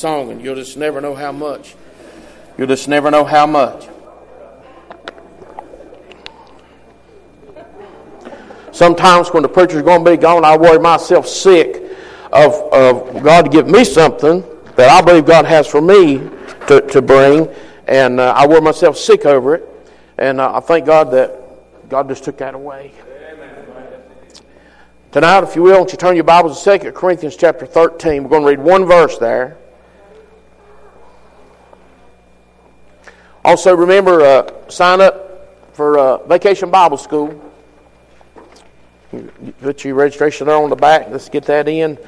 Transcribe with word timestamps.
song, 0.00 0.30
and 0.30 0.40
you'll 0.40 0.54
just 0.54 0.78
never 0.78 0.98
know 0.98 1.14
how 1.14 1.30
much. 1.30 1.74
You'll 2.56 2.68
just 2.68 2.88
never 2.88 3.10
know 3.10 3.24
how 3.24 3.46
much. 3.46 3.86
Sometimes 8.72 9.28
when 9.28 9.42
the 9.42 9.48
preacher's 9.48 9.82
going 9.82 10.02
to 10.02 10.10
be 10.10 10.16
gone, 10.16 10.42
I 10.42 10.56
worry 10.56 10.78
myself 10.78 11.28
sick 11.28 11.82
of, 12.32 12.54
of 12.72 13.22
God 13.22 13.42
to 13.42 13.50
give 13.50 13.68
me 13.68 13.84
something 13.84 14.42
that 14.76 14.88
I 14.88 15.02
believe 15.02 15.26
God 15.26 15.44
has 15.44 15.66
for 15.66 15.82
me 15.82 16.18
to, 16.68 16.80
to 16.80 17.02
bring, 17.02 17.46
and 17.86 18.20
uh, 18.20 18.32
I 18.34 18.46
worry 18.46 18.62
myself 18.62 18.96
sick 18.96 19.26
over 19.26 19.56
it. 19.56 19.68
And 20.16 20.40
uh, 20.40 20.56
I 20.56 20.60
thank 20.60 20.86
God 20.86 21.10
that 21.10 21.88
God 21.90 22.08
just 22.08 22.24
took 22.24 22.38
that 22.38 22.54
away. 22.54 22.92
Tonight, 25.12 25.42
if 25.42 25.56
you 25.56 25.62
will, 25.62 25.76
won't 25.76 25.92
you 25.92 25.98
turn 25.98 26.14
your 26.14 26.24
Bibles 26.24 26.62
to 26.62 26.78
2 26.78 26.92
Corinthians 26.92 27.36
chapter 27.36 27.66
13. 27.66 28.22
We're 28.22 28.30
going 28.30 28.42
to 28.42 28.48
read 28.48 28.60
one 28.60 28.86
verse 28.86 29.18
there. 29.18 29.59
Also, 33.44 33.74
remember, 33.74 34.20
uh, 34.20 34.68
sign 34.68 35.00
up 35.00 35.74
for 35.74 35.98
uh, 35.98 36.18
Vacation 36.26 36.70
Bible 36.70 36.98
School. 36.98 37.52
Put 39.60 39.84
your 39.84 39.94
registration 39.94 40.46
there 40.46 40.56
on 40.56 40.70
the 40.70 40.76
back. 40.76 41.08
Let's 41.10 41.28
get 41.28 41.44
that 41.46 41.66
in. 41.66 41.98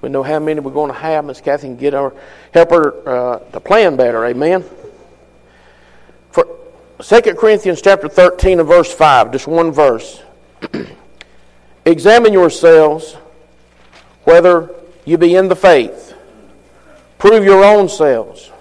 We 0.00 0.08
know 0.08 0.22
how 0.22 0.38
many 0.38 0.60
we're 0.60 0.70
going 0.70 0.92
to 0.92 0.98
have. 0.98 1.24
Miss 1.24 1.40
Kathy 1.40 1.68
can 1.68 1.76
get 1.76 1.94
our 1.94 2.14
help 2.52 2.70
her 2.70 3.08
uh, 3.08 3.38
to 3.38 3.60
plan 3.60 3.96
better. 3.96 4.24
Amen. 4.26 4.64
For 6.30 6.46
2 7.00 7.34
Corinthians 7.34 7.82
chapter 7.82 8.08
13 8.08 8.60
and 8.60 8.68
verse 8.68 8.92
5, 8.92 9.32
just 9.32 9.46
one 9.46 9.72
verse. 9.72 10.22
Examine 11.84 12.32
yourselves 12.32 13.14
whether 14.24 14.74
you 15.04 15.18
be 15.18 15.34
in 15.34 15.48
the 15.48 15.56
faith. 15.56 16.14
Prove 17.18 17.44
your 17.44 17.64
own 17.64 17.88
selves. 17.88 18.51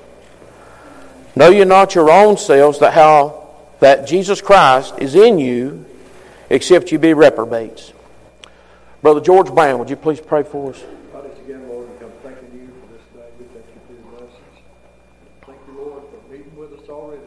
Know 1.36 1.50
you 1.50 1.66
not 1.66 1.96
your 1.96 2.12
own 2.12 2.38
selves 2.38 2.80
that 2.80 2.94
how 2.94 3.48
that 3.80 4.08
Jesus 4.08 4.42
Christ 4.42 4.96
is 5.00 5.16
in 5.16 5.40
you, 5.40 5.86
except 6.50 6.92
you 6.92 7.00
be 7.00 7.14
reprobates. 7.14 7.94
Brother 9.02 9.22
George 9.22 9.54
Brown, 9.54 9.80
would 9.80 9.90
you 9.90 9.96
please 9.96 10.20
pray 10.20 10.44
for 10.44 10.72
us? 10.72 10.84
again, 11.44 11.68
Lord, 11.68 11.90
and 11.90 12.00
come 12.00 12.12
thanking 12.24 12.52
you 12.54 12.68
for 12.68 12.94
this 12.94 13.02
day. 13.16 13.30
We 13.40 13.46
thank 13.46 13.66
you 13.74 13.82
for 13.88 13.94
your 13.94 14.20
blessings. 14.20 14.58
Thank 15.46 15.60
you, 15.68 15.74
Lord, 15.74 16.04
for 16.04 16.32
meeting 16.32 16.56
with 16.56 16.74
us 16.74 16.90
already. 16.90 17.22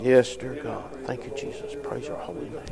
Yes, 0.00 0.36
dear 0.36 0.54
God. 0.54 0.84
Thank 1.06 1.24
you, 1.24 1.32
Jesus. 1.36 1.74
Praise 1.82 2.06
your 2.06 2.16
holy 2.16 2.48
name. 2.50 2.62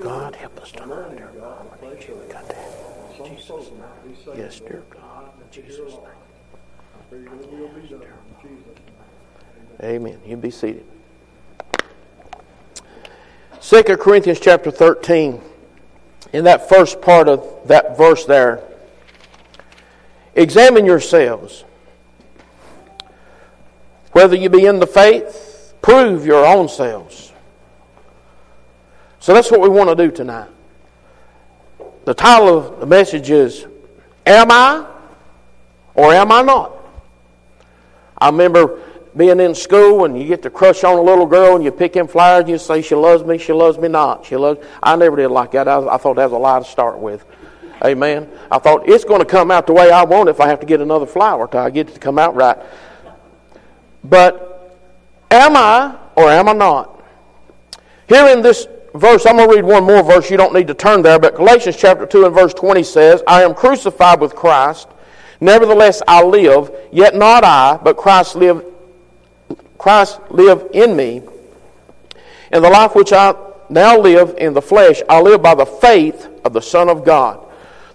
God, 0.00 0.34
help 0.34 0.60
us 0.60 0.72
tonight, 0.72 1.16
dear 1.16 1.30
God. 1.38 1.66
We 1.80 1.88
need 1.88 2.08
you. 2.08 2.16
We 2.16 2.32
got 2.32 2.48
that. 2.48 2.86
Jesus' 3.24 3.70
Yes, 4.36 4.60
dear 4.60 4.82
God. 4.90 5.30
In 5.40 5.62
Jesus' 5.62 5.92
name. 5.92 6.25
Amen. 9.82 10.18
You 10.24 10.36
be 10.36 10.50
seated. 10.50 10.84
2 13.60 13.82
Corinthians 13.96 14.40
chapter 14.40 14.70
13, 14.70 15.40
in 16.32 16.44
that 16.44 16.68
first 16.68 17.00
part 17.00 17.28
of 17.28 17.66
that 17.66 17.96
verse 17.96 18.24
there, 18.24 18.62
examine 20.34 20.86
yourselves 20.86 21.64
whether 24.12 24.34
you 24.34 24.48
be 24.48 24.64
in 24.64 24.78
the 24.78 24.86
faith, 24.86 25.74
prove 25.82 26.24
your 26.24 26.46
own 26.46 26.70
selves. 26.70 27.32
So 29.20 29.34
that's 29.34 29.50
what 29.50 29.60
we 29.60 29.68
want 29.68 29.90
to 29.90 29.94
do 29.94 30.10
tonight. 30.10 30.48
The 32.06 32.14
title 32.14 32.56
of 32.56 32.80
the 32.80 32.86
message 32.86 33.30
is 33.30 33.66
Am 34.24 34.50
I 34.50 34.86
or 35.94 36.14
Am 36.14 36.32
I 36.32 36.40
Not? 36.40 36.75
I 38.18 38.28
remember 38.28 38.80
being 39.16 39.40
in 39.40 39.54
school 39.54 40.04
and 40.04 40.20
you 40.20 40.26
get 40.26 40.42
to 40.42 40.50
crush 40.50 40.84
on 40.84 40.98
a 40.98 41.02
little 41.02 41.26
girl 41.26 41.56
and 41.56 41.64
you 41.64 41.72
pick 41.72 41.94
him 41.94 42.06
flowers 42.06 42.42
and 42.42 42.50
you 42.50 42.58
say, 42.58 42.82
She 42.82 42.94
loves 42.94 43.24
me, 43.24 43.38
she 43.38 43.52
loves 43.52 43.78
me 43.78 43.88
not. 43.88 44.26
She 44.26 44.36
loves 44.36 44.64
I 44.82 44.96
never 44.96 45.16
did 45.16 45.28
like 45.28 45.52
that. 45.52 45.68
I, 45.68 45.78
I 45.86 45.96
thought 45.96 46.16
that 46.16 46.24
was 46.24 46.32
a 46.32 46.38
lie 46.38 46.58
to 46.58 46.64
start 46.64 46.98
with. 46.98 47.24
Amen. 47.84 48.30
I 48.50 48.58
thought 48.58 48.88
it's 48.88 49.04
going 49.04 49.20
to 49.20 49.26
come 49.26 49.50
out 49.50 49.66
the 49.66 49.72
way 49.72 49.90
I 49.90 50.04
want 50.04 50.28
if 50.28 50.40
I 50.40 50.48
have 50.48 50.60
to 50.60 50.66
get 50.66 50.80
another 50.80 51.06
flower 51.06 51.46
till 51.46 51.60
I 51.60 51.70
get 51.70 51.88
it 51.88 51.94
to 51.94 52.00
come 52.00 52.18
out 52.18 52.34
right. 52.34 52.58
But 54.02 54.78
am 55.30 55.56
I 55.56 55.96
or 56.14 56.30
am 56.30 56.48
I 56.48 56.52
not? 56.52 57.02
Here 58.08 58.26
in 58.28 58.40
this 58.40 58.66
verse, 58.94 59.26
I'm 59.26 59.36
going 59.36 59.50
to 59.50 59.56
read 59.56 59.64
one 59.64 59.84
more 59.84 60.02
verse. 60.02 60.30
You 60.30 60.36
don't 60.36 60.54
need 60.54 60.68
to 60.68 60.74
turn 60.74 61.02
there, 61.02 61.18
but 61.18 61.34
Galatians 61.34 61.76
chapter 61.76 62.06
2 62.06 62.26
and 62.26 62.34
verse 62.34 62.54
20 62.54 62.82
says, 62.82 63.22
I 63.26 63.42
am 63.42 63.54
crucified 63.54 64.20
with 64.20 64.34
Christ. 64.34 64.88
Nevertheless, 65.40 66.02
I 66.06 66.22
live, 66.22 66.70
yet 66.92 67.14
not 67.14 67.44
I, 67.44 67.78
but 67.82 67.96
Christ 67.96 68.36
live, 68.36 68.64
Christ 69.78 70.20
live 70.30 70.68
in 70.72 70.96
me. 70.96 71.22
And 72.52 72.64
the 72.64 72.70
life 72.70 72.94
which 72.94 73.12
I 73.12 73.34
now 73.68 73.98
live 73.98 74.34
in 74.38 74.54
the 74.54 74.62
flesh, 74.62 75.02
I 75.08 75.20
live 75.20 75.42
by 75.42 75.54
the 75.54 75.66
faith 75.66 76.28
of 76.44 76.52
the 76.52 76.62
Son 76.62 76.88
of 76.88 77.04
God. 77.04 77.46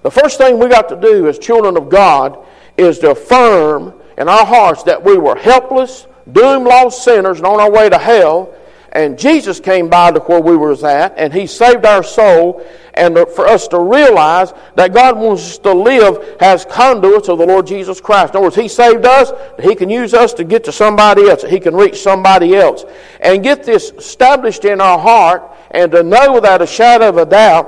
The 0.03 0.12
first 0.12 0.38
thing 0.38 0.59
we 0.59 0.68
got 0.68 0.90
to 0.90 1.00
do 1.00 1.28
as 1.28 1.40
children 1.40 1.78
of 1.78 1.90
God 1.90 2.38
is 2.78 3.00
to 3.00 3.12
affirm 3.12 3.94
in 4.18 4.28
our 4.28 4.46
hearts 4.46 4.84
that 4.84 5.03
we 5.03 5.18
were 5.18 5.35
helpless, 5.35 6.08
doomed, 6.31 6.66
lost 6.66 7.03
sinners, 7.03 7.38
and 7.38 7.46
on 7.46 7.59
our 7.59 7.72
way 7.72 7.90
to 7.90 7.97
hell. 7.97 8.53
And 8.94 9.18
Jesus 9.18 9.59
came 9.59 9.90
by 9.90 10.12
to 10.12 10.19
where 10.19 10.41
we 10.41 10.57
was 10.57 10.84
at, 10.84 11.13
and 11.18 11.34
He 11.34 11.47
saved 11.47 11.85
our 11.85 12.03
soul. 12.03 12.66
And 12.94 13.18
for 13.35 13.47
us 13.47 13.69
to 13.69 13.79
realize 13.79 14.53
that 14.75 14.94
God 14.94 15.18
wants 15.18 15.44
us 15.44 15.57
to 15.59 15.74
live 15.74 16.35
as 16.41 16.66
conduits 16.66 17.29
of 17.29 17.38
the 17.38 17.46
Lord 17.46 17.66
Jesus 17.66 18.02
Christ. 18.02 18.34
In 18.34 18.38
other 18.38 18.47
words, 18.47 18.56
He 18.57 18.68
saved 18.68 19.06
us, 19.06 19.31
He 19.63 19.75
can 19.75 19.90
use 19.90 20.13
us 20.13 20.34
to 20.34 20.44
get 20.44 20.66
to 20.66 20.74
somebody 20.74 21.29
else, 21.29 21.44
He 21.44 21.59
can 21.59 21.74
reach 21.74 22.02
somebody 22.02 22.56
else. 22.56 22.84
And 23.22 23.44
get 23.44 23.63
this 23.63 23.91
established 23.91 24.66
in 24.66 24.81
our 24.81 25.00
heart, 25.00 25.44
and 25.72 25.90
to 25.91 26.03
know 26.03 26.34
without 26.34 26.62
a 26.62 26.68
shadow 26.68 27.08
of 27.08 27.18
a 27.18 27.25
doubt 27.25 27.66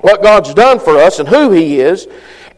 what 0.00 0.20
God's 0.20 0.52
done 0.52 0.80
for 0.80 0.96
us 0.96 1.20
and 1.20 1.28
who 1.28 1.52
He 1.52 1.78
is, 1.78 2.08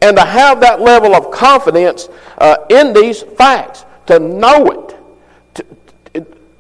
and 0.01 0.17
to 0.17 0.25
have 0.25 0.61
that 0.61 0.81
level 0.81 1.15
of 1.15 1.31
confidence 1.31 2.09
uh, 2.39 2.57
in 2.71 2.95
these 2.95 3.21
facts, 3.23 3.85
to 4.07 4.19
know 4.19 4.67
it. 4.67 4.86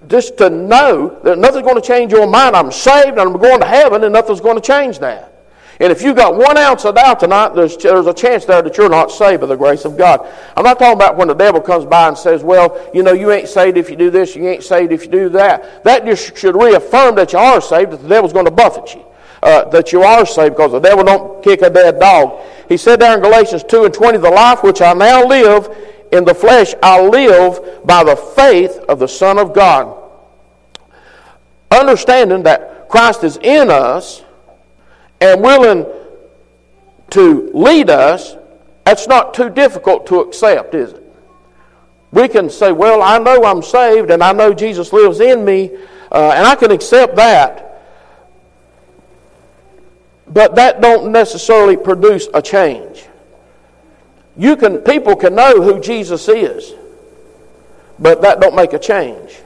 Just 0.08 0.38
to 0.38 0.50
know 0.50 1.20
that 1.24 1.38
nothing's 1.38 1.64
going 1.64 1.80
to 1.80 1.86
change 1.86 2.12
your 2.12 2.26
mind. 2.26 2.54
I'm 2.54 2.70
saved 2.70 3.18
and 3.18 3.20
I'm 3.20 3.38
going 3.38 3.60
to 3.60 3.66
heaven, 3.66 4.04
and 4.04 4.12
nothing's 4.12 4.40
going 4.40 4.56
to 4.56 4.66
change 4.66 4.98
that. 5.00 5.32
And 5.78 5.92
if 5.92 6.00
you've 6.00 6.16
got 6.16 6.36
one 6.36 6.56
ounce 6.56 6.84
of 6.86 6.94
doubt 6.94 7.20
tonight, 7.20 7.50
there's, 7.50 7.76
there's 7.76 8.06
a 8.06 8.14
chance 8.14 8.46
there 8.46 8.62
that 8.62 8.76
you're 8.78 8.88
not 8.88 9.10
saved 9.10 9.42
by 9.42 9.46
the 9.46 9.56
grace 9.56 9.84
of 9.84 9.98
God. 9.98 10.26
I'm 10.56 10.64
not 10.64 10.78
talking 10.78 10.94
about 10.94 11.16
when 11.16 11.28
the 11.28 11.34
devil 11.34 11.60
comes 11.60 11.84
by 11.84 12.08
and 12.08 12.16
says, 12.16 12.42
well, 12.42 12.90
you 12.94 13.02
know, 13.02 13.12
you 13.12 13.30
ain't 13.30 13.48
saved 13.48 13.76
if 13.76 13.90
you 13.90 13.96
do 13.96 14.10
this, 14.10 14.34
you 14.34 14.48
ain't 14.48 14.64
saved 14.64 14.90
if 14.90 15.04
you 15.04 15.10
do 15.10 15.28
that. 15.30 15.84
That 15.84 16.06
just 16.06 16.36
should 16.36 16.56
reaffirm 16.56 17.14
that 17.16 17.34
you 17.34 17.38
are 17.38 17.60
saved, 17.60 17.92
that 17.92 18.02
the 18.02 18.08
devil's 18.08 18.32
going 18.32 18.46
to 18.46 18.50
buffet 18.50 18.94
you. 18.94 19.04
Uh, 19.42 19.68
that 19.68 19.92
you 19.92 20.02
are 20.02 20.24
saved 20.24 20.56
because 20.56 20.72
the 20.72 20.80
devil 20.80 21.04
don't 21.04 21.44
kick 21.44 21.60
a 21.60 21.68
dead 21.68 22.00
dog. 22.00 22.40
He 22.70 22.78
said 22.78 23.00
there 23.00 23.14
in 23.14 23.22
Galatians 23.22 23.62
2 23.64 23.84
and 23.84 23.92
20, 23.92 24.18
the 24.18 24.30
life 24.30 24.62
which 24.62 24.80
I 24.80 24.94
now 24.94 25.26
live 25.26 25.68
in 26.10 26.24
the 26.24 26.34
flesh, 26.34 26.74
I 26.82 27.06
live 27.06 27.84
by 27.84 28.02
the 28.02 28.16
faith 28.16 28.78
of 28.88 28.98
the 28.98 29.06
Son 29.06 29.38
of 29.38 29.52
God. 29.52 29.95
Understanding 31.70 32.44
that 32.44 32.88
Christ 32.88 33.24
is 33.24 33.38
in 33.38 33.70
us 33.70 34.22
and 35.20 35.42
willing 35.42 35.86
to 37.10 37.50
lead 37.52 37.90
us, 37.90 38.36
that's 38.84 39.08
not 39.08 39.34
too 39.34 39.50
difficult 39.50 40.06
to 40.08 40.20
accept, 40.20 40.74
is 40.74 40.92
it? 40.92 41.02
We 42.12 42.28
can 42.28 42.48
say, 42.48 42.72
well, 42.72 43.02
I 43.02 43.18
know 43.18 43.44
I'm 43.44 43.62
saved 43.62 44.10
and 44.10 44.22
I 44.22 44.32
know 44.32 44.54
Jesus 44.54 44.92
lives 44.92 45.20
in 45.20 45.44
me, 45.44 45.70
uh, 46.10 46.32
and 46.34 46.46
I 46.46 46.54
can 46.54 46.70
accept 46.70 47.16
that. 47.16 47.82
But 50.28 50.54
that 50.56 50.80
don't 50.80 51.12
necessarily 51.12 51.76
produce 51.76 52.28
a 52.32 52.42
change. 52.42 53.06
You 54.36 54.56
can 54.56 54.78
people 54.78 55.16
can 55.16 55.34
know 55.34 55.62
who 55.62 55.80
Jesus 55.80 56.28
is, 56.28 56.74
but 57.98 58.22
that 58.22 58.40
don't 58.40 58.54
make 58.54 58.72
a 58.72 58.78
change. 58.78 59.38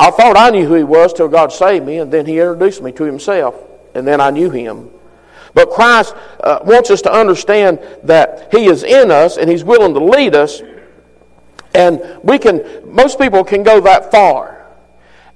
I 0.00 0.10
thought 0.10 0.36
I 0.36 0.48
knew 0.48 0.66
who 0.66 0.74
he 0.74 0.82
was 0.82 1.12
till 1.12 1.28
God 1.28 1.52
saved 1.52 1.84
me, 1.84 1.98
and 1.98 2.10
then 2.10 2.24
he 2.24 2.38
introduced 2.38 2.82
me 2.82 2.90
to 2.92 3.04
himself, 3.04 3.54
and 3.94 4.06
then 4.06 4.20
I 4.20 4.30
knew 4.30 4.48
him. 4.50 4.88
But 5.52 5.70
Christ 5.70 6.14
uh, 6.42 6.60
wants 6.64 6.90
us 6.90 7.02
to 7.02 7.12
understand 7.12 7.80
that 8.04 8.48
he 8.50 8.64
is 8.66 8.82
in 8.82 9.10
us 9.10 9.36
and 9.36 9.50
he's 9.50 9.64
willing 9.64 9.92
to 9.94 10.00
lead 10.02 10.34
us, 10.34 10.62
and 11.74 12.00
we 12.22 12.38
can. 12.38 12.64
Most 12.84 13.18
people 13.18 13.44
can 13.44 13.62
go 13.62 13.80
that 13.80 14.10
far, 14.10 14.66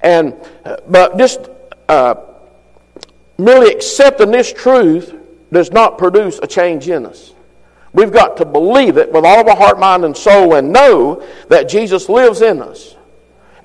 and 0.01 0.35
uh, 0.65 0.77
but 0.89 1.19
just. 1.19 1.51
Uh, 1.89 2.15
merely 3.39 3.73
accepting 3.73 4.31
this 4.31 4.53
truth 4.53 5.15
does 5.53 5.73
not 5.73 5.99
produce 5.99 6.39
a 6.43 6.47
change 6.47 6.89
in 6.89 7.07
us. 7.07 7.35
We've 7.93 8.13
got 8.13 8.37
to 8.39 8.45
believe 8.45 8.97
it 8.97 9.13
with 9.13 9.25
all 9.25 9.41
of 9.41 9.47
our 9.47 9.57
heart, 9.57 9.79
mind, 9.79 10.05
and 10.05 10.17
soul 10.17 10.55
and 10.55 10.73
know 10.73 11.25
that 11.49 11.69
Jesus 11.69 12.09
lives 12.09 12.43
in 12.43 12.61
us. 12.61 12.94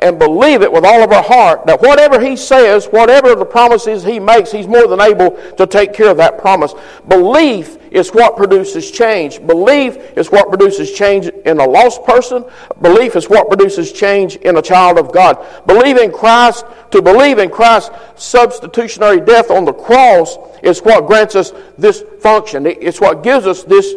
And 0.01 0.17
believe 0.17 0.61
it 0.61 0.71
with 0.71 0.85
all 0.85 1.03
of 1.03 1.11
our 1.11 1.23
heart 1.23 1.65
that 1.65 1.81
whatever 1.81 2.21
He 2.21 2.37
says, 2.37 2.87
whatever 2.87 3.35
the 3.35 3.45
promises 3.45 4.03
He 4.03 4.19
makes, 4.19 4.51
He's 4.51 4.67
more 4.67 4.87
than 4.87 5.01
able 5.01 5.31
to 5.57 5.67
take 5.67 5.93
care 5.93 6.09
of 6.09 6.17
that 6.17 6.37
promise. 6.37 6.73
Belief 7.07 7.77
is 7.91 8.09
what 8.09 8.37
produces 8.37 8.91
change. 8.91 9.45
Belief 9.45 9.97
is 10.17 10.31
what 10.31 10.47
produces 10.47 10.93
change 10.93 11.27
in 11.27 11.59
a 11.59 11.65
lost 11.65 12.03
person. 12.05 12.45
Belief 12.81 13.15
is 13.15 13.29
what 13.29 13.49
produces 13.49 13.91
change 13.91 14.37
in 14.37 14.57
a 14.57 14.61
child 14.61 14.97
of 14.97 15.11
God. 15.11 15.45
Believe 15.67 15.97
in 15.97 16.11
Christ, 16.11 16.65
to 16.91 17.01
believe 17.01 17.37
in 17.37 17.49
Christ's 17.49 17.91
substitutionary 18.15 19.19
death 19.19 19.51
on 19.51 19.65
the 19.65 19.73
cross 19.73 20.37
is 20.63 20.79
what 20.79 21.07
grants 21.07 21.35
us 21.35 21.51
this 21.77 22.03
function. 22.21 22.65
It's 22.65 23.01
what 23.01 23.23
gives 23.23 23.45
us 23.45 23.63
this 23.63 23.93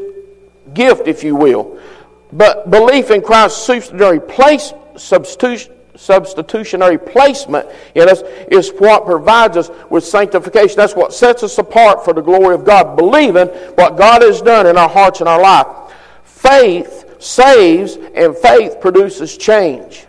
gift, 0.75 1.07
if 1.07 1.23
you 1.23 1.37
will. 1.37 1.79
But 2.33 2.71
belief 2.71 3.11
in 3.11 3.23
Christ's 3.23 3.63
substitutionary 3.63 4.21
place, 4.21 4.73
substitution, 4.97 5.75
substitutionary 5.95 6.99
placement 6.99 7.69
in 7.95 8.09
us 8.09 8.23
is 8.51 8.71
what 8.79 9.05
provides 9.05 9.57
us 9.57 9.71
with 9.91 10.05
sanctification. 10.05 10.77
That's 10.77 10.95
what 10.95 11.13
sets 11.13 11.43
us 11.43 11.59
apart 11.59 12.05
for 12.05 12.13
the 12.15 12.23
glory 12.23 12.55
of 12.55 12.65
God, 12.65 12.97
believing 12.97 13.49
what 13.77 13.97
God 13.97 14.23
has 14.23 14.41
done 14.41 14.67
in 14.67 14.77
our 14.77 14.89
hearts 14.89 15.21
and 15.21 15.29
our 15.29 15.41
life. 15.41 15.67
Faith 16.25 17.23
saves, 17.23 17.97
and 18.15 18.37
faith 18.37 18.81
produces 18.81 19.37
change 19.37 20.07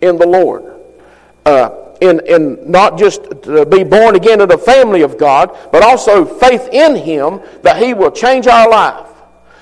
in 0.00 0.18
the 0.18 0.26
Lord. 0.26 0.80
Uh, 1.46 1.80
in, 2.00 2.20
in 2.26 2.70
not 2.70 2.98
just 2.98 3.22
to 3.42 3.64
be 3.64 3.84
born 3.84 4.16
again 4.16 4.40
in 4.40 4.48
the 4.48 4.58
family 4.58 5.02
of 5.02 5.16
God, 5.16 5.56
but 5.72 5.82
also 5.82 6.24
faith 6.24 6.68
in 6.72 6.96
Him 6.96 7.40
that 7.62 7.80
He 7.80 7.94
will 7.94 8.10
change 8.10 8.46
our 8.46 8.68
life. 8.68 9.08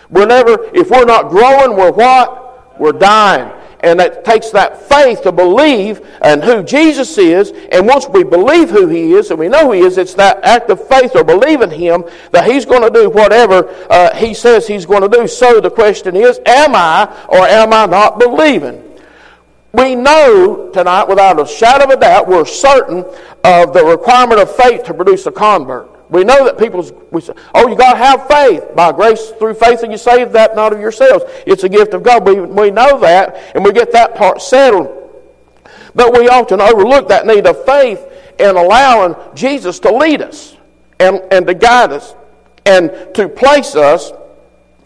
Whenever, 0.09 0.71
if 0.75 0.91
we're 0.91 1.05
not 1.05 1.29
growing, 1.29 1.77
we're 1.77 1.93
what? 1.93 2.81
We're 2.81 2.93
dying. 2.93 3.53
And 3.83 4.01
it 4.01 4.25
takes 4.25 4.51
that 4.51 4.81
faith 4.89 5.23
to 5.23 5.33
believe 5.33 6.07
and 6.23 6.43
who 6.43 6.63
Jesus 6.63 7.19
is. 7.19 7.53
And 7.73 7.87
once 7.87 8.09
we 8.09 8.23
believe 8.23 8.71
who 8.71 8.87
He 8.87 9.15
is 9.15 9.31
and 9.31 9.39
we 9.39 9.49
know 9.49 9.67
who 9.67 9.73
He 9.73 9.81
is, 9.81 9.99
it's 9.99 10.15
that 10.15 10.43
act 10.45 10.71
of 10.71 10.87
faith 10.87 11.17
or 11.17 11.25
believing 11.25 11.71
Him 11.71 12.05
that 12.31 12.49
He's 12.49 12.65
going 12.65 12.83
to 12.83 12.91
do 12.91 13.11
whatever 13.11 13.69
uh, 13.91 14.15
He 14.15 14.35
says 14.35 14.69
He's 14.69 14.87
going 14.87 15.03
to 15.03 15.09
do. 15.09 15.27
So 15.27 15.61
the 15.61 15.71
question 15.71 16.15
is, 16.15 16.39
am 16.47 16.75
I 16.75 17.27
or 17.29 17.47
am 17.47 17.73
I 17.73 17.87
not 17.87 18.19
believing? 18.19 18.83
We 19.73 19.95
know 19.95 20.71
tonight, 20.71 21.09
without 21.09 21.41
a 21.41 21.47
shadow 21.47 21.85
of 21.85 21.91
a 21.91 21.97
doubt, 21.97 22.29
we're 22.29 22.45
certain 22.45 23.05
of 23.43 23.73
the 23.73 23.83
requirement 23.85 24.41
of 24.41 24.55
faith 24.55 24.85
to 24.85 24.95
produce 24.95 25.27
a 25.27 25.33
convert. 25.33 25.92
We 26.13 26.25
know 26.25 26.45
that 26.45 26.59
people, 26.59 26.87
we 27.11 27.23
say, 27.23 27.33
oh, 27.55 27.69
you 27.69 27.75
got 27.75 27.95
to 27.95 27.99
have 27.99 28.29
faith. 28.29 28.77
By 28.77 28.93
grace 28.93 29.31
through 29.39 29.55
faith 29.55 29.83
and 29.83 29.91
you 29.91 29.97
save 29.97 30.33
that 30.33 30.55
not 30.55 30.75
of 30.75 30.79
yourselves. 30.79 31.25
It's 31.47 31.65
a 31.65 31.71
gift 31.71 31.95
of 31.95 32.03
God. 32.03 32.27
We, 32.27 32.39
we 32.39 32.71
know 32.71 32.99
that 33.01 33.53
and 33.55 33.65
we 33.65 33.73
get 33.73 33.93
that 33.93 34.15
part 34.15 34.43
settled. 34.43 34.99
But 35.95 36.13
we 36.13 36.29
often 36.29 36.61
overlook 36.61 37.09
that 37.09 37.27
need 37.27 37.47
of 37.47 37.65
faith 37.65 38.07
in 38.39 38.57
allowing 38.57 39.15
Jesus 39.35 39.79
to 39.81 39.91
lead 39.91 40.21
us 40.21 40.55
and, 41.01 41.23
and 41.31 41.47
to 41.47 41.55
guide 41.55 41.93
us 41.93 42.15
and 42.67 42.91
to 43.15 43.31
place 43.31 43.75
us 43.75 44.13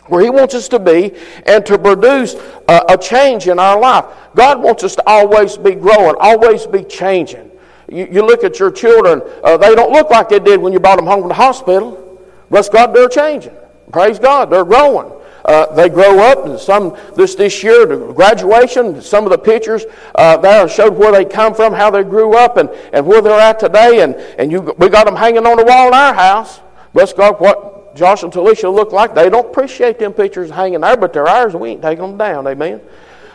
where 0.07 0.23
He 0.23 0.31
wants 0.31 0.55
us 0.55 0.69
to 0.69 0.79
be 0.79 1.13
and 1.45 1.67
to 1.67 1.77
produce 1.77 2.35
a, 2.69 2.85
a 2.91 2.99
change 2.99 3.49
in 3.49 3.59
our 3.59 3.81
life. 3.81 4.05
God 4.37 4.63
wants 4.63 4.85
us 4.85 4.95
to 4.95 5.03
always 5.09 5.57
be 5.57 5.75
growing, 5.75 6.15
always 6.21 6.69
be 6.69 6.85
changing. 6.85 7.51
You, 7.89 8.09
you 8.11 8.23
look 8.23 8.45
at 8.45 8.59
your 8.59 8.71
children, 8.71 9.23
uh, 9.45 9.57
they 9.57 9.75
don't 9.75 9.93
look 9.93 10.11
like 10.11 10.29
they 10.29 10.41
did 10.41 10.61
when 10.61 10.73
you 10.73 10.81
brought 10.81 10.97
them 10.97 11.07
home 11.07 11.21
from 11.21 11.29
the 11.29 11.35
hospital. 11.35 12.03
Bless 12.51 12.69
God, 12.69 12.95
they're 12.95 13.09
changing. 13.09 13.55
Praise 13.93 14.19
God, 14.19 14.51
they're 14.51 14.65
growing. 14.65 15.13
Uh, 15.45 15.73
they 15.75 15.89
grow 15.89 16.19
up, 16.19 16.45
and 16.45 16.59
some 16.59 16.97
this 17.15 17.37
this 17.37 17.63
year, 17.63 17.87
the 17.87 18.13
graduation, 18.13 19.01
some 19.01 19.25
of 19.25 19.31
the 19.31 19.39
pictures 19.39 19.85
uh, 20.17 20.37
there 20.39 20.69
showed 20.69 20.97
where 20.97 21.13
they 21.13 21.25
come 21.25 21.55
from, 21.55 21.73
how 21.73 21.89
they 21.89 22.03
grew 22.03 22.37
up, 22.37 22.57
and, 22.57 22.69
and 22.93 23.07
where 23.07 23.23
they're 23.23 23.39
at 23.39 23.61
today. 23.61 24.03
And, 24.03 24.17
and 24.17 24.51
you, 24.51 24.75
we 24.79 24.89
got 24.89 25.07
them 25.07 25.15
hanging 25.15 25.47
on 25.47 25.57
the 25.57 25.65
wall 25.65 25.87
in 25.87 25.95
our 25.95 26.13
house. 26.13 26.61
Bless 26.93 27.13
God, 27.13 27.41
what 27.41 27.95
Josh 27.95 28.25
and 28.25 28.33
Talisha 28.33 28.75
look 28.75 28.91
like. 28.91 29.15
They 29.15 29.31
don't 29.31 29.47
appreciate 29.47 30.01
them 30.01 30.13
pictures 30.13 30.51
hanging 30.51 30.81
there, 30.81 30.97
but 30.97 31.13
they're 31.13 31.29
ours, 31.29 31.53
and 31.55 31.61
we 31.61 31.71
ain't 31.71 31.83
taking 31.83 32.03
them 32.03 32.19
down. 32.19 32.49
Amen. 32.49 32.81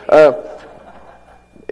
Uh, 0.06 0.32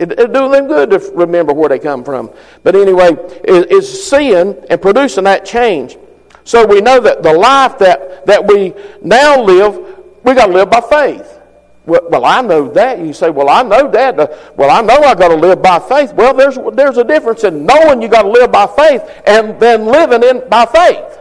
it, 0.00 0.12
it 0.12 0.32
do 0.32 0.48
them 0.48 0.66
good 0.66 0.90
to 0.90 0.98
remember 1.14 1.52
where 1.52 1.68
they 1.68 1.78
come 1.78 2.02
from. 2.02 2.30
But 2.62 2.74
anyway, 2.74 3.10
it, 3.44 3.70
it's 3.70 3.88
seeing 3.88 4.56
and 4.70 4.80
producing 4.80 5.24
that 5.24 5.44
change. 5.44 5.98
So 6.44 6.66
we 6.66 6.80
know 6.80 7.00
that 7.00 7.22
the 7.22 7.34
life 7.34 7.78
that, 7.78 8.26
that 8.26 8.46
we 8.46 8.74
now 9.02 9.42
live, 9.42 9.76
we 10.24 10.34
got 10.34 10.46
to 10.46 10.52
live 10.52 10.70
by 10.70 10.80
faith. 10.80 11.38
Well, 11.84 12.00
well, 12.08 12.24
I 12.24 12.40
know 12.40 12.70
that. 12.72 12.98
You 12.98 13.12
say, 13.12 13.28
well, 13.28 13.50
I 13.50 13.62
know 13.62 13.90
that. 13.90 14.18
Uh, 14.18 14.26
well, 14.56 14.70
I 14.70 14.80
know 14.80 15.02
I 15.04 15.14
got 15.14 15.28
to 15.28 15.36
live 15.36 15.60
by 15.60 15.78
faith. 15.78 16.14
Well, 16.14 16.32
there's, 16.34 16.58
there's 16.74 16.96
a 16.96 17.04
difference 17.04 17.44
in 17.44 17.66
knowing 17.66 18.00
you 18.00 18.08
got 18.08 18.22
to 18.22 18.28
live 18.28 18.50
by 18.50 18.66
faith 18.66 19.02
and 19.26 19.60
then 19.60 19.84
living 19.84 20.22
in 20.22 20.48
by 20.48 20.64
faith. 20.64 21.18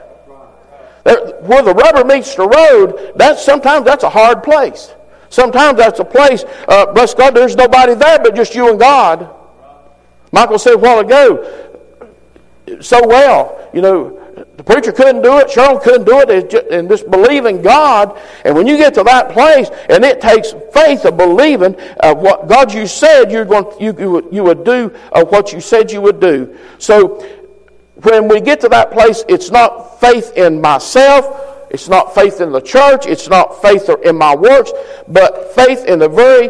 There, 1.03 1.41
where 1.41 1.63
the 1.63 1.73
rubber 1.73 2.05
meets 2.05 2.35
the 2.35 2.47
road, 2.47 3.13
that's 3.15 3.43
sometimes 3.43 3.85
that's 3.85 4.03
a 4.03 4.09
hard 4.09 4.43
place. 4.43 4.93
Sometimes 5.29 5.77
that's 5.77 5.99
a 5.99 6.05
place, 6.05 6.43
uh, 6.67 6.91
bless 6.91 7.13
God, 7.13 7.35
there's 7.35 7.55
nobody 7.55 7.93
there 7.93 8.19
but 8.19 8.35
just 8.35 8.55
you 8.55 8.69
and 8.69 8.79
God. 8.79 9.29
Michael 10.31 10.59
said 10.59 10.73
a 10.73 10.77
while 10.77 10.99
ago, 10.99 11.69
so 12.81 13.07
well, 13.07 13.69
you 13.73 13.81
know, 13.81 14.15
the 14.57 14.63
preacher 14.63 14.91
couldn't 14.91 15.21
do 15.21 15.37
it, 15.37 15.47
Cheryl 15.47 15.81
couldn't 15.81 16.05
do 16.05 16.19
it, 16.19 16.53
and 16.71 16.89
just 16.89 17.09
believing 17.09 17.61
God. 17.61 18.19
And 18.43 18.55
when 18.55 18.67
you 18.67 18.77
get 18.77 18.93
to 18.95 19.03
that 19.03 19.31
place, 19.31 19.69
and 19.89 20.03
it 20.03 20.21
takes 20.21 20.53
faith 20.73 21.05
of 21.05 21.17
believing 21.17 21.75
uh, 21.99 22.13
what 22.13 22.47
God 22.47 22.73
you 22.73 22.87
said 22.87 23.31
you're 23.31 23.45
going, 23.45 23.65
you, 23.79 23.95
you, 23.97 24.11
would, 24.11 24.27
you 24.31 24.43
would 24.43 24.63
do 24.63 24.95
uh, 25.11 25.23
what 25.25 25.53
you 25.53 25.61
said 25.61 25.91
you 25.91 26.01
would 26.01 26.19
do. 26.19 26.57
So 26.77 27.19
when 28.01 28.27
we 28.27 28.41
get 28.41 28.61
to 28.61 28.69
that 28.69 28.91
place, 28.91 29.23
it's 29.27 29.49
not 29.51 29.99
faith 29.99 30.33
in 30.35 30.61
myself 30.61 31.58
it's 31.69 31.87
not 31.87 32.15
faith 32.15 32.41
in 32.41 32.51
the 32.51 32.61
church. 32.61 33.05
It's 33.05 33.29
not 33.29 33.61
faith 33.61 33.89
in 34.03 34.17
my 34.17 34.35
works, 34.35 34.71
but 35.07 35.53
faith 35.53 35.85
in 35.85 35.99
the 35.99 36.09
very 36.09 36.49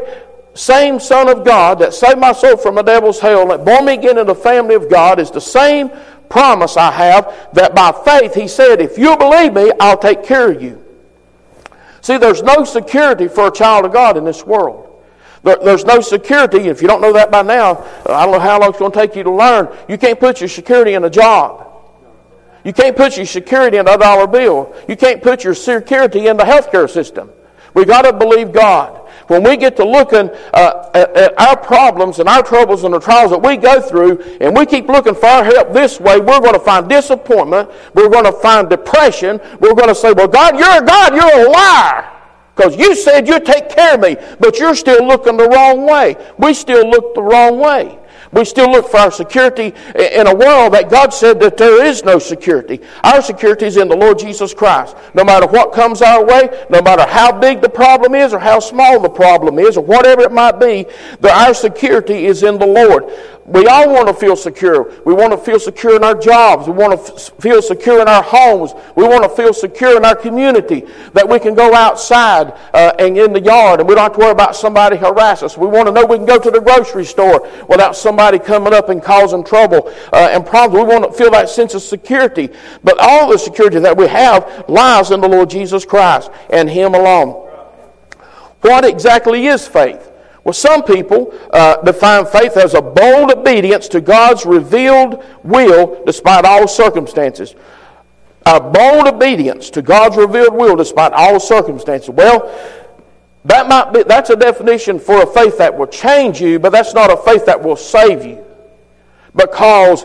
same 0.54 1.00
Son 1.00 1.30
of 1.30 1.45
God 1.45 1.80
that 1.80 1.94
saved 1.94 2.19
my 2.19 2.31
soul 2.31 2.57
from 2.57 2.75
the 2.75 2.81
devil's 2.81 3.19
hell, 3.19 3.48
that 3.48 3.66
born 3.66 3.86
me 3.86 3.94
again 3.94 4.18
in 4.18 4.27
the 4.27 4.36
family 4.36 4.75
of 4.75 4.89
God, 4.89 5.19
is 5.19 5.31
the 5.31 5.42
same 5.42 5.92
promise 6.30 6.77
I 6.77 6.92
have 6.92 7.50
that 7.54 7.75
by 7.75 7.92
faith 7.92 8.33
He 8.33 8.48
said, 8.48 8.81
If 8.81 8.98
you 8.98 9.18
believe 9.18 9.54
me, 9.54 9.71
I'll 9.80 9.98
take 9.98 10.24
care 10.24 10.51
of 10.51 10.62
you. 10.62 10.83
See, 12.01 12.18
there's 12.18 12.44
no 12.44 12.63
security 12.63 13.27
for 13.27 13.48
a 13.48 13.51
child 13.51 13.86
of 13.86 13.92
God 13.94 14.16
in 14.16 14.24
this 14.24 14.45
world. 14.45 15.04
there's 15.44 15.86
no 15.86 16.00
security. 16.00 16.68
If 16.69 16.81
you 16.81 16.88
don't 16.88 17.01
know 17.01 17.13
that 17.13 17.30
by 17.30 17.42
now, 17.42 17.86
I 18.06 18.25
don't 18.25 18.31
know 18.31 18.39
how 18.39 18.60
long 18.60 18.69
it's 18.69 18.80
going 18.80 18.92
to 18.92 18.98
take 18.98 19.16
you 19.16 19.24
to 19.24 19.31
learn. 19.31 19.68
You 19.89 19.98
can't 19.98 20.19
put 20.19 20.39
your 20.39 20.50
security 20.50 20.94
in 20.94 21.04
a 21.04 21.10
job. 21.10 21.69
You 22.63 22.73
can't 22.73 22.95
put 22.95 23.17
your 23.17 23.25
security 23.25 23.77
in 23.77 23.88
a 23.88 23.97
dollar 23.97 24.27
bill. 24.27 24.75
You 24.88 24.95
can't 24.95 25.21
put 25.21 25.44
your 25.44 25.56
security 25.56 26.27
in 26.27 26.38
the 26.38 26.44
healthcare 26.44 26.89
system. 26.89 27.29
We 27.73 27.85
got 27.85 28.01
to 28.03 28.13
believe 28.13 28.51
God. 28.51 28.97
When 29.27 29.44
we 29.44 29.57
get 29.57 29.75
to 29.77 29.85
looking 29.85 30.31
uh, 30.54 30.89
at, 30.95 31.16
at, 31.16 31.39
our 31.39 31.56
problems 31.56 32.18
and 32.18 32.28
our 32.28 32.42
troubles 32.42 32.83
and 32.83 32.94
the 32.94 32.99
trials 32.99 33.30
that 33.30 33.42
we 33.42 33.57
go 33.57 33.80
through, 33.80 34.21
and 34.42 34.57
we 34.57 34.66
keep 34.66 34.87
looking 34.87 35.13
for 35.13 35.28
our 35.28 35.44
help 35.44 35.71
this 35.71 35.99
way, 35.99 36.19
we're 36.19 36.39
going 36.39 36.56
to 36.56 36.59
find 36.59 36.89
disappointment. 36.89 37.69
We're 37.94 38.09
going 38.09 38.25
to 38.25 38.31
find 38.31 38.68
depression. 38.68 39.39
We're 39.59 39.75
going 39.75 39.87
to 39.89 39.95
say, 39.95 40.13
"Well, 40.13 40.28
God, 40.28 40.57
you're 40.57 40.83
a 40.83 40.85
God. 40.85 41.16
You're 41.16 41.47
a 41.47 41.49
liar." 41.49 42.11
Because 42.56 42.75
you 42.75 42.95
said 42.95 43.28
you'd 43.28 43.45
take 43.45 43.69
care 43.69 43.94
of 43.94 44.01
me, 44.01 44.18
but 44.39 44.59
you're 44.59 44.75
still 44.75 45.06
looking 45.06 45.37
the 45.37 45.47
wrong 45.47 45.85
way. 45.85 46.18
We 46.37 46.54
still 46.54 46.89
look 46.89 47.13
the 47.13 47.21
wrong 47.21 47.59
way. 47.59 47.99
We 48.31 48.45
still 48.45 48.71
look 48.71 48.90
for 48.90 48.98
our 48.98 49.12
security 49.12 49.74
in 49.95 50.28
a 50.28 50.36
world 50.36 50.74
that 50.74 50.90
God 50.90 51.14
said 51.14 51.40
that 51.40 51.57
there 51.57 51.83
is 51.83 52.04
no 52.04 52.19
security. 52.19 52.80
Our 53.04 53.21
security 53.21 53.66
is 53.66 53.78
in 53.78 53.88
the 53.88 53.95
Lord 53.95 54.19
Jesus 54.19 54.54
Christ. 54.54 54.95
No 55.16 55.24
matter 55.24 55.48
what 55.48 55.74
comes 55.74 56.02
our 56.02 56.24
way, 56.24 56.66
no 56.69 56.81
matter 56.81 57.06
how 57.07 57.31
big 57.31 57.62
the 57.62 57.69
problem 57.69 58.14
is 58.14 58.31
or 58.33 58.40
how 58.40 58.59
small 58.59 59.00
the 59.00 59.09
problem 59.09 59.57
is 59.57 59.78
or 59.78 59.83
whatever 59.83 60.21
it 60.21 60.31
might 60.31 60.59
be, 60.59 60.86
our 61.28 61.54
security 61.54 62.26
is 62.26 62.44
in 62.44 62.59
the 62.59 62.68
Lord. 62.68 63.06
We 63.49 63.65
all 63.65 63.91
want 63.91 64.07
to 64.07 64.13
feel 64.13 64.35
secure. 64.35 64.94
We 65.06 65.13
want 65.13 65.31
to 65.31 65.37
feel 65.37 65.59
secure 65.59 65.95
in 65.95 66.03
our 66.03 66.13
jobs. 66.13 66.68
We 66.68 66.73
want 66.73 67.03
to 67.03 67.13
f- 67.13 67.31
feel 67.39 67.63
secure 67.63 67.99
in 67.99 68.07
our 68.07 68.21
homes. 68.21 68.73
We 68.95 69.03
want 69.03 69.23
to 69.23 69.29
feel 69.29 69.53
secure 69.53 69.97
in 69.97 70.06
our 70.06 70.15
community 70.15 70.85
that 71.13 71.27
we 71.27 71.39
can 71.39 71.56
go 71.56 71.73
outside 71.73 72.53
uh, 72.75 72.94
and 72.99 73.18
in 73.18 73.33
the 73.33 73.41
yard 73.41 73.79
and 73.79 73.89
we 73.89 73.95
don't 73.95 74.03
have 74.03 74.13
to 74.13 74.19
worry 74.19 74.31
about 74.31 74.56
somebody 74.56 74.97
harass 74.97 75.41
us. 75.41 75.57
We 75.57 75.65
want 75.65 75.87
to 75.87 75.91
know 75.91 76.06
we 76.06 76.18
can 76.18 76.27
go 76.27 76.37
to 76.37 76.51
the 76.51 76.61
grocery 76.61 77.06
store 77.06 77.49
without 77.68 77.95
somebody 77.95 78.37
coming 78.37 78.71
up 78.71 78.89
and 78.89 79.01
causing 79.01 79.44
trouble 79.44 79.91
uh, 80.13 80.29
and 80.31 80.45
problems. 80.45 80.85
We 80.85 80.94
want 80.94 81.11
to 81.11 81.18
feel 81.18 81.31
that 81.31 81.49
sense 81.49 81.73
of 81.73 81.81
security. 81.81 82.49
But 82.83 82.99
all 82.99 83.31
the 83.31 83.39
security 83.39 83.79
that 83.79 83.97
we 83.97 84.07
have 84.07 84.65
lies 84.69 85.09
in 85.09 85.21
the 85.21 85.27
Lord 85.27 85.49
Jesus 85.49 85.85
Christ 85.85 86.29
and 86.51 86.69
Him 86.69 86.94
alone. 86.94 87.47
What 88.61 88.85
exactly 88.85 89.47
is 89.47 89.68
faith? 89.68 90.08
Well, 90.49 90.53
some 90.56 90.81
people 90.81 91.31
uh, 91.53 91.79
define 91.83 92.25
faith 92.25 92.57
as 92.57 92.73
a 92.73 92.81
bold 92.81 93.31
obedience 93.31 93.87
to 93.89 94.01
God's 94.01 94.47
revealed 94.47 95.23
will 95.44 96.03
despite 96.06 96.44
all 96.44 96.68
circumstances. 96.68 97.53
A 98.47 98.59
bold 98.59 99.06
obedience 99.06 99.69
to 99.69 99.83
God's 99.83 100.18
revealed 100.18 100.56
will 100.56 100.75
despite 100.75 101.13
all 101.13 101.39
circumstances. 101.39 102.09
Well, 102.09 102.51
that 103.45 103.69
might 103.69 103.94
be, 103.94 104.01
that's 104.01 104.31
a 104.31 104.35
definition 104.35 104.97
for 104.97 105.21
a 105.21 105.27
faith 105.27 105.59
that 105.59 105.77
will 105.77 105.85
change 105.85 106.41
you, 106.41 106.57
but 106.57 106.71
that's 106.71 106.95
not 106.95 107.11
a 107.11 107.18
faith 107.18 107.45
that 107.45 107.61
will 107.63 107.75
save 107.75 108.25
you. 108.25 108.44
Because 109.35 110.03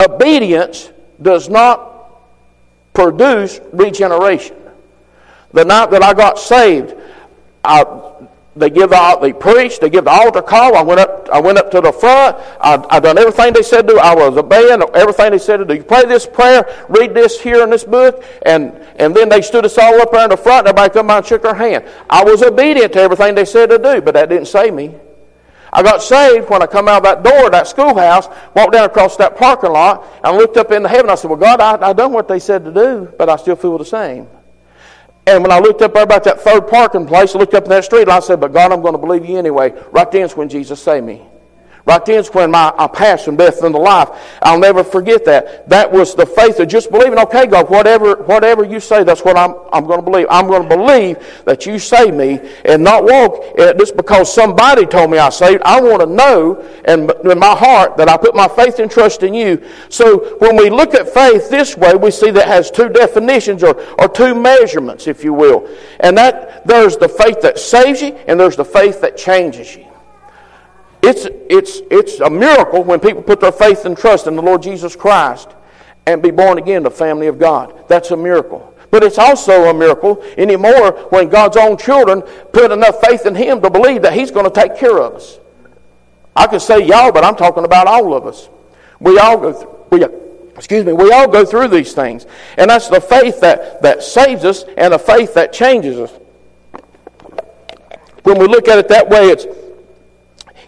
obedience 0.00 0.92
does 1.20 1.48
not 1.48 2.22
produce 2.92 3.58
regeneration. 3.72 4.54
The 5.54 5.64
night 5.64 5.92
that 5.92 6.02
I 6.02 6.14
got 6.14 6.38
saved, 6.40 6.94
I, 7.62 7.84
they 8.56 8.70
give 8.70 8.90
the, 8.90 9.18
they 9.22 9.32
preached, 9.32 9.80
they 9.80 9.88
give 9.88 10.04
the 10.04 10.10
altar 10.10 10.42
call. 10.42 10.76
I 10.76 10.82
went 10.82 10.98
up, 10.98 11.28
I 11.32 11.40
went 11.40 11.58
up 11.58 11.70
to 11.70 11.80
the 11.80 11.92
front. 11.92 12.36
I, 12.60 12.84
I 12.90 12.98
done 12.98 13.18
everything 13.18 13.52
they 13.52 13.62
said 13.62 13.86
to 13.86 13.94
do. 13.94 13.98
I 14.00 14.16
was 14.16 14.36
obeying 14.36 14.82
everything 14.94 15.30
they 15.30 15.38
said 15.38 15.58
to 15.58 15.64
do. 15.64 15.74
You 15.74 15.84
pray 15.84 16.06
this 16.06 16.26
prayer, 16.26 16.66
read 16.88 17.14
this 17.14 17.40
here 17.40 17.62
in 17.62 17.70
this 17.70 17.84
book, 17.84 18.24
and, 18.44 18.72
and 18.96 19.14
then 19.14 19.28
they 19.28 19.42
stood 19.42 19.64
us 19.64 19.78
all 19.78 20.00
up 20.00 20.10
there 20.10 20.24
in 20.24 20.30
the 20.30 20.36
front, 20.36 20.66
and 20.66 20.76
everybody 20.76 20.92
come 20.92 21.06
by 21.06 21.18
and 21.18 21.26
shook 21.26 21.42
their 21.42 21.54
hand. 21.54 21.84
I 22.10 22.24
was 22.24 22.42
obedient 22.42 22.92
to 22.94 23.00
everything 23.00 23.36
they 23.36 23.44
said 23.44 23.70
to 23.70 23.78
do, 23.78 24.00
but 24.00 24.14
that 24.14 24.28
didn't 24.28 24.48
save 24.48 24.74
me. 24.74 24.96
I 25.72 25.84
got 25.84 26.02
saved 26.02 26.50
when 26.50 26.62
I 26.62 26.66
come 26.66 26.88
out 26.88 27.04
of 27.06 27.22
that 27.22 27.22
door, 27.22 27.50
that 27.50 27.68
schoolhouse, 27.68 28.28
walked 28.54 28.72
down 28.72 28.86
across 28.86 29.16
that 29.18 29.36
parking 29.36 29.70
lot, 29.70 30.04
and 30.24 30.36
looked 30.36 30.56
up 30.56 30.72
into 30.72 30.88
heaven. 30.88 31.10
I 31.10 31.14
said, 31.14 31.30
Well, 31.30 31.38
God, 31.38 31.60
I, 31.60 31.90
I 31.90 31.92
done 31.92 32.12
what 32.12 32.26
they 32.26 32.40
said 32.40 32.64
to 32.64 32.72
do, 32.72 33.12
but 33.18 33.28
I 33.28 33.36
still 33.36 33.56
feel 33.56 33.78
the 33.78 33.84
same. 33.84 34.28
And 35.26 35.42
when 35.42 35.50
I 35.50 35.58
looked 35.58 35.80
up 35.82 35.94
there 35.94 36.02
about 36.02 36.24
that 36.24 36.40
third 36.40 36.68
parking 36.68 37.06
place, 37.06 37.34
I 37.34 37.38
looked 37.38 37.54
up 37.54 37.64
in 37.64 37.70
that 37.70 37.84
street, 37.84 38.02
and 38.02 38.10
I 38.10 38.20
said, 38.20 38.40
But 38.40 38.52
God, 38.52 38.72
I'm 38.72 38.82
going 38.82 38.92
to 38.92 38.98
believe 38.98 39.24
you 39.24 39.38
anyway. 39.38 39.72
Right 39.90 40.10
then 40.10 40.22
is 40.22 40.36
when 40.36 40.48
Jesus 40.48 40.82
saved 40.82 41.06
me. 41.06 41.22
Right 41.86 42.02
then's 42.02 42.28
when 42.28 42.50
my, 42.50 42.72
I 42.78 42.86
passed 42.86 43.26
from 43.26 43.36
death 43.36 43.62
into 43.62 43.76
life. 43.76 44.08
I'll 44.40 44.58
never 44.58 44.82
forget 44.82 45.26
that. 45.26 45.68
That 45.68 45.92
was 45.92 46.14
the 46.14 46.24
faith 46.24 46.58
of 46.58 46.68
just 46.68 46.90
believing, 46.90 47.18
okay, 47.18 47.46
God, 47.46 47.68
whatever, 47.68 48.16
whatever 48.22 48.64
you 48.64 48.80
say, 48.80 49.04
that's 49.04 49.22
what 49.22 49.36
I'm, 49.36 49.54
I'm 49.70 49.84
going 49.84 49.98
to 49.98 50.02
believe. 50.02 50.26
I'm 50.30 50.46
going 50.46 50.66
to 50.66 50.76
believe 50.76 51.18
that 51.44 51.66
you 51.66 51.78
save 51.78 52.14
me 52.14 52.40
and 52.64 52.82
not 52.82 53.04
walk 53.04 53.56
just 53.76 53.98
because 53.98 54.32
somebody 54.32 54.86
told 54.86 55.10
me 55.10 55.18
I 55.18 55.28
saved. 55.28 55.62
I 55.64 55.78
want 55.78 56.00
to 56.00 56.06
know 56.06 56.62
and 56.86 57.10
in 57.30 57.38
my 57.38 57.54
heart 57.54 57.98
that 57.98 58.08
I 58.08 58.16
put 58.16 58.34
my 58.34 58.48
faith 58.48 58.78
and 58.78 58.90
trust 58.90 59.22
in 59.22 59.34
you. 59.34 59.62
So 59.90 60.38
when 60.38 60.56
we 60.56 60.70
look 60.70 60.94
at 60.94 61.06
faith 61.10 61.50
this 61.50 61.76
way, 61.76 61.94
we 61.94 62.10
see 62.10 62.30
that 62.30 62.48
has 62.48 62.70
two 62.70 62.88
definitions 62.88 63.62
or, 63.62 63.78
or 63.98 64.08
two 64.08 64.34
measurements, 64.34 65.06
if 65.06 65.22
you 65.22 65.34
will. 65.34 65.68
And 66.00 66.16
that 66.16 66.66
there's 66.66 66.96
the 66.96 67.10
faith 67.10 67.42
that 67.42 67.58
saves 67.58 68.00
you 68.00 68.14
and 68.26 68.40
there's 68.40 68.56
the 68.56 68.64
faith 68.64 69.02
that 69.02 69.18
changes 69.18 69.76
you. 69.76 69.93
It's, 71.06 71.26
it's, 71.50 71.82
it's 71.90 72.20
a 72.20 72.30
miracle 72.30 72.82
when 72.82 72.98
people 72.98 73.22
put 73.22 73.38
their 73.38 73.52
faith 73.52 73.84
and 73.84 73.94
trust 73.94 74.26
in 74.26 74.36
the 74.36 74.42
Lord 74.42 74.62
Jesus 74.62 74.96
Christ 74.96 75.50
and 76.06 76.22
be 76.22 76.30
born 76.30 76.56
again 76.56 76.82
the 76.82 76.90
family 76.90 77.26
of 77.26 77.38
God. 77.38 77.86
That's 77.88 78.10
a 78.10 78.16
miracle. 78.16 78.74
But 78.90 79.04
it's 79.04 79.18
also 79.18 79.68
a 79.68 79.74
miracle 79.74 80.22
anymore 80.38 80.92
when 81.10 81.28
God's 81.28 81.58
own 81.58 81.76
children 81.76 82.22
put 82.22 82.70
enough 82.70 83.00
faith 83.02 83.26
in 83.26 83.34
Him 83.34 83.60
to 83.60 83.68
believe 83.68 84.00
that 84.00 84.14
He's 84.14 84.30
going 84.30 84.46
to 84.46 84.50
take 84.50 84.78
care 84.78 84.98
of 84.98 85.16
us. 85.16 85.38
I 86.34 86.46
could 86.46 86.62
say 86.62 86.86
y'all, 86.86 87.12
but 87.12 87.22
I'm 87.22 87.36
talking 87.36 87.66
about 87.66 87.86
all 87.86 88.14
of 88.14 88.26
us. 88.26 88.48
We 88.98 89.18
all 89.18 89.36
go 89.36 89.52
through, 89.52 89.86
we, 89.90 90.04
excuse 90.56 90.86
me, 90.86 90.94
we 90.94 91.12
all 91.12 91.28
go 91.28 91.44
through 91.44 91.68
these 91.68 91.92
things. 91.92 92.24
And 92.56 92.70
that's 92.70 92.88
the 92.88 93.00
faith 93.00 93.40
that, 93.40 93.82
that 93.82 94.02
saves 94.02 94.42
us 94.42 94.64
and 94.78 94.94
the 94.94 94.98
faith 94.98 95.34
that 95.34 95.52
changes 95.52 95.98
us. 95.98 96.12
When 98.22 98.38
we 98.38 98.46
look 98.46 98.68
at 98.68 98.78
it 98.78 98.88
that 98.88 99.10
way, 99.10 99.28
it's 99.28 99.44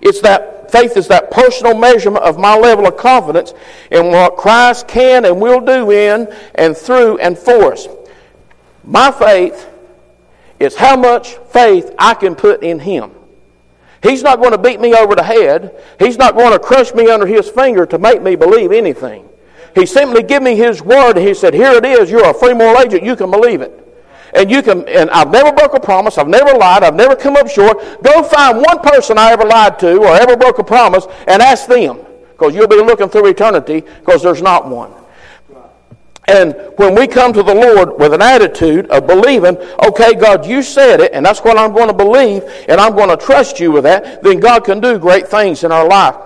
it's 0.00 0.21
that 0.23 0.71
faith 0.71 0.97
is 0.97 1.09
that 1.09 1.31
personal 1.31 1.76
measurement 1.76 2.25
of 2.25 2.38
my 2.38 2.57
level 2.57 2.87
of 2.87 2.97
confidence 2.97 3.55
in 3.91 4.07
what 4.07 4.37
Christ 4.37 4.88
can 4.88 5.25
and 5.25 5.41
will 5.41 5.61
do 5.61 5.91
in 5.91 6.33
and 6.55 6.76
through 6.76 7.19
and 7.19 7.38
for 7.38 7.73
us. 7.73 7.87
My 8.85 9.11
faith 9.11 9.69
is 10.59 10.76
how 10.76 10.97
much 10.97 11.37
faith 11.50 11.95
I 11.99 12.15
can 12.15 12.35
put 12.35 12.62
in 12.62 12.79
Him. 12.79 13.11
He's 14.03 14.23
not 14.23 14.38
going 14.38 14.53
to 14.53 14.59
beat 14.59 14.81
me 14.81 14.95
over 14.95 15.15
the 15.15 15.23
head. 15.23 15.83
He's 15.99 16.17
not 16.17 16.35
going 16.35 16.53
to 16.53 16.59
crush 16.59 16.95
me 16.95 17.11
under 17.11 17.26
His 17.26 17.49
finger 17.49 17.87
to 17.87 17.99
make 17.99 18.23
me 18.23 18.37
believe 18.37 18.73
anything. 18.73 19.29
He 19.75 19.87
simply 19.87 20.23
give 20.23 20.43
me 20.43 20.57
His 20.57 20.83
word. 20.83 21.17
He 21.17 21.35
said, 21.35 21.55
"Here 21.55 21.73
it 21.73 21.85
is. 21.85 22.11
You're 22.11 22.31
a 22.31 22.35
free 22.35 22.55
moral 22.55 22.81
agent. 22.81 23.03
You 23.03 23.17
can 23.17 23.31
believe 23.31 23.61
it." 23.61 23.86
And 24.37 24.50
you 24.50 24.62
can, 24.62 24.87
and 24.88 25.11
I've 25.11 25.31
never 25.31 25.50
broke 25.50 25.75
a 25.75 25.81
promise, 25.81 26.19
I've 26.19 26.28
never 26.28 26.57
lied, 26.57 26.83
I've 26.83 26.95
never 26.95 27.16
come 27.16 27.37
up 27.37 27.49
short. 27.49 27.78
Go 28.02 28.23
find 28.23 28.59
one 28.59 28.81
person 28.81 29.16
I 29.19 29.33
ever 29.33 29.45
lied 29.45 29.78
to 29.81 29.97
or 29.97 30.14
ever 30.14 30.37
broke 30.37 30.59
a 30.59 30.64
promise 30.64 31.07
and 31.26 31.40
ask 31.40 31.66
them, 31.66 31.99
because 32.33 32.55
you'll 32.55 32.69
be 32.69 32.76
looking 32.76 33.09
through 33.09 33.26
eternity, 33.28 33.81
because 33.81 34.23
there's 34.23 34.43
not 34.43 34.69
one. 34.69 34.93
And 36.28 36.55
when 36.76 36.95
we 36.95 37.07
come 37.07 37.33
to 37.33 37.43
the 37.43 37.55
Lord 37.55 37.99
with 37.99 38.12
an 38.12 38.21
attitude 38.21 38.90
of 38.90 39.07
believing, 39.07 39.57
okay, 39.87 40.14
God, 40.14 40.45
you 40.45 40.61
said 40.61 41.00
it, 41.00 41.12
and 41.12 41.25
that's 41.25 41.40
what 41.40 41.57
I'm 41.57 41.73
going 41.73 41.88
to 41.88 41.95
believe, 41.95 42.43
and 42.69 42.81
I'm 42.81 42.95
going 42.95 43.09
to 43.09 43.16
trust 43.16 43.61
you 43.61 43.73
with 43.73 43.85
that, 43.85 44.23
then 44.23 44.40
God 44.40 44.64
can 44.64 44.81
do 44.81 44.99
great 44.99 45.28
things 45.28 45.64
in 45.64 45.73
our 45.73 45.88
life. 45.88 46.16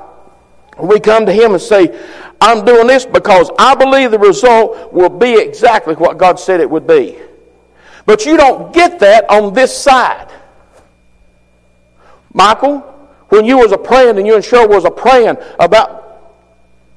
We 0.78 0.98
come 0.98 1.26
to 1.26 1.32
Him 1.32 1.52
and 1.52 1.60
say, 1.60 1.96
I'm 2.40 2.64
doing 2.64 2.86
this 2.86 3.04
because 3.04 3.50
I 3.58 3.74
believe 3.74 4.10
the 4.10 4.18
result 4.18 4.92
will 4.92 5.10
be 5.10 5.38
exactly 5.38 5.94
what 5.94 6.16
God 6.16 6.40
said 6.40 6.60
it 6.60 6.70
would 6.70 6.86
be. 6.86 7.18
But 8.10 8.26
you 8.26 8.36
don't 8.36 8.74
get 8.74 8.98
that 8.98 9.30
on 9.30 9.54
this 9.54 9.72
side. 9.72 10.32
Michael, 12.32 12.80
when 13.28 13.44
you 13.44 13.58
was 13.58 13.70
a 13.70 13.78
praying 13.78 14.18
and 14.18 14.26
you 14.26 14.34
and 14.34 14.42
Cheryl 14.42 14.68
was 14.68 14.84
a 14.84 14.90
praying 14.90 15.36
about 15.60 16.26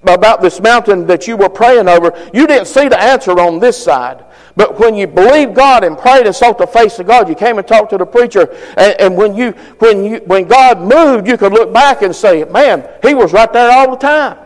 about 0.02 0.42
this 0.42 0.60
mountain 0.60 1.06
that 1.06 1.28
you 1.28 1.38
were 1.38 1.50
praying 1.50 1.88
over, 1.88 2.12
you 2.34 2.48
didn't 2.48 2.66
see 2.66 2.88
the 2.88 3.00
answer 3.00 3.40
on 3.40 3.60
this 3.60 3.78
side. 3.82 4.26
But 4.56 4.80
when 4.80 4.96
you 4.96 5.06
believed 5.06 5.54
God 5.54 5.84
and 5.84 5.96
prayed 5.96 6.26
and 6.26 6.36
sought 6.36 6.58
the 6.58 6.66
face 6.66 6.98
of 6.98 7.06
God, 7.06 7.30
you 7.30 7.36
came 7.36 7.60
and 7.60 7.68
talked 7.68 7.92
to 7.92 8.00
the 8.00 8.08
preacher, 8.08 8.52
and, 8.76 9.00
and, 9.00 9.16
when 9.16 9.36
you 9.36 9.52
when 9.78 10.04
you 10.04 10.18
when 10.26 10.48
God 10.48 10.80
moved, 10.82 11.28
you 11.28 11.38
could 11.38 11.54
look 11.54 11.72
back 11.72 12.02
and 12.02 12.16
say, 12.16 12.44
"Man, 12.46 12.90
He 13.04 13.14
was 13.14 13.34
right 13.34 13.54
there 13.54 13.72
all 13.72 13.92
the 13.92 13.98
time." 13.98 14.40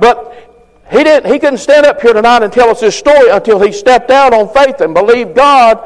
But 0.00 0.53
he, 0.90 1.02
didn't, 1.02 1.32
he 1.32 1.38
couldn't 1.38 1.58
stand 1.58 1.86
up 1.86 2.00
here 2.00 2.12
tonight 2.12 2.42
and 2.42 2.52
tell 2.52 2.68
us 2.68 2.80
his 2.80 2.94
story 2.94 3.30
until 3.30 3.60
he 3.60 3.72
stepped 3.72 4.10
out 4.10 4.34
on 4.34 4.52
faith 4.52 4.80
and 4.80 4.92
believed 4.92 5.34
God 5.34 5.82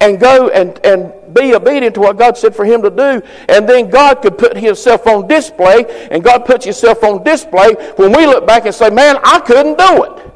and 0.00 0.18
go 0.18 0.48
and, 0.48 0.78
and 0.84 1.12
be 1.34 1.54
obedient 1.54 1.94
to 1.94 2.00
what 2.00 2.16
God 2.16 2.36
said 2.36 2.54
for 2.54 2.64
him 2.64 2.82
to 2.82 2.90
do. 2.90 3.22
And 3.48 3.68
then 3.68 3.90
God 3.90 4.22
could 4.22 4.38
put 4.38 4.56
himself 4.56 5.06
on 5.06 5.28
display, 5.28 6.08
and 6.10 6.24
God 6.24 6.46
puts 6.46 6.64
himself 6.64 7.04
on 7.04 7.22
display 7.22 7.74
when 7.96 8.12
we 8.12 8.26
look 8.26 8.46
back 8.46 8.66
and 8.66 8.74
say, 8.74 8.90
Man, 8.90 9.18
I 9.22 9.40
couldn't 9.40 9.78
do 9.78 10.04
it. 10.04 10.26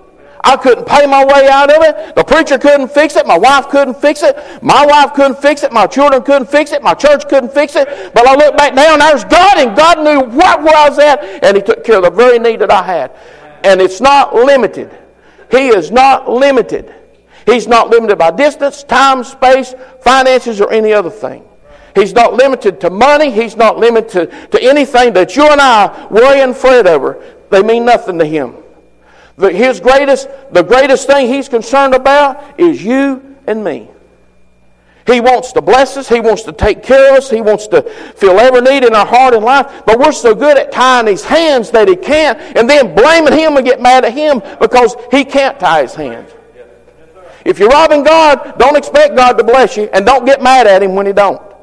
I 0.46 0.58
couldn't 0.58 0.86
pay 0.86 1.06
my 1.06 1.24
way 1.24 1.48
out 1.48 1.74
of 1.74 1.82
it. 1.82 2.14
The 2.16 2.22
preacher 2.22 2.58
couldn't 2.58 2.88
fix 2.88 3.16
it. 3.16 3.26
My 3.26 3.38
wife 3.38 3.68
couldn't 3.70 3.98
fix 3.98 4.22
it. 4.22 4.36
My 4.62 4.84
wife 4.84 5.14
couldn't 5.14 5.40
fix 5.40 5.62
it. 5.62 5.72
My 5.72 5.86
children 5.86 6.22
couldn't 6.22 6.50
fix 6.50 6.70
it. 6.70 6.82
My 6.82 6.92
church 6.92 7.26
couldn't 7.28 7.54
fix 7.54 7.76
it. 7.76 8.12
But 8.12 8.26
I 8.26 8.34
look 8.34 8.54
back 8.54 8.74
now 8.74 8.92
and 8.92 9.00
there's 9.00 9.24
God, 9.24 9.56
and 9.56 9.74
God 9.74 10.04
knew 10.04 10.36
what 10.36 10.62
where 10.62 10.76
I 10.76 10.90
was 10.90 10.98
at, 10.98 11.24
and 11.42 11.56
He 11.56 11.62
took 11.62 11.82
care 11.82 11.96
of 11.96 12.02
the 12.02 12.10
very 12.10 12.38
need 12.38 12.60
that 12.60 12.70
I 12.70 12.82
had 12.82 13.16
and 13.64 13.80
it's 13.80 14.00
not 14.00 14.35
limited. 14.35 14.90
He 15.50 15.68
is 15.68 15.90
not 15.90 16.28
limited. 16.30 16.94
He's 17.47 17.66
not 17.66 17.90
limited 17.90 18.16
by 18.16 18.30
distance, 18.30 18.85
time, 18.85 19.25
space, 19.25 19.75
finances, 20.02 20.61
or 20.61 20.73
any 20.73 20.92
other 20.92 21.11
thing. 21.11 21.44
He's 21.94 22.12
not 22.12 22.35
limited 22.35 22.80
to 22.80 22.90
money. 22.90 23.30
He's 23.30 23.56
not 23.56 23.78
limited 23.78 24.30
to, 24.50 24.62
anything 24.62 25.12
that 25.14 25.37
you 25.37 25.47
and 25.47 25.61
I 25.61 26.06
worry 26.11 26.40
and 26.40 26.56
fret 26.56 26.87
over. 26.87 27.23
They 27.50 27.62
mean 27.62 27.85
nothing 27.85 28.18
to 28.18 28.25
him. 28.25 28.56
The, 29.37 29.50
his 29.50 29.80
greatest, 29.80 30.28
the 30.52 30.62
greatest 30.62 31.06
thing 31.06 31.28
he's 31.28 31.49
concerned 31.49 31.94
about 31.94 32.59
is 32.59 32.83
you 32.83 33.37
and 33.47 33.62
me. 33.62 33.90
He 35.06 35.20
wants 35.20 35.52
to 35.52 35.61
bless 35.61 35.96
us. 35.96 36.08
He 36.08 36.20
wants 36.20 36.42
to 36.44 36.52
take 36.52 36.82
care 36.82 37.12
of 37.12 37.18
us. 37.18 37.30
He 37.30 37.42
wants 37.42 37.66
to 37.68 37.82
fill 37.82 38.40
every 38.40 38.62
need 38.62 38.84
in 38.84 38.94
our 38.94 39.04
heart 39.04 39.34
and 39.34 39.44
life. 39.44 39.82
But 39.84 39.99
we're 39.99 40.12
so 40.12 40.34
good 40.34 40.56
at 40.56 40.73
tying 40.73 41.06
his 41.06 41.25
hands 41.25 41.70
that 41.73 41.88
he 41.88 41.96
can't, 41.96 42.38
and 42.56 42.68
then 42.68 42.94
blaming 42.94 43.38
him 43.38 43.56
and 43.56 43.66
get 43.66 43.82
mad 43.82 44.04
at 44.04 44.14
him 44.14 44.40
because 44.61 44.96
he 45.11 45.25
can't 45.25 45.61
tie 45.61 45.82
his 45.82 45.94
hands. 45.94 46.30
If 47.44 47.58
you're 47.58 47.68
robbing 47.68 48.02
God, 48.02 48.58
don't 48.58 48.76
expect 48.76 49.14
God 49.14 49.34
to 49.34 49.44
bless 49.44 49.76
you, 49.76 49.90
and 49.92 50.06
don't 50.06 50.25
get 50.25 50.42
mad 50.42 50.66
at 50.66 50.82
him 50.82 50.94
when 50.94 51.06
he 51.06 51.12
don't. 51.12 51.53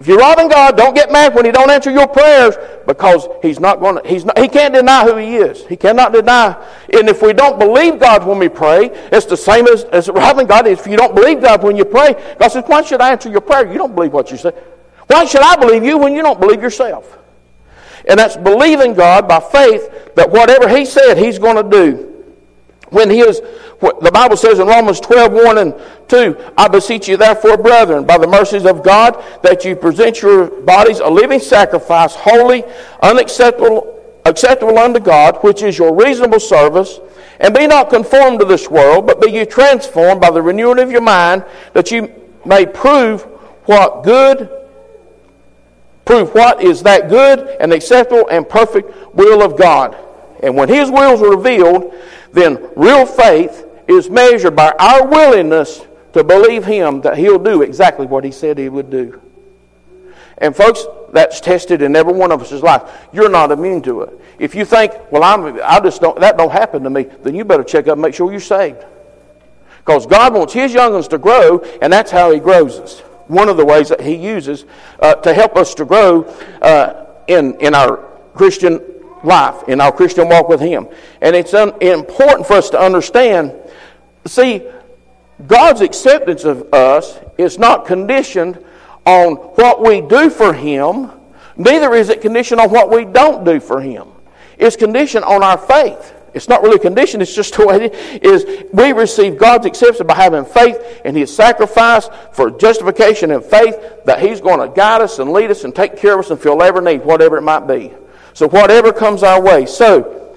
If 0.00 0.06
you're 0.06 0.18
robbing 0.18 0.48
God, 0.48 0.76
don't 0.76 0.94
get 0.94 1.10
mad 1.10 1.34
when 1.34 1.44
He 1.44 1.50
don't 1.50 1.70
answer 1.70 1.90
your 1.90 2.06
prayers 2.06 2.54
because 2.86 3.26
He's 3.42 3.58
not 3.58 3.80
going 3.80 4.00
to. 4.00 4.08
He's 4.08 4.24
not, 4.24 4.38
He 4.38 4.46
can't 4.46 4.72
deny 4.72 5.04
who 5.04 5.16
He 5.16 5.36
is. 5.36 5.66
He 5.66 5.76
cannot 5.76 6.12
deny. 6.12 6.54
And 6.92 7.08
if 7.08 7.20
we 7.20 7.32
don't 7.32 7.58
believe 7.58 7.98
God 7.98 8.24
when 8.24 8.38
we 8.38 8.48
pray, 8.48 8.90
it's 9.10 9.26
the 9.26 9.36
same 9.36 9.66
as, 9.66 9.84
as 9.84 10.08
robbing 10.08 10.46
God. 10.46 10.68
If 10.68 10.86
you 10.86 10.96
don't 10.96 11.16
believe 11.16 11.40
God 11.40 11.64
when 11.64 11.76
you 11.76 11.84
pray, 11.84 12.14
God 12.38 12.48
says, 12.48 12.62
"Why 12.66 12.82
should 12.82 13.00
I 13.00 13.10
answer 13.10 13.28
your 13.28 13.40
prayer? 13.40 13.66
You 13.66 13.78
don't 13.78 13.94
believe 13.94 14.12
what 14.12 14.30
you 14.30 14.36
say. 14.36 14.52
Why 15.08 15.24
should 15.24 15.42
I 15.42 15.56
believe 15.56 15.82
you 15.82 15.98
when 15.98 16.14
you 16.14 16.22
don't 16.22 16.38
believe 16.38 16.62
yourself?" 16.62 17.18
And 18.08 18.20
that's 18.20 18.36
believing 18.36 18.94
God 18.94 19.26
by 19.26 19.40
faith 19.40 20.14
that 20.14 20.30
whatever 20.30 20.68
He 20.68 20.86
said 20.86 21.18
He's 21.18 21.40
going 21.40 21.56
to 21.56 21.68
do. 21.68 22.24
When 22.90 23.10
He 23.10 23.20
is 23.20 23.42
what 23.80 24.00
the 24.00 24.10
Bible 24.10 24.36
says 24.36 24.58
in 24.58 24.66
Romans 24.66 24.98
12, 24.98 25.32
1 25.32 25.58
and 25.58 25.74
2, 26.08 26.52
I 26.56 26.66
beseech 26.66 27.06
you 27.06 27.16
therefore, 27.16 27.56
brethren, 27.56 28.04
by 28.04 28.18
the 28.18 28.26
mercies 28.26 28.66
of 28.66 28.82
God, 28.82 29.22
that 29.42 29.64
you 29.64 29.76
present 29.76 30.20
your 30.20 30.48
bodies 30.62 30.98
a 30.98 31.08
living 31.08 31.38
sacrifice, 31.38 32.14
holy, 32.14 32.64
unacceptable, 33.02 34.20
acceptable 34.24 34.78
unto 34.78 34.98
God, 34.98 35.36
which 35.44 35.62
is 35.62 35.78
your 35.78 35.94
reasonable 35.94 36.40
service. 36.40 36.98
And 37.38 37.54
be 37.54 37.68
not 37.68 37.88
conformed 37.88 38.40
to 38.40 38.44
this 38.44 38.68
world, 38.68 39.06
but 39.06 39.20
be 39.20 39.30
ye 39.30 39.44
transformed 39.44 40.20
by 40.20 40.32
the 40.32 40.42
renewing 40.42 40.80
of 40.80 40.90
your 40.90 41.00
mind, 41.00 41.44
that 41.72 41.92
you 41.92 42.12
may 42.44 42.66
prove 42.66 43.22
what 43.66 44.02
good, 44.02 44.50
prove 46.04 46.34
what 46.34 46.60
is 46.60 46.82
that 46.82 47.08
good 47.08 47.38
and 47.60 47.72
acceptable 47.72 48.26
and 48.28 48.48
perfect 48.48 49.14
will 49.14 49.40
of 49.40 49.56
God. 49.56 49.96
And 50.42 50.56
when 50.56 50.68
His 50.68 50.90
will 50.90 51.14
is 51.14 51.20
revealed, 51.20 51.94
then 52.32 52.68
real 52.74 53.06
faith 53.06 53.66
is 53.88 54.08
measured 54.10 54.54
by 54.54 54.72
our 54.78 55.06
willingness 55.06 55.84
to 56.12 56.22
believe 56.22 56.64
Him 56.64 57.00
that 57.00 57.18
He'll 57.18 57.38
do 57.38 57.62
exactly 57.62 58.06
what 58.06 58.24
He 58.24 58.30
said 58.30 58.58
He 58.58 58.68
would 58.68 58.90
do. 58.90 59.20
And 60.38 60.54
folks, 60.54 60.86
that's 61.12 61.40
tested 61.40 61.82
in 61.82 61.96
every 61.96 62.12
one 62.12 62.30
of 62.30 62.40
us' 62.40 62.62
life. 62.62 62.82
You're 63.12 63.30
not 63.30 63.50
immune 63.50 63.82
to 63.82 64.02
it. 64.02 64.20
If 64.38 64.54
you 64.54 64.64
think, 64.64 64.92
well, 65.10 65.24
I'm, 65.24 65.60
I 65.64 65.80
just 65.80 66.00
don't, 66.00 66.20
that 66.20 66.36
don't 66.38 66.52
happen 66.52 66.84
to 66.84 66.90
me, 66.90 67.04
then 67.22 67.34
you 67.34 67.44
better 67.44 67.64
check 67.64 67.88
up 67.88 67.94
and 67.94 68.02
make 68.02 68.14
sure 68.14 68.30
you're 68.30 68.40
saved. 68.40 68.84
Because 69.78 70.06
God 70.06 70.34
wants 70.34 70.52
His 70.52 70.72
young 70.72 70.92
ones 70.92 71.08
to 71.08 71.18
grow, 71.18 71.58
and 71.82 71.92
that's 71.92 72.10
how 72.10 72.30
He 72.30 72.38
grows 72.38 72.78
us. 72.78 73.00
One 73.26 73.48
of 73.48 73.56
the 73.56 73.64
ways 73.64 73.88
that 73.88 74.00
He 74.00 74.14
uses 74.14 74.64
uh, 75.00 75.14
to 75.16 75.34
help 75.34 75.56
us 75.56 75.74
to 75.74 75.84
grow 75.84 76.22
uh, 76.62 77.06
in, 77.26 77.58
in 77.60 77.74
our 77.74 77.96
Christian 78.34 78.80
life, 79.24 79.68
in 79.68 79.80
our 79.80 79.90
Christian 79.90 80.28
walk 80.28 80.48
with 80.48 80.60
Him. 80.60 80.88
And 81.20 81.34
it's 81.34 81.54
un- 81.54 81.74
important 81.80 82.46
for 82.46 82.54
us 82.54 82.70
to 82.70 82.78
understand 82.78 83.52
see, 84.26 84.62
God's 85.46 85.80
acceptance 85.80 86.44
of 86.44 86.72
us 86.72 87.18
is 87.36 87.58
not 87.58 87.86
conditioned 87.86 88.62
on 89.06 89.34
what 89.34 89.82
we 89.82 90.00
do 90.00 90.28
for 90.30 90.52
Him, 90.52 91.10
neither 91.56 91.94
is 91.94 92.08
it 92.08 92.20
conditioned 92.20 92.60
on 92.60 92.70
what 92.70 92.90
we 92.90 93.04
don't 93.04 93.44
do 93.44 93.60
for 93.60 93.80
Him. 93.80 94.08
It's 94.58 94.76
conditioned 94.76 95.24
on 95.24 95.42
our 95.42 95.56
faith. 95.56 96.14
It's 96.34 96.48
not 96.48 96.62
really 96.62 96.78
conditioned, 96.78 97.22
it's 97.22 97.34
just 97.34 97.56
the 97.56 97.66
way 97.66 97.86
it 97.86 98.22
is. 98.22 98.66
We 98.72 98.92
receive 98.92 99.38
God's 99.38 99.66
acceptance 99.66 100.06
by 100.06 100.14
having 100.14 100.44
faith 100.44 101.00
in 101.04 101.14
His 101.14 101.34
sacrifice 101.34 102.08
for 102.32 102.50
justification 102.50 103.30
and 103.30 103.42
faith 103.42 103.76
that 104.04 104.20
He's 104.20 104.40
going 104.40 104.60
to 104.60 104.74
guide 104.74 105.00
us 105.00 105.18
and 105.18 105.32
lead 105.32 105.50
us 105.50 105.64
and 105.64 105.74
take 105.74 105.96
care 105.96 106.14
of 106.14 106.20
us 106.20 106.30
and 106.30 106.38
fill 106.38 106.62
every 106.62 106.82
need, 106.82 107.04
whatever 107.04 107.38
it 107.38 107.42
might 107.42 107.66
be. 107.66 107.92
So, 108.34 108.48
whatever 108.48 108.92
comes 108.92 109.22
our 109.22 109.40
way. 109.40 109.66
So, 109.66 110.27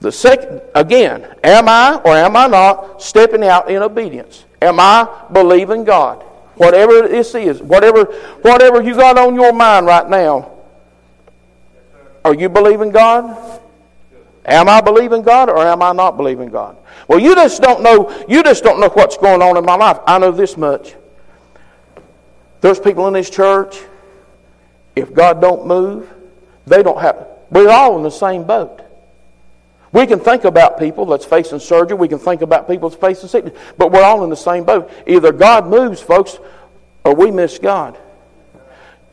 the 0.00 0.10
second, 0.10 0.62
again, 0.74 1.34
am 1.44 1.68
I 1.68 2.00
or 2.04 2.16
am 2.16 2.36
I 2.36 2.46
not 2.46 3.02
stepping 3.02 3.44
out 3.44 3.70
in 3.70 3.82
obedience? 3.82 4.44
Am 4.62 4.80
I 4.80 5.08
believing 5.32 5.84
God? 5.84 6.22
Whatever 6.56 7.08
this 7.08 7.34
is, 7.34 7.62
whatever, 7.62 8.04
whatever 8.42 8.82
you 8.82 8.94
got 8.94 9.18
on 9.18 9.34
your 9.34 9.52
mind 9.52 9.86
right 9.86 10.08
now, 10.08 10.52
are 12.24 12.34
you 12.34 12.48
believing 12.48 12.90
God? 12.90 13.60
Am 14.44 14.68
I 14.68 14.80
believing 14.80 15.22
God 15.22 15.48
or 15.48 15.58
am 15.58 15.82
I 15.82 15.92
not 15.92 16.16
believing 16.16 16.48
God? 16.48 16.76
Well, 17.08 17.18
you 17.18 17.34
just 17.34 17.62
don't 17.62 17.82
know, 17.82 18.24
you 18.28 18.42
just 18.42 18.64
don't 18.64 18.80
know 18.80 18.88
what's 18.88 19.16
going 19.16 19.42
on 19.42 19.56
in 19.56 19.64
my 19.64 19.76
life. 19.76 19.98
I 20.06 20.18
know 20.18 20.32
this 20.32 20.56
much. 20.56 20.94
There's 22.60 22.78
people 22.78 23.06
in 23.06 23.14
this 23.14 23.30
church, 23.30 23.80
if 24.96 25.14
God 25.14 25.40
don't 25.40 25.66
move, 25.66 26.10
they 26.66 26.82
don't 26.82 27.00
have 27.00 27.26
we're 27.50 27.70
all 27.70 27.96
in 27.96 28.02
the 28.02 28.10
same 28.10 28.44
boat. 28.44 28.80
We 29.92 30.06
can 30.06 30.20
think 30.20 30.44
about 30.44 30.78
people 30.78 31.04
that's 31.06 31.24
facing 31.24 31.58
surgery. 31.58 31.96
We 31.96 32.08
can 32.08 32.18
think 32.18 32.42
about 32.42 32.68
people 32.68 32.88
that's 32.88 33.00
facing 33.00 33.28
sickness. 33.28 33.58
But 33.76 33.90
we're 33.90 34.04
all 34.04 34.22
in 34.22 34.30
the 34.30 34.36
same 34.36 34.64
boat. 34.64 34.90
Either 35.06 35.32
God 35.32 35.66
moves, 35.66 36.00
folks, 36.00 36.38
or 37.04 37.14
we 37.14 37.30
miss 37.30 37.58
God. 37.58 37.98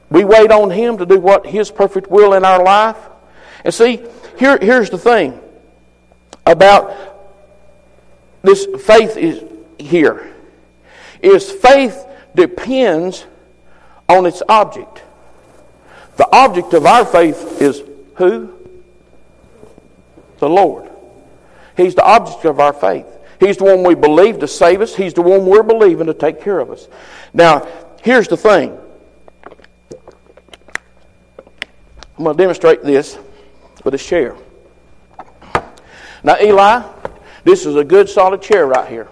We 0.09 0.23
wait 0.23 0.51
on 0.51 0.69
Him 0.69 0.97
to 0.99 1.05
do 1.05 1.19
what 1.19 1.45
His 1.45 1.71
perfect 1.71 2.09
will 2.09 2.33
in 2.33 2.45
our 2.45 2.63
life. 2.63 2.97
And 3.63 3.73
see, 3.73 4.03
here, 4.37 4.57
here's 4.61 4.89
the 4.89 4.97
thing 4.97 5.39
about 6.45 6.95
this 8.43 8.65
faith 8.79 9.17
is 9.17 9.43
here. 9.79 10.33
Is 11.21 11.51
faith 11.51 12.05
depends 12.35 13.25
on 14.07 14.25
its 14.25 14.43
object. 14.47 15.01
The 16.17 16.29
object 16.31 16.73
of 16.73 16.85
our 16.85 17.03
faith 17.03 17.61
is 17.61 17.83
who? 18.15 18.56
The 20.39 20.49
Lord. 20.49 20.89
He's 21.75 21.95
the 21.95 22.03
object 22.03 22.45
of 22.45 22.59
our 22.59 22.73
faith. 22.73 23.05
He's 23.39 23.57
the 23.57 23.65
one 23.65 23.83
we 23.83 23.95
believe 23.95 24.39
to 24.39 24.47
save 24.47 24.81
us. 24.81 24.95
He's 24.95 25.13
the 25.13 25.21
one 25.21 25.45
we're 25.45 25.63
believing 25.63 26.07
to 26.07 26.13
take 26.13 26.41
care 26.41 26.59
of 26.59 26.71
us. 26.71 26.87
Now, 27.33 27.67
here's 28.01 28.27
the 28.27 28.37
thing. 28.37 28.77
I'm 32.17 32.23
going 32.23 32.35
to 32.35 32.43
demonstrate 32.43 32.83
this 32.83 33.17
with 33.83 33.93
a 33.93 33.97
chair. 33.99 34.35
Now, 36.23 36.37
Eli, 36.41 36.83
this 37.43 37.65
is 37.65 37.75
a 37.75 37.83
good 37.83 38.09
solid 38.09 38.41
chair 38.41 38.65
right 38.65 38.89
here. 38.89 39.07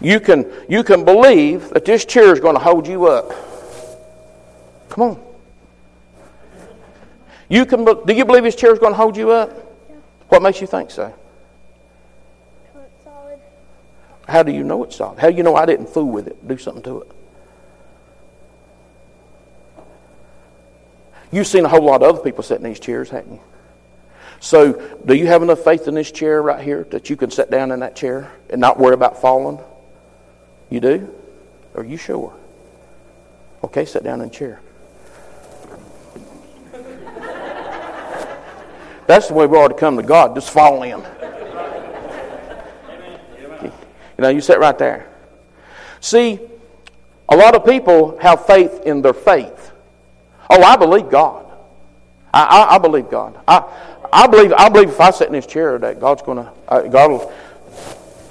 You 0.00 0.20
can, 0.20 0.50
you 0.68 0.84
can 0.84 1.04
believe 1.04 1.70
that 1.70 1.84
this 1.84 2.04
chair 2.04 2.32
is 2.32 2.38
going 2.38 2.54
to 2.54 2.62
hold 2.62 2.86
you 2.86 3.06
up. 3.06 3.32
Come 4.88 5.02
on. 5.02 5.22
You 7.48 7.66
can, 7.66 7.84
do 7.84 8.14
you 8.14 8.24
believe 8.24 8.44
this 8.44 8.54
chair 8.54 8.72
is 8.72 8.78
going 8.78 8.92
to 8.92 8.96
hold 8.96 9.16
you 9.16 9.30
up? 9.30 9.65
What 10.28 10.42
makes 10.42 10.60
you 10.60 10.66
think 10.66 10.90
so? 10.90 11.14
Solid. 13.04 13.38
How 14.28 14.42
do 14.42 14.52
you 14.52 14.64
know 14.64 14.84
it's 14.84 14.96
solid? 14.96 15.18
How 15.18 15.30
do 15.30 15.36
you 15.36 15.42
know 15.42 15.56
I 15.56 15.66
didn't 15.66 15.88
fool 15.88 16.10
with 16.10 16.26
it, 16.26 16.46
do 16.46 16.58
something 16.58 16.82
to 16.82 17.02
it? 17.02 17.10
You've 21.32 21.46
seen 21.46 21.64
a 21.64 21.68
whole 21.68 21.82
lot 21.82 22.02
of 22.02 22.08
other 22.14 22.22
people 22.22 22.42
sitting 22.42 22.64
in 22.64 22.70
these 22.70 22.80
chairs, 22.80 23.10
haven't 23.10 23.34
you? 23.34 23.40
So, 24.38 24.72
do 25.04 25.14
you 25.14 25.26
have 25.26 25.42
enough 25.42 25.60
faith 25.60 25.88
in 25.88 25.94
this 25.94 26.10
chair 26.10 26.42
right 26.42 26.62
here 26.62 26.86
that 26.90 27.08
you 27.10 27.16
can 27.16 27.30
sit 27.30 27.50
down 27.50 27.72
in 27.72 27.80
that 27.80 27.96
chair 27.96 28.30
and 28.50 28.60
not 28.60 28.78
worry 28.78 28.94
about 28.94 29.20
falling? 29.20 29.58
You 30.70 30.80
do? 30.80 31.14
Are 31.74 31.84
you 31.84 31.96
sure? 31.96 32.34
Okay, 33.64 33.84
sit 33.84 34.04
down 34.04 34.20
in 34.20 34.28
the 34.28 34.34
chair. 34.34 34.60
That's 39.06 39.28
the 39.28 39.34
way 39.34 39.46
we 39.46 39.56
ought 39.56 39.68
to 39.68 39.74
come 39.74 39.96
to 39.96 40.02
God. 40.02 40.34
Just 40.34 40.50
fall 40.50 40.82
in. 40.82 41.02
You 44.18 44.22
know, 44.22 44.28
you 44.30 44.40
sit 44.40 44.58
right 44.58 44.76
there. 44.78 45.08
See, 46.00 46.40
a 47.28 47.36
lot 47.36 47.54
of 47.54 47.64
people 47.64 48.18
have 48.18 48.46
faith 48.46 48.82
in 48.86 49.02
their 49.02 49.12
faith. 49.12 49.72
Oh, 50.48 50.62
I 50.62 50.76
believe 50.76 51.10
God. 51.10 51.44
I, 52.32 52.44
I, 52.44 52.74
I 52.76 52.78
believe 52.78 53.10
God. 53.10 53.38
I, 53.46 53.64
I 54.12 54.26
believe. 54.26 54.52
I 54.52 54.68
believe 54.68 54.90
if 54.90 55.00
I 55.00 55.10
sit 55.10 55.26
in 55.26 55.32
this 55.32 55.46
chair 55.46 55.78
that 55.78 56.00
God's 56.00 56.22
going 56.22 56.38
to 56.38 56.52
uh, 56.68 56.82
God 56.82 57.32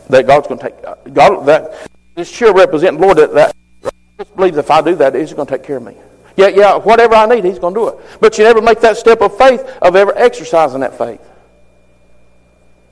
that 0.10 0.28
God's 0.28 0.48
going 0.48 0.60
to 0.60 0.70
take 0.70 0.86
uh, 0.86 0.96
God 1.12 1.46
that 1.46 1.90
this 2.16 2.32
chair 2.32 2.54
represents 2.54 3.00
Lord 3.02 3.18
that, 3.18 3.34
that 3.34 3.56
I 3.84 3.90
just 4.24 4.36
believe 4.36 4.56
that 4.56 4.66
if 4.66 4.72
I 4.72 4.82
do 4.82 4.96
that 4.96 5.16
He's 5.16 5.34
going 5.34 5.48
to 5.48 5.58
take 5.58 5.64
care 5.64 5.78
of 5.78 5.84
me. 5.84 5.96
Yeah, 6.36 6.48
yeah, 6.48 6.76
whatever 6.76 7.16
I 7.16 7.26
need, 7.28 7.46
He's 7.46 7.60
going 7.60 7.74
to 7.74 7.80
do 7.80 7.88
it. 7.90 8.20
But 8.20 8.38
you 8.38 8.44
never 8.44 8.62
make 8.62 8.82
that 8.82 8.98
step 8.98 9.22
of 9.22 9.38
faith 9.38 9.62
of 9.82 9.96
ever 9.96 10.16
exercising 10.18 10.82
that 10.82 10.98
faith. 10.98 11.22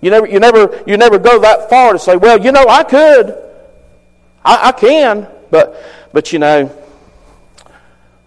You 0.01 0.09
never, 0.09 0.27
you 0.27 0.39
never, 0.39 0.83
you 0.85 0.97
never 0.97 1.17
go 1.17 1.39
that 1.39 1.69
far 1.69 1.93
to 1.93 1.99
say, 1.99 2.17
well, 2.17 2.39
you 2.39 2.51
know, 2.51 2.65
I 2.67 2.83
could. 2.83 3.37
I, 4.43 4.69
I 4.69 4.71
can, 4.73 5.27
but, 5.49 5.81
but 6.11 6.33
you 6.33 6.39
know, 6.39 6.69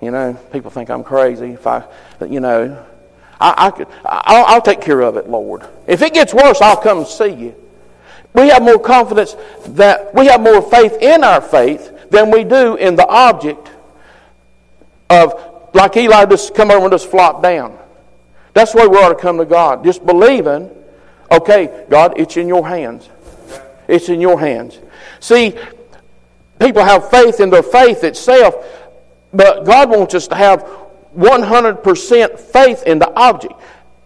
you 0.00 0.10
know, 0.10 0.34
people 0.52 0.70
think 0.70 0.90
I'm 0.90 1.04
crazy 1.04 1.52
if 1.52 1.66
I, 1.66 1.84
you 2.26 2.40
know, 2.40 2.84
I, 3.40 3.54
I 3.66 3.70
could, 3.70 3.88
I'll, 4.04 4.44
I'll 4.46 4.62
take 4.62 4.80
care 4.80 5.00
of 5.00 5.16
it, 5.16 5.28
Lord. 5.28 5.66
If 5.86 6.02
it 6.02 6.14
gets 6.14 6.32
worse, 6.32 6.60
I'll 6.62 6.80
come 6.80 6.98
and 6.98 7.06
see 7.06 7.28
you. 7.28 7.54
We 8.32 8.48
have 8.48 8.62
more 8.62 8.78
confidence 8.78 9.36
that 9.68 10.14
we 10.14 10.26
have 10.26 10.40
more 10.40 10.62
faith 10.62 10.94
in 11.00 11.24
our 11.24 11.40
faith 11.40 12.10
than 12.10 12.30
we 12.30 12.44
do 12.44 12.76
in 12.76 12.96
the 12.96 13.06
object 13.06 13.70
of 15.10 15.34
like 15.74 15.96
Eli 15.96 16.24
just 16.24 16.54
come 16.54 16.70
over 16.70 16.84
and 16.86 16.92
just 16.92 17.10
flop 17.10 17.42
down. 17.42 17.78
That's 18.54 18.72
the 18.72 18.78
way 18.78 18.86
we 18.86 18.96
ought 18.96 19.10
to 19.10 19.14
come 19.14 19.36
to 19.38 19.44
God. 19.44 19.84
Just 19.84 20.04
believing, 20.04 20.70
okay, 21.30 21.84
God, 21.90 22.14
it's 22.16 22.36
in 22.36 22.48
your 22.48 22.66
hands. 22.66 23.08
It's 23.86 24.08
in 24.08 24.20
your 24.20 24.40
hands. 24.40 24.78
See, 25.20 25.54
people 26.58 26.82
have 26.82 27.10
faith 27.10 27.40
in 27.40 27.50
their 27.50 27.62
faith 27.62 28.02
itself, 28.02 28.54
but 29.32 29.64
God 29.64 29.90
wants 29.90 30.14
us 30.14 30.28
to 30.28 30.34
have 30.34 30.66
100% 31.16 32.40
faith 32.40 32.82
in 32.84 32.98
the 32.98 33.12
object. 33.14 33.54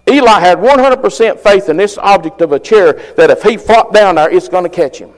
Eli 0.08 0.40
had 0.40 0.58
100% 0.58 1.38
faith 1.38 1.68
in 1.68 1.76
this 1.76 1.96
object 1.98 2.40
of 2.40 2.50
a 2.50 2.58
chair 2.58 2.94
that 3.16 3.30
if 3.30 3.44
he 3.44 3.56
flopped 3.56 3.92
down 3.92 4.16
there, 4.16 4.28
it's 4.28 4.48
going 4.48 4.64
to 4.64 4.70
catch 4.70 4.98
him. 4.98 5.10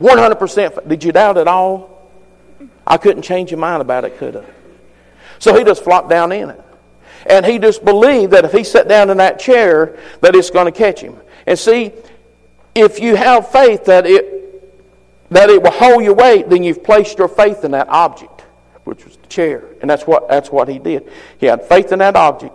100%. 0.00 0.88
Did 0.88 1.04
you 1.04 1.12
doubt 1.12 1.36
at 1.36 1.46
all? 1.46 2.08
I 2.86 2.96
couldn't 2.96 3.22
change 3.22 3.50
your 3.50 3.60
mind 3.60 3.82
about 3.82 4.04
it, 4.04 4.16
could 4.16 4.36
I? 4.36 4.44
So 5.42 5.58
he 5.58 5.64
just 5.64 5.82
flopped 5.82 6.08
down 6.08 6.30
in 6.30 6.50
it. 6.50 6.60
And 7.26 7.44
he 7.44 7.58
just 7.58 7.84
believed 7.84 8.30
that 8.30 8.44
if 8.44 8.52
he 8.52 8.62
sat 8.62 8.86
down 8.86 9.10
in 9.10 9.16
that 9.16 9.40
chair, 9.40 9.98
that 10.20 10.36
it's 10.36 10.50
going 10.50 10.66
to 10.66 10.78
catch 10.78 11.00
him. 11.00 11.16
And 11.48 11.58
see, 11.58 11.90
if 12.76 13.00
you 13.00 13.16
have 13.16 13.50
faith 13.50 13.86
that 13.86 14.06
it, 14.06 14.70
that 15.30 15.50
it 15.50 15.60
will 15.60 15.72
hold 15.72 16.04
your 16.04 16.14
weight, 16.14 16.48
then 16.48 16.62
you've 16.62 16.84
placed 16.84 17.18
your 17.18 17.26
faith 17.26 17.64
in 17.64 17.72
that 17.72 17.88
object, 17.88 18.42
which 18.84 19.04
was 19.04 19.16
the 19.16 19.26
chair. 19.26 19.64
And 19.80 19.90
that's 19.90 20.06
what, 20.06 20.28
that's 20.28 20.52
what 20.52 20.68
he 20.68 20.78
did. 20.78 21.10
He 21.38 21.46
had 21.46 21.64
faith 21.64 21.90
in 21.90 21.98
that 21.98 22.14
object, 22.14 22.54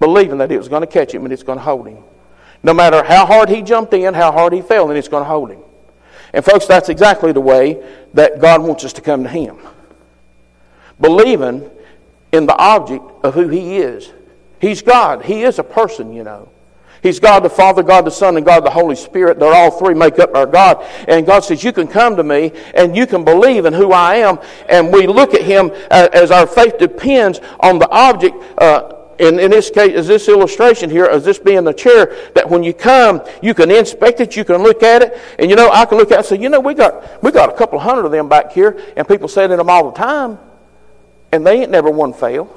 believing 0.00 0.38
that 0.38 0.50
it 0.50 0.56
was 0.56 0.68
going 0.68 0.80
to 0.80 0.86
catch 0.86 1.12
him 1.12 1.24
and 1.24 1.34
it's 1.34 1.42
going 1.42 1.58
to 1.58 1.64
hold 1.64 1.86
him. 1.86 2.02
No 2.62 2.72
matter 2.72 3.02
how 3.02 3.26
hard 3.26 3.50
he 3.50 3.60
jumped 3.60 3.92
in, 3.92 4.14
how 4.14 4.32
hard 4.32 4.54
he 4.54 4.62
fell, 4.62 4.88
and 4.88 4.96
it's 4.96 5.08
going 5.08 5.22
to 5.22 5.28
hold 5.28 5.50
him. 5.50 5.60
And 6.32 6.42
folks, 6.42 6.64
that's 6.64 6.88
exactly 6.88 7.32
the 7.32 7.42
way 7.42 7.86
that 8.14 8.40
God 8.40 8.62
wants 8.62 8.86
us 8.86 8.94
to 8.94 9.02
come 9.02 9.22
to 9.24 9.28
him. 9.28 9.58
Believing 10.98 11.70
in 12.36 12.46
the 12.46 12.56
object 12.56 13.04
of 13.24 13.34
who 13.34 13.48
He 13.48 13.78
is. 13.78 14.12
He's 14.60 14.82
God. 14.82 15.24
He 15.24 15.42
is 15.42 15.58
a 15.58 15.64
person, 15.64 16.12
you 16.12 16.22
know. 16.22 16.48
He's 17.02 17.20
God 17.20 17.40
the 17.40 17.50
Father, 17.50 17.82
God 17.82 18.04
the 18.04 18.10
Son, 18.10 18.36
and 18.36 18.44
God 18.44 18.64
the 18.64 18.70
Holy 18.70 18.96
Spirit. 18.96 19.38
They're 19.38 19.54
all 19.54 19.70
three 19.70 19.94
make 19.94 20.18
up 20.18 20.34
our 20.34 20.46
God. 20.46 20.84
And 21.06 21.26
God 21.26 21.40
says, 21.40 21.62
You 21.62 21.72
can 21.72 21.86
come 21.86 22.16
to 22.16 22.24
me 22.24 22.52
and 22.74 22.96
you 22.96 23.06
can 23.06 23.24
believe 23.24 23.64
in 23.64 23.72
who 23.72 23.92
I 23.92 24.16
am. 24.16 24.38
And 24.68 24.92
we 24.92 25.06
look 25.06 25.34
at 25.34 25.42
Him 25.42 25.70
uh, 25.90 26.08
as 26.12 26.30
our 26.30 26.46
faith 26.46 26.78
depends 26.78 27.40
on 27.60 27.78
the 27.78 27.88
object. 27.90 28.36
Uh, 28.60 28.92
in, 29.18 29.38
in 29.38 29.50
this 29.50 29.70
case, 29.70 29.92
is 29.92 30.06
this 30.06 30.28
illustration 30.28 30.90
here, 30.90 31.06
as 31.06 31.24
this 31.24 31.38
being 31.38 31.64
the 31.64 31.72
chair, 31.72 32.14
that 32.34 32.50
when 32.50 32.62
you 32.62 32.74
come, 32.74 33.22
you 33.40 33.54
can 33.54 33.70
inspect 33.70 34.20
it, 34.20 34.36
you 34.36 34.44
can 34.44 34.62
look 34.62 34.82
at 34.82 35.00
it, 35.00 35.18
and 35.38 35.48
you 35.48 35.56
know, 35.56 35.70
I 35.70 35.86
can 35.86 35.96
look 35.96 36.10
at 36.10 36.14
it 36.14 36.18
and 36.18 36.26
say, 36.26 36.38
you 36.38 36.50
know, 36.50 36.60
we 36.60 36.74
got, 36.74 37.22
we 37.22 37.30
got 37.30 37.48
a 37.48 37.56
couple 37.56 37.78
hundred 37.78 38.04
of 38.04 38.12
them 38.12 38.28
back 38.28 38.52
here, 38.52 38.78
and 38.94 39.08
people 39.08 39.28
sit 39.28 39.50
in 39.50 39.56
them 39.56 39.70
all 39.70 39.90
the 39.90 39.96
time, 39.96 40.38
and 41.32 41.46
they 41.46 41.62
ain't 41.62 41.70
never 41.70 41.90
one 41.90 42.12
fail. 42.12 42.52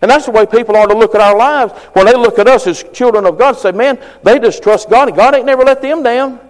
And 0.00 0.10
that's 0.10 0.26
the 0.26 0.30
way 0.30 0.46
people 0.46 0.76
are 0.76 0.86
to 0.86 0.96
look 0.96 1.14
at 1.14 1.20
our 1.20 1.36
lives. 1.36 1.72
When 1.92 2.06
they 2.06 2.14
look 2.14 2.38
at 2.38 2.46
us 2.46 2.66
as 2.66 2.84
children 2.92 3.26
of 3.26 3.38
God, 3.38 3.54
say, 3.54 3.72
man, 3.72 3.98
they 4.22 4.38
just 4.38 4.62
trust 4.62 4.88
God, 4.88 5.08
and 5.08 5.16
God 5.16 5.34
ain't 5.34 5.46
never 5.46 5.64
let 5.64 5.82
them 5.82 6.02
down. 6.02 6.40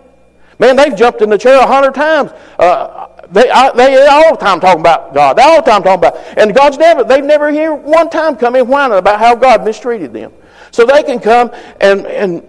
Man, 0.58 0.76
they've 0.76 0.94
jumped 0.94 1.22
in 1.22 1.30
the 1.30 1.38
chair 1.38 1.58
a 1.58 1.66
hundred 1.66 1.94
times. 1.94 2.32
Uh, 2.58 3.08
they, 3.30 3.48
I, 3.48 3.70
they 3.72 4.06
all 4.06 4.36
the 4.36 4.44
time 4.44 4.60
talking 4.60 4.80
about 4.80 5.14
God. 5.14 5.38
They 5.38 5.42
all 5.42 5.62
the 5.62 5.70
time 5.70 5.82
talking 5.82 6.08
about, 6.08 6.38
and 6.38 6.54
God's 6.54 6.78
never, 6.78 7.04
they've 7.04 7.24
never 7.24 7.50
hear 7.50 7.74
one 7.74 8.10
time 8.10 8.36
come 8.36 8.56
in 8.56 8.66
whining 8.66 8.98
about 8.98 9.20
how 9.20 9.34
God 9.34 9.64
mistreated 9.64 10.12
them. 10.12 10.32
So 10.70 10.84
they 10.84 11.02
can 11.02 11.20
come 11.20 11.50
and, 11.80 12.06
and 12.06 12.42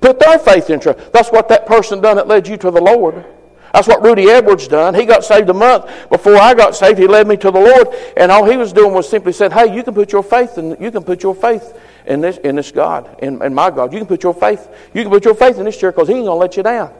put 0.00 0.18
their 0.18 0.38
faith 0.38 0.70
in 0.70 0.80
trust. 0.80 1.12
That's 1.12 1.30
what 1.30 1.48
that 1.48 1.66
person 1.66 2.00
done 2.00 2.16
that 2.16 2.26
led 2.26 2.48
you 2.48 2.56
to 2.58 2.70
the 2.70 2.80
Lord. 2.80 3.24
That's 3.72 3.88
what 3.88 4.02
Rudy 4.02 4.28
Edwards 4.28 4.68
done. 4.68 4.94
He 4.94 5.06
got 5.06 5.24
saved 5.24 5.48
a 5.48 5.54
month 5.54 5.86
before 6.10 6.36
I 6.36 6.54
got 6.54 6.76
saved. 6.76 6.98
He 6.98 7.06
led 7.06 7.26
me 7.26 7.36
to 7.38 7.50
the 7.50 7.60
Lord, 7.60 7.88
and 8.16 8.30
all 8.30 8.44
he 8.44 8.56
was 8.56 8.72
doing 8.72 8.92
was 8.92 9.08
simply 9.08 9.32
said, 9.32 9.52
"Hey, 9.52 9.74
you 9.74 9.82
can 9.82 9.94
put 9.94 10.12
your 10.12 10.22
faith 10.22 10.58
in 10.58 10.76
you 10.80 10.90
can 10.90 11.02
put 11.02 11.22
your 11.22 11.34
faith 11.34 11.78
in 12.06 12.20
this 12.20 12.36
in 12.38 12.56
this 12.56 12.70
God, 12.70 13.18
in, 13.20 13.42
in 13.42 13.54
my 13.54 13.70
God. 13.70 13.92
You 13.92 13.98
can 13.98 14.08
put 14.08 14.22
your 14.22 14.34
faith 14.34 14.68
you 14.92 15.02
can 15.02 15.10
put 15.10 15.24
your 15.24 15.34
faith 15.34 15.58
in 15.58 15.64
this 15.64 15.78
chair 15.78 15.90
because 15.90 16.08
He 16.08 16.14
ain't 16.14 16.26
gonna 16.26 16.38
let 16.38 16.56
you 16.56 16.62
down." 16.62 16.92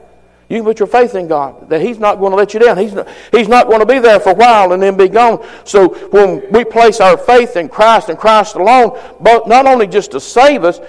You 0.49 0.57
can 0.57 0.65
put 0.65 0.79
your 0.79 0.87
faith 0.87 1.15
in 1.15 1.27
God 1.27 1.69
that 1.69 1.81
He's 1.81 1.97
not 1.97 2.19
going 2.19 2.31
to 2.31 2.35
let 2.35 2.53
you 2.53 2.59
down. 2.59 2.77
He's 2.77 2.93
not, 2.93 3.07
he's 3.31 3.47
not 3.47 3.67
going 3.67 3.79
to 3.79 3.85
be 3.85 3.99
there 3.99 4.19
for 4.19 4.31
a 4.31 4.35
while 4.35 4.73
and 4.73 4.83
then 4.83 4.97
be 4.97 5.07
gone. 5.07 5.43
So 5.63 5.89
when 6.09 6.51
we 6.51 6.63
place 6.63 6.99
our 6.99 7.17
faith 7.17 7.55
in 7.55 7.69
Christ 7.69 8.09
and 8.09 8.19
Christ 8.19 8.55
alone, 8.55 8.99
not 9.21 9.65
only 9.65 9.87
just 9.87 10.11
to 10.11 10.19
save 10.19 10.63
us, 10.63 10.79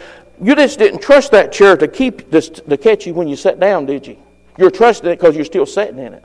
you 0.43 0.55
just 0.55 0.79
didn't 0.79 1.01
trust 1.01 1.31
that 1.31 1.53
chair 1.53 1.77
to 1.77 1.89
keep 1.89 2.31
this, 2.31 2.49
to 2.51 2.77
catch 2.77 3.07
you 3.07 3.15
when 3.15 3.29
you 3.29 3.37
sat 3.37 3.61
down, 3.61 3.87
did 3.87 4.07
you? 4.07 4.19
You're 4.57 4.71
trusting 4.71 5.11
it 5.11 5.19
because 5.19 5.35
you're 5.35 5.45
still 5.45 5.67
sitting 5.67 5.99
in 5.99 6.15
it. 6.15 6.25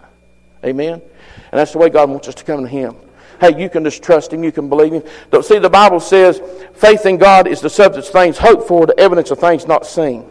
Amen. 0.63 0.93
And 0.93 1.59
that's 1.59 1.71
the 1.71 1.77
way 1.77 1.89
God 1.89 2.09
wants 2.09 2.27
us 2.27 2.35
to 2.35 2.43
come 2.43 2.61
to 2.61 2.67
Him. 2.67 2.95
Hey, 3.39 3.59
you 3.59 3.69
can 3.69 3.83
just 3.83 4.03
trust 4.03 4.33
Him. 4.33 4.43
You 4.43 4.51
can 4.51 4.69
believe 4.69 4.93
Him. 4.93 5.03
Don't 5.31 5.45
see 5.45 5.57
the 5.57 5.69
Bible 5.69 5.99
says 5.99 6.41
faith 6.73 7.05
in 7.05 7.17
God 7.17 7.47
is 7.47 7.61
the 7.61 7.69
substance 7.69 8.07
of 8.07 8.13
things 8.13 8.37
hoped 8.37 8.67
for, 8.67 8.85
the 8.85 8.99
evidence 8.99 9.31
of 9.31 9.39
things 9.39 9.65
not 9.65 9.85
seen. 9.85 10.25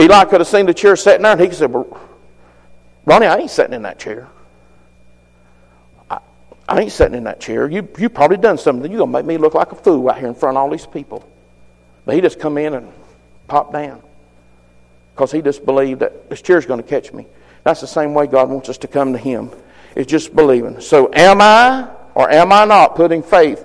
Eli 0.00 0.24
could 0.24 0.40
have 0.40 0.48
seen 0.48 0.66
the 0.66 0.74
chair 0.74 0.96
sitting 0.96 1.22
there, 1.22 1.32
and 1.32 1.40
he 1.40 1.46
could 1.46 1.56
say, 1.56 1.66
well, 1.66 2.00
Ronnie, 3.04 3.26
I 3.26 3.36
ain't 3.36 3.50
sitting 3.50 3.74
in 3.74 3.82
that 3.82 3.98
chair. 3.98 4.28
I, 6.10 6.18
I 6.68 6.80
ain't 6.80 6.92
sitting 6.92 7.14
in 7.14 7.24
that 7.24 7.40
chair. 7.40 7.70
You, 7.70 7.88
you 7.98 8.08
probably 8.08 8.36
done 8.36 8.58
something. 8.58 8.90
You're 8.90 8.98
going 8.98 9.12
to 9.12 9.18
make 9.18 9.26
me 9.26 9.38
look 9.38 9.54
like 9.54 9.70
a 9.70 9.76
fool 9.76 10.10
out 10.10 10.18
here 10.18 10.28
in 10.28 10.34
front 10.34 10.56
of 10.56 10.62
all 10.62 10.70
these 10.70 10.86
people. 10.86 11.28
But 12.04 12.16
he 12.16 12.20
just 12.20 12.40
come 12.40 12.58
in 12.58 12.74
and 12.74 12.92
pop 13.46 13.72
down 13.72 14.02
because 15.14 15.30
he 15.30 15.42
just 15.42 15.64
believed 15.64 16.00
that 16.00 16.30
this 16.30 16.42
chair's 16.42 16.66
going 16.66 16.82
to 16.82 16.88
catch 16.88 17.12
me. 17.12 17.26
That's 17.64 17.80
the 17.80 17.86
same 17.86 18.14
way 18.14 18.26
God 18.26 18.48
wants 18.48 18.68
us 18.68 18.78
to 18.78 18.88
come 18.88 19.12
to 19.12 19.18
him. 19.18 19.50
It's 19.94 20.10
just 20.10 20.34
believing. 20.34 20.80
So 20.80 21.10
am 21.12 21.40
I 21.40 21.88
or 22.14 22.30
am 22.30 22.52
I 22.52 22.64
not 22.64 22.96
putting 22.96 23.22
faith 23.22 23.64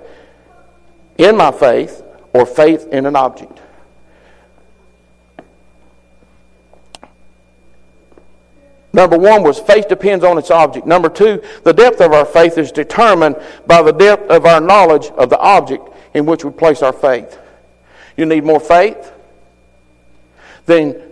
in 1.16 1.36
my 1.36 1.50
faith 1.50 2.02
or 2.32 2.46
faith 2.46 2.88
in 2.92 3.06
an 3.06 3.16
object? 3.16 3.60
Number 8.92 9.18
one 9.18 9.42
was 9.42 9.58
faith 9.60 9.88
depends 9.88 10.24
on 10.24 10.38
its 10.38 10.50
object. 10.50 10.86
Number 10.86 11.08
two, 11.08 11.42
the 11.62 11.72
depth 11.72 12.00
of 12.00 12.12
our 12.12 12.24
faith 12.24 12.58
is 12.58 12.72
determined 12.72 13.36
by 13.66 13.82
the 13.82 13.92
depth 13.92 14.30
of 14.30 14.44
our 14.46 14.60
knowledge 14.60 15.06
of 15.10 15.30
the 15.30 15.38
object 15.38 15.88
in 16.14 16.26
which 16.26 16.44
we 16.44 16.50
place 16.50 16.82
our 16.82 16.92
faith. 16.92 17.38
You 18.16 18.26
need 18.26 18.44
more 18.44 18.60
faith? 18.60 19.12
Then 20.66 21.07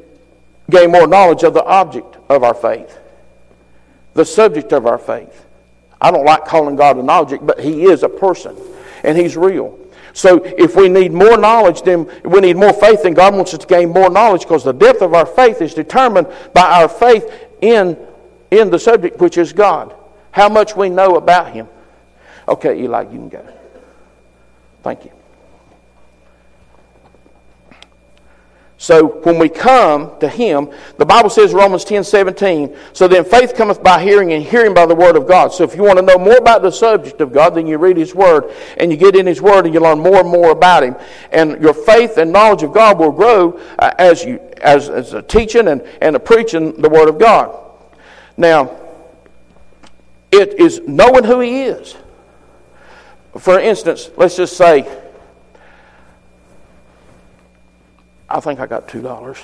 gain 0.71 0.91
more 0.91 1.07
knowledge 1.07 1.43
of 1.43 1.55
the 1.55 1.65
object 1.65 2.17
of 2.29 2.43
our 2.43 2.55
faith, 2.55 2.99
the 4.15 4.25
subject 4.25 4.73
of 4.73 4.87
our 4.87 4.99
faith. 4.99 5.47
I 6.01 6.11
don't 6.11 6.25
like 6.25 6.45
calling 6.45 6.77
God 6.77 6.97
an 6.97 7.09
object, 7.09 7.47
but 7.47 7.61
He 7.61 7.85
is 7.85 8.03
a 8.03 8.09
person 8.09 8.57
and 9.03 9.17
He's 9.17 9.37
real. 9.37 9.79
So 10.13 10.43
if 10.43 10.75
we 10.77 10.89
need 10.89 11.13
more 11.13 11.37
knowledge, 11.37 11.83
then 11.83 12.11
we 12.25 12.41
need 12.41 12.57
more 12.57 12.73
faith, 12.73 13.03
then 13.03 13.13
God 13.15 13.35
wants 13.35 13.53
us 13.53 13.61
to 13.61 13.67
gain 13.67 13.91
more 13.91 14.09
knowledge 14.09 14.43
because 14.43 14.65
the 14.65 14.73
depth 14.73 15.03
of 15.03 15.13
our 15.15 15.27
faith 15.27 15.61
is 15.61 15.75
determined 15.75 16.27
by 16.55 16.63
our 16.63 16.89
faith 16.89 17.31
in, 17.61 17.99
in 18.51 18.71
the 18.71 18.79
subject, 18.79 19.21
which 19.21 19.37
is 19.37 19.53
God. 19.53 19.95
How 20.31 20.49
much 20.49 20.75
we 20.75 20.89
know 20.89 21.17
about 21.17 21.53
Him. 21.53 21.69
Okay, 22.49 22.81
Eli, 22.83 23.03
you 23.03 23.09
can 23.09 23.29
go. 23.29 23.47
Thank 24.83 25.05
you. 25.05 25.16
So 28.87 29.09
when 29.25 29.41
we 29.41 29.49
come 29.49 30.17
to 30.21 30.29
Him, 30.29 30.71
the 30.97 31.05
Bible 31.05 31.29
says 31.29 31.53
Romans 31.53 31.85
10 31.85 32.05
17, 32.05 32.77
so 32.93 33.09
then 33.09 33.25
faith 33.25 33.57
cometh 33.57 33.83
by 33.83 34.01
hearing, 34.01 34.33
and 34.33 34.45
hearing 34.45 34.75
by 34.75 34.87
the 34.87 34.95
Word 34.95 35.17
of 35.17 35.27
God. 35.27 35.53
So 35.53 35.65
if 35.65 35.75
you 35.75 35.83
want 35.83 35.99
to 35.99 36.05
know 36.05 36.19
more 36.19 36.37
about 36.37 36.63
the 36.63 36.71
subject 36.71 37.21
of 37.21 37.33
God, 37.33 37.57
then 37.57 37.67
you 37.67 37.79
read 37.79 37.97
His 37.97 38.15
Word, 38.15 38.55
and 38.77 38.93
you 38.93 38.97
get 38.97 39.17
in 39.17 39.27
His 39.27 39.43
Word, 39.43 39.65
and 39.65 39.75
you 39.75 39.81
learn 39.81 39.99
more 39.99 40.21
and 40.21 40.29
more 40.29 40.53
about 40.53 40.85
Him. 40.85 40.95
And 41.33 41.61
your 41.61 41.75
faith 41.75 42.17
and 42.17 42.31
knowledge 42.31 42.63
of 42.63 42.73
God 42.73 43.01
will 43.01 43.11
grow 43.11 43.61
uh, 43.81 43.93
as 43.99 44.25
you 44.25 44.39
as, 44.59 44.89
as 44.89 45.15
a 45.15 45.23
teaching 45.23 45.67
and, 45.67 45.83
and 46.01 46.15
a 46.15 46.21
preaching 46.21 46.81
the 46.81 46.89
Word 46.89 47.09
of 47.09 47.19
God. 47.19 47.59
Now, 48.37 48.71
it 50.31 50.61
is 50.61 50.81
knowing 50.87 51.25
who 51.25 51.41
He 51.41 51.63
is. 51.63 51.97
For 53.37 53.59
instance, 53.59 54.11
let's 54.17 54.37
just 54.37 54.57
say, 54.57 55.06
I 58.29 58.41
think 58.41 58.61
I 58.61 58.67
got 58.67 58.89
two 58.89 59.03
dollars. 59.03 59.39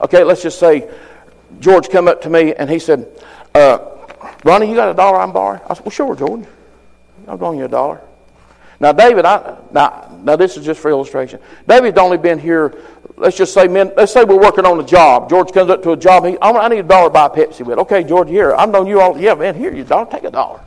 Okay, 0.00 0.24
let's 0.24 0.42
just 0.42 0.58
say 0.58 0.90
George 1.60 1.88
come 1.88 2.08
up 2.08 2.22
to 2.22 2.30
me 2.30 2.54
and 2.54 2.68
he 2.68 2.78
said, 2.78 3.08
uh, 3.54 3.78
Ronnie, 4.44 4.68
you 4.68 4.74
got 4.74 4.90
a 4.90 4.94
dollar 4.94 5.20
I'm 5.20 5.32
borrowing? 5.32 5.60
I 5.68 5.74
said, 5.74 5.84
Well, 5.84 5.90
sure, 5.90 6.16
George. 6.16 6.44
I'll 7.28 7.36
loan 7.36 7.56
you 7.56 7.66
a 7.66 7.68
dollar. 7.68 8.00
Now, 8.80 8.90
David, 8.90 9.24
I, 9.24 9.58
now, 9.70 10.18
now 10.24 10.34
this 10.34 10.56
is 10.56 10.64
just 10.64 10.80
for 10.80 10.90
illustration. 10.90 11.38
David's 11.68 11.98
only 11.98 12.18
been 12.18 12.40
here, 12.40 12.76
let's 13.16 13.36
just 13.36 13.54
say, 13.54 13.68
men, 13.68 13.92
let's 13.96 14.12
say 14.12 14.24
we're 14.24 14.40
working 14.40 14.66
on 14.66 14.80
a 14.80 14.82
job. 14.82 15.30
George 15.30 15.52
comes 15.52 15.70
up 15.70 15.84
to 15.84 15.92
a 15.92 15.96
job. 15.96 16.24
He, 16.24 16.36
I 16.42 16.68
need 16.68 16.80
a 16.80 16.82
dollar 16.82 17.08
to 17.08 17.12
buy 17.12 17.26
a 17.26 17.30
Pepsi 17.30 17.64
with. 17.64 17.78
Okay, 17.78 18.02
George, 18.02 18.28
here. 18.28 18.54
I've 18.54 18.70
known 18.70 18.88
you 18.88 19.00
all. 19.00 19.16
Yeah, 19.16 19.34
man, 19.34 19.54
here, 19.54 19.72
you 19.72 19.84
dollar. 19.84 20.10
Take 20.10 20.24
a 20.24 20.32
dollar. 20.32 20.60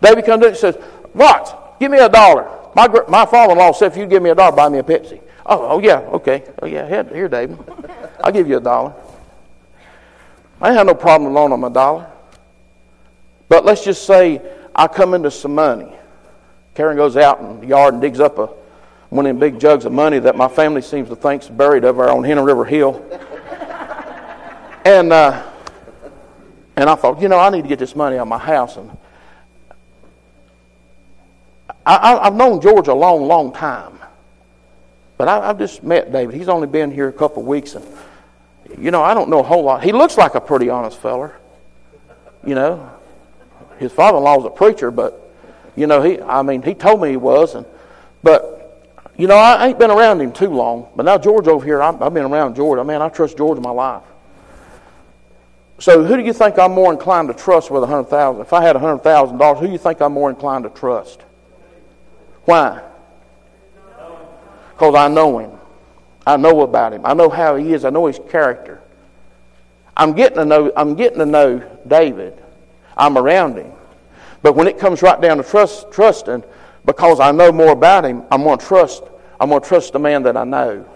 David 0.00 0.24
comes 0.24 0.44
up 0.44 0.50
and 0.50 0.56
says, 0.56 0.76
What? 1.14 1.61
Give 1.82 1.90
me 1.90 1.98
a 1.98 2.08
dollar. 2.08 2.48
My, 2.76 2.86
my 3.08 3.26
father-in-law 3.26 3.72
said, 3.72 3.90
if 3.90 3.98
you 3.98 4.06
give 4.06 4.22
me 4.22 4.30
a 4.30 4.36
dollar, 4.36 4.54
buy 4.54 4.68
me 4.68 4.78
a 4.78 4.84
Pepsi. 4.84 5.20
Oh, 5.44 5.66
oh 5.66 5.78
yeah, 5.80 5.98
okay. 5.98 6.44
Oh, 6.62 6.66
yeah, 6.66 6.86
here, 6.86 7.02
here 7.02 7.28
David. 7.28 7.58
I'll 8.22 8.30
give 8.30 8.48
you 8.48 8.58
a 8.58 8.60
dollar. 8.60 8.94
I 10.60 10.72
have 10.74 10.86
no 10.86 10.94
problem 10.94 11.34
loaning 11.34 11.58
him 11.58 11.64
a 11.64 11.70
dollar. 11.70 12.08
But 13.48 13.64
let's 13.64 13.82
just 13.82 14.06
say 14.06 14.40
I 14.72 14.86
come 14.86 15.12
into 15.12 15.28
some 15.32 15.56
money. 15.56 15.92
Karen 16.76 16.96
goes 16.96 17.16
out 17.16 17.40
in 17.40 17.58
the 17.58 17.66
yard 17.66 17.94
and 17.94 18.00
digs 18.00 18.20
up 18.20 18.38
a, 18.38 18.46
one 19.10 19.26
of 19.26 19.30
them 19.30 19.40
big 19.40 19.58
jugs 19.58 19.84
of 19.84 19.90
money 19.90 20.20
that 20.20 20.36
my 20.36 20.46
family 20.46 20.82
seems 20.82 21.08
to 21.08 21.16
think's 21.16 21.48
buried 21.48 21.84
over 21.84 22.08
on 22.08 22.22
Henry 22.22 22.44
River 22.44 22.64
Hill. 22.64 23.04
and, 24.84 25.12
uh, 25.12 25.50
and 26.76 26.88
I 26.88 26.94
thought, 26.94 27.20
you 27.20 27.26
know, 27.26 27.40
I 27.40 27.50
need 27.50 27.62
to 27.62 27.68
get 27.68 27.80
this 27.80 27.96
money 27.96 28.18
out 28.18 28.22
of 28.22 28.28
my 28.28 28.38
house. 28.38 28.76
And 28.76 28.96
I, 31.84 32.24
have 32.24 32.34
known 32.34 32.60
George 32.60 32.88
a 32.88 32.94
long, 32.94 33.26
long 33.26 33.52
time. 33.52 33.98
But 35.16 35.28
I, 35.28 35.46
have 35.46 35.58
just 35.58 35.82
met 35.82 36.12
David. 36.12 36.34
He's 36.34 36.48
only 36.48 36.66
been 36.66 36.90
here 36.90 37.08
a 37.08 37.12
couple 37.12 37.42
of 37.42 37.48
weeks. 37.48 37.74
And, 37.74 37.86
you 38.78 38.90
know, 38.90 39.02
I 39.02 39.14
don't 39.14 39.28
know 39.28 39.40
a 39.40 39.44
whole 39.44 39.64
lot. 39.64 39.82
He 39.82 39.92
looks 39.92 40.16
like 40.16 40.34
a 40.34 40.40
pretty 40.40 40.68
honest 40.68 40.98
feller. 40.98 41.36
You 42.44 42.54
know, 42.54 42.90
his 43.78 43.92
father-in-law 43.92 44.36
was 44.36 44.46
a 44.46 44.50
preacher, 44.50 44.90
but, 44.90 45.32
you 45.76 45.86
know, 45.86 46.02
he, 46.02 46.20
I 46.20 46.42
mean, 46.42 46.62
he 46.62 46.74
told 46.74 47.00
me 47.00 47.10
he 47.10 47.16
was. 47.16 47.54
And, 47.54 47.66
but, 48.22 49.02
you 49.16 49.26
know, 49.26 49.36
I 49.36 49.68
ain't 49.68 49.78
been 49.78 49.90
around 49.90 50.20
him 50.20 50.32
too 50.32 50.48
long. 50.48 50.88
But 50.96 51.04
now 51.04 51.18
George 51.18 51.48
over 51.48 51.64
here, 51.64 51.82
I've, 51.82 52.00
I've 52.00 52.14
been 52.14 52.24
around 52.24 52.56
George. 52.56 52.78
I 52.78 52.82
mean, 52.82 53.00
I 53.00 53.08
trust 53.08 53.36
George 53.36 53.56
in 53.56 53.62
my 53.62 53.70
life. 53.70 54.02
So 55.78 56.04
who 56.04 56.16
do 56.16 56.22
you 56.22 56.32
think 56.32 56.60
I'm 56.60 56.72
more 56.72 56.92
inclined 56.92 57.26
to 57.28 57.34
trust 57.34 57.70
with 57.70 57.82
a 57.82 57.86
hundred 57.88 58.04
thousand? 58.04 58.42
If 58.42 58.52
I 58.52 58.62
had 58.62 58.76
a 58.76 58.78
hundred 58.78 58.98
thousand 58.98 59.38
dollars, 59.38 59.58
who 59.58 59.66
do 59.66 59.72
you 59.72 59.78
think 59.78 60.00
I'm 60.00 60.12
more 60.12 60.30
inclined 60.30 60.62
to 60.62 60.70
trust? 60.70 61.22
Why? 62.44 62.82
Because 64.70 64.94
I 64.94 65.08
know 65.08 65.38
him. 65.38 65.52
I 66.26 66.36
know 66.36 66.62
about 66.62 66.92
him. 66.92 67.04
I 67.04 67.14
know 67.14 67.28
how 67.28 67.56
he 67.56 67.72
is. 67.72 67.84
I 67.84 67.90
know 67.90 68.06
his 68.06 68.20
character. 68.30 68.80
I'm 69.96 70.12
getting 70.12 70.38
to 70.38 70.44
know, 70.44 70.72
I'm 70.76 70.94
getting 70.94 71.18
to 71.18 71.26
know 71.26 71.58
David. 71.86 72.42
I'm 72.96 73.18
around 73.18 73.56
him. 73.56 73.72
But 74.42 74.56
when 74.56 74.66
it 74.66 74.78
comes 74.78 75.02
right 75.02 75.20
down 75.20 75.36
to 75.36 75.42
trust, 75.42 75.90
trusting, 75.92 76.42
because 76.84 77.20
I 77.20 77.30
know 77.30 77.52
more 77.52 77.72
about 77.72 78.04
him, 78.04 78.24
I'm 78.30 78.42
going 78.42 78.58
to 78.58 78.64
trust. 78.64 79.04
I'm 79.40 79.50
going 79.50 79.62
to 79.62 79.68
trust 79.68 79.92
the 79.92 79.98
man 79.98 80.22
that 80.24 80.36
I 80.36 80.44
know. 80.44 80.88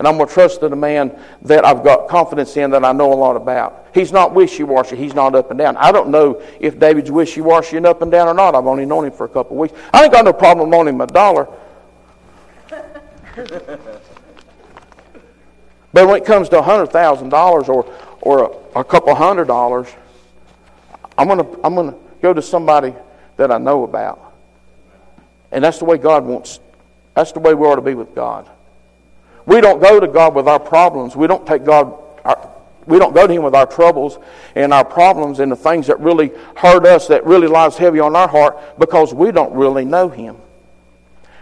And 0.00 0.08
I'm 0.08 0.16
going 0.16 0.28
to 0.28 0.32
trust 0.32 0.62
in 0.62 0.72
a 0.72 0.76
man 0.76 1.14
that 1.42 1.66
I've 1.66 1.84
got 1.84 2.08
confidence 2.08 2.56
in 2.56 2.70
that 2.70 2.86
I 2.86 2.92
know 2.92 3.12
a 3.12 3.14
lot 3.14 3.36
about. 3.36 3.88
He's 3.92 4.12
not 4.12 4.32
wishy 4.32 4.62
washy. 4.62 4.96
He's 4.96 5.12
not 5.12 5.34
up 5.34 5.50
and 5.50 5.58
down. 5.58 5.76
I 5.76 5.92
don't 5.92 6.08
know 6.08 6.40
if 6.58 6.78
David's 6.78 7.10
wishy 7.10 7.42
washy 7.42 7.76
and 7.76 7.84
up 7.84 8.00
and 8.00 8.10
down 8.10 8.26
or 8.26 8.32
not. 8.32 8.54
I've 8.54 8.66
only 8.66 8.86
known 8.86 9.04
him 9.04 9.12
for 9.12 9.26
a 9.26 9.28
couple 9.28 9.58
of 9.58 9.60
weeks. 9.60 9.74
I 9.92 10.04
ain't 10.04 10.12
got 10.12 10.24
no 10.24 10.32
problem 10.32 10.70
loaning 10.70 10.94
him 10.94 11.02
a 11.02 11.06
dollar. 11.06 11.48
but 13.36 13.58
when 15.92 16.16
it 16.16 16.24
comes 16.24 16.48
to 16.48 16.62
$100,000 16.62 17.68
or, 17.68 17.94
or 18.22 18.44
a, 18.74 18.80
a 18.80 18.84
couple 18.84 19.14
hundred 19.14 19.48
dollars, 19.48 19.86
I'm 21.18 21.28
going 21.28 21.44
to 21.44 21.60
I'm 21.62 21.74
going 21.74 21.90
to 21.90 21.98
go 22.22 22.32
to 22.32 22.40
somebody 22.40 22.94
that 23.36 23.52
I 23.52 23.58
know 23.58 23.84
about. 23.84 24.32
And 25.52 25.62
that's 25.62 25.78
the 25.78 25.84
way 25.84 25.98
God 25.98 26.24
wants, 26.24 26.58
that's 27.12 27.32
the 27.32 27.40
way 27.40 27.52
we 27.52 27.66
ought 27.66 27.76
to 27.76 27.82
be 27.82 27.92
with 27.92 28.14
God. 28.14 28.48
We 29.46 29.60
don't 29.60 29.80
go 29.80 30.00
to 30.00 30.06
God 30.06 30.34
with 30.34 30.48
our 30.48 30.60
problems. 30.60 31.16
We 31.16 31.26
don't 31.26 31.46
take 31.46 31.64
God, 31.64 31.94
our, 32.24 32.50
we 32.86 32.98
don't 32.98 33.14
go 33.14 33.26
to 33.26 33.32
Him 33.32 33.42
with 33.42 33.54
our 33.54 33.66
troubles 33.66 34.18
and 34.54 34.72
our 34.72 34.84
problems 34.84 35.40
and 35.40 35.50
the 35.50 35.56
things 35.56 35.86
that 35.86 36.00
really 36.00 36.32
hurt 36.56 36.86
us, 36.86 37.08
that 37.08 37.24
really 37.24 37.46
lies 37.46 37.76
heavy 37.76 38.00
on 38.00 38.14
our 38.16 38.28
heart, 38.28 38.78
because 38.78 39.14
we 39.14 39.32
don't 39.32 39.54
really 39.54 39.84
know 39.84 40.08
Him. 40.08 40.36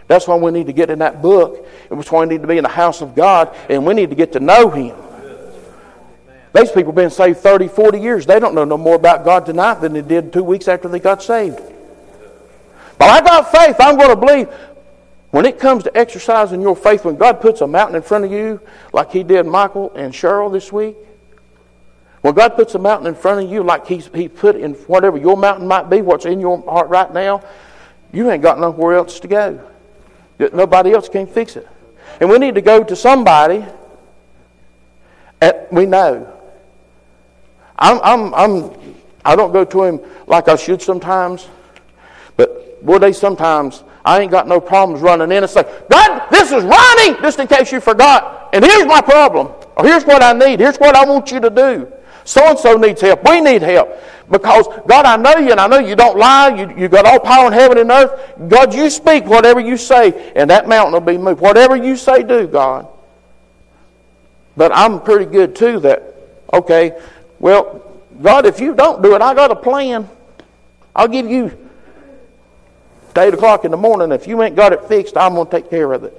That's 0.07 0.27
why 0.27 0.35
we 0.37 0.51
need 0.51 0.67
to 0.67 0.73
get 0.73 0.89
in 0.89 0.99
that 0.99 1.21
book. 1.21 1.67
It's 1.91 2.11
why 2.11 2.21
we 2.21 2.25
need 2.27 2.41
to 2.41 2.47
be 2.47 2.57
in 2.57 2.63
the 2.63 2.69
house 2.69 3.01
of 3.01 3.15
God, 3.15 3.55
and 3.69 3.85
we 3.85 3.93
need 3.93 4.09
to 4.09 4.15
get 4.15 4.33
to 4.33 4.39
know 4.39 4.69
Him. 4.69 4.95
These 6.53 6.69
people 6.69 6.91
have 6.91 6.95
been 6.95 7.11
saved 7.11 7.39
30, 7.39 7.67
40 7.67 7.99
years. 7.99 8.25
They 8.25 8.39
don't 8.39 8.55
know 8.55 8.65
no 8.65 8.77
more 8.77 8.95
about 8.95 9.23
God 9.23 9.45
tonight 9.45 9.75
than 9.75 9.93
they 9.93 10.01
did 10.01 10.33
two 10.33 10.43
weeks 10.43 10.67
after 10.67 10.87
they 10.87 10.99
got 10.99 11.21
saved. 11.21 11.59
But 12.97 13.09
I 13.09 13.21
got 13.21 13.51
faith. 13.51 13.75
I'm 13.79 13.97
going 13.97 14.09
to 14.09 14.15
believe. 14.15 14.49
When 15.31 15.45
it 15.45 15.59
comes 15.59 15.83
to 15.83 15.95
exercising 15.95 16.61
your 16.61 16.75
faith, 16.75 17.05
when 17.05 17.15
God 17.15 17.39
puts 17.39 17.61
a 17.61 17.67
mountain 17.67 17.95
in 17.95 18.01
front 18.01 18.25
of 18.25 18.31
you, 18.31 18.61
like 18.93 19.11
He 19.11 19.23
did 19.23 19.45
Michael 19.45 19.91
and 19.95 20.13
Cheryl 20.13 20.51
this 20.51 20.71
week, 20.71 20.95
when 22.21 22.33
God 22.33 22.55
puts 22.55 22.75
a 22.75 22.79
mountain 22.79 23.07
in 23.07 23.15
front 23.15 23.43
of 23.43 23.51
you, 23.51 23.63
like 23.63 23.85
He's 23.85 24.09
He 24.13 24.27
put 24.27 24.55
in 24.55 24.73
whatever 24.73 25.17
your 25.17 25.37
mountain 25.37 25.67
might 25.67 25.89
be, 25.89 26.01
what's 26.01 26.25
in 26.25 26.39
your 26.39 26.61
heart 26.63 26.89
right 26.89 27.13
now, 27.13 27.43
you 28.11 28.29
ain't 28.31 28.41
got 28.41 28.59
nowhere 28.59 28.95
else 28.95 29.19
to 29.19 29.27
go. 29.27 29.63
Nobody 30.39 30.93
else 30.93 31.09
can 31.09 31.27
fix 31.27 31.55
it. 31.55 31.67
And 32.19 32.29
we 32.29 32.39
need 32.39 32.55
to 32.55 32.61
go 32.61 32.83
to 32.83 32.95
somebody 32.95 33.63
that 35.39 35.71
we 35.71 35.85
know. 35.85 36.33
I'm, 37.77 37.99
I'm, 38.03 38.33
I'm, 38.33 38.71
I 39.23 39.35
don't 39.35 39.53
go 39.53 39.63
to 39.63 39.83
him 39.83 39.99
like 40.27 40.47
I 40.49 40.55
should 40.55 40.81
sometimes, 40.81 41.47
but 42.35 42.83
boy, 42.85 42.97
they 42.99 43.13
sometimes, 43.13 43.83
I 44.03 44.21
ain't 44.21 44.31
got 44.31 44.47
no 44.47 44.59
problems 44.59 45.01
running 45.01 45.31
in 45.31 45.43
and 45.43 45.49
say, 45.49 45.63
God, 45.89 46.29
this 46.29 46.51
is 46.51 46.63
Ronnie, 46.63 47.21
just 47.21 47.39
in 47.39 47.47
case 47.47 47.71
you 47.71 47.79
forgot. 47.79 48.49
And 48.53 48.63
here's 48.63 48.85
my 48.85 49.01
problem. 49.01 49.49
Or 49.75 49.85
here's 49.85 50.05
what 50.05 50.23
I 50.23 50.33
need. 50.33 50.59
Here's 50.59 50.77
what 50.77 50.95
I 50.95 51.05
want 51.05 51.31
you 51.31 51.39
to 51.39 51.49
do. 51.49 51.91
So 52.23 52.45
and 52.45 52.59
so 52.59 52.75
needs 52.75 53.01
help. 53.01 53.27
We 53.27 53.41
need 53.41 53.61
help. 53.61 53.89
Because, 54.29 54.67
God, 54.87 55.05
I 55.05 55.17
know 55.17 55.37
you, 55.37 55.51
and 55.51 55.59
I 55.59 55.67
know 55.67 55.79
you 55.79 55.95
don't 55.95 56.17
lie. 56.17 56.49
You, 56.49 56.77
you 56.77 56.87
got 56.87 57.05
all 57.05 57.19
power 57.19 57.47
in 57.47 57.53
heaven 57.53 57.79
and 57.79 57.89
earth. 57.89 58.33
God, 58.47 58.73
you 58.73 58.89
speak 58.89 59.25
whatever 59.25 59.59
you 59.59 59.77
say, 59.77 60.31
and 60.35 60.49
that 60.49 60.67
mountain 60.67 60.93
will 60.93 60.99
be 61.01 61.17
moved. 61.17 61.41
Whatever 61.41 61.75
you 61.75 61.95
say, 61.95 62.21
do, 62.23 62.45
God. 62.47 62.87
But 64.55 64.71
I'm 64.73 65.01
pretty 65.01 65.25
good, 65.25 65.55
too, 65.55 65.79
that, 65.79 66.03
okay, 66.53 66.99
well, 67.39 67.81
God, 68.21 68.45
if 68.45 68.59
you 68.59 68.75
don't 68.75 69.01
do 69.01 69.15
it, 69.15 69.21
I 69.21 69.33
got 69.33 69.51
a 69.51 69.55
plan. 69.55 70.07
I'll 70.95 71.07
give 71.07 71.29
you 71.29 71.68
8 73.17 73.33
o'clock 73.33 73.65
in 73.65 73.71
the 73.71 73.77
morning. 73.77 74.11
If 74.11 74.27
you 74.27 74.41
ain't 74.41 74.55
got 74.55 74.73
it 74.73 74.83
fixed, 74.85 75.17
I'm 75.17 75.35
going 75.35 75.47
to 75.47 75.51
take 75.51 75.69
care 75.69 75.91
of 75.91 76.03
it. 76.03 76.15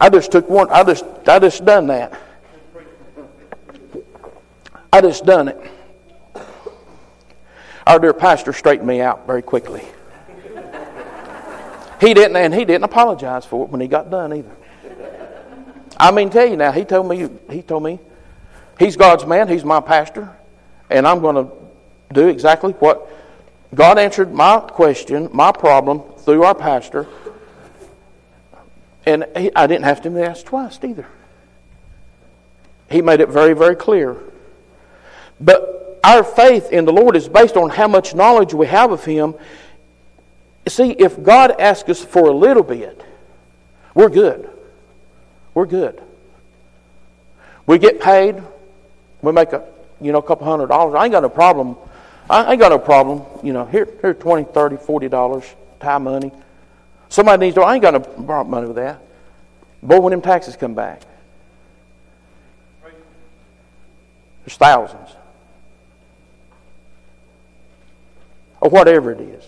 I 0.00 0.08
just 0.08 0.32
took 0.32 0.48
one, 0.48 0.68
I 0.70 0.82
just, 0.84 1.04
I 1.26 1.38
just 1.38 1.64
done 1.64 1.86
that. 1.86 2.18
I 4.92 5.00
just 5.00 5.24
done 5.24 5.48
it. 5.48 5.58
Our 7.86 7.98
dear 7.98 8.12
pastor 8.12 8.52
straightened 8.52 8.86
me 8.86 9.00
out 9.00 9.26
very 9.26 9.42
quickly. 9.42 9.82
He 12.00 12.14
didn't, 12.14 12.36
and 12.36 12.52
he 12.52 12.64
didn't 12.64 12.84
apologize 12.84 13.44
for 13.44 13.64
it 13.64 13.70
when 13.70 13.80
he 13.80 13.86
got 13.86 14.10
done 14.10 14.34
either. 14.34 14.56
I 15.96 16.10
mean, 16.10 16.30
tell 16.30 16.46
you 16.46 16.56
now, 16.56 16.72
he 16.72 16.84
told 16.84 17.08
me, 17.08 17.28
he 17.48 17.62
told 17.62 17.84
me, 17.84 18.00
he's 18.78 18.96
God's 18.96 19.24
man, 19.24 19.46
he's 19.46 19.64
my 19.64 19.80
pastor, 19.80 20.36
and 20.90 21.06
I'm 21.06 21.20
going 21.20 21.36
to 21.36 21.52
do 22.12 22.26
exactly 22.26 22.72
what 22.72 23.08
God 23.74 23.98
answered 23.98 24.32
my 24.32 24.58
question, 24.58 25.30
my 25.32 25.52
problem 25.52 26.02
through 26.18 26.44
our 26.44 26.54
pastor, 26.54 27.06
and 29.06 29.26
he, 29.36 29.50
I 29.56 29.66
didn't 29.66 29.84
have 29.84 30.02
to 30.02 30.24
ask 30.24 30.44
twice 30.44 30.78
either. 30.82 31.06
He 32.90 33.00
made 33.00 33.20
it 33.20 33.30
very, 33.30 33.54
very 33.54 33.74
clear. 33.74 34.16
But 35.40 36.00
our 36.04 36.22
faith 36.22 36.70
in 36.70 36.84
the 36.84 36.92
Lord 36.92 37.16
is 37.16 37.28
based 37.28 37.56
on 37.56 37.70
how 37.70 37.88
much 37.88 38.14
knowledge 38.14 38.52
we 38.52 38.66
have 38.66 38.92
of 38.92 39.04
Him. 39.04 39.34
See, 40.68 40.90
if 40.90 41.20
God 41.22 41.58
asks 41.58 41.88
us 41.88 42.04
for 42.04 42.28
a 42.28 42.32
little 42.32 42.62
bit, 42.62 43.02
we're 43.94 44.10
good. 44.10 44.50
We're 45.54 45.66
good. 45.66 46.00
We 47.66 47.78
get 47.78 48.00
paid. 48.00 48.42
We 49.22 49.32
make 49.32 49.52
a 49.52 49.66
you 50.00 50.12
know 50.12 50.18
a 50.18 50.22
couple 50.22 50.46
hundred 50.46 50.68
dollars. 50.68 50.94
I 50.96 51.04
ain't 51.04 51.12
got 51.12 51.22
no 51.22 51.28
problem. 51.28 51.76
I 52.30 52.52
ain't 52.52 52.60
got 52.60 52.70
no 52.70 52.78
problem. 52.78 53.22
You 53.42 53.52
know, 53.52 53.64
here 53.64 53.88
here 54.00 54.14
twenty, 54.14 54.44
thirty, 54.44 54.76
forty 54.76 55.08
dollars 55.08 55.44
time 55.80 56.04
money. 56.04 56.32
Somebody 57.08 57.46
needs 57.46 57.56
to. 57.56 57.62
I 57.62 57.74
ain't 57.74 57.82
got 57.82 58.18
no 58.18 58.44
money 58.44 58.66
with 58.66 58.76
that. 58.76 59.02
Boy, 59.82 60.00
when 60.00 60.12
them 60.12 60.22
taxes 60.22 60.56
come 60.56 60.74
back, 60.74 61.02
there's 64.44 64.56
thousands. 64.56 65.10
or 68.62 68.70
whatever 68.70 69.10
it 69.10 69.20
is. 69.20 69.44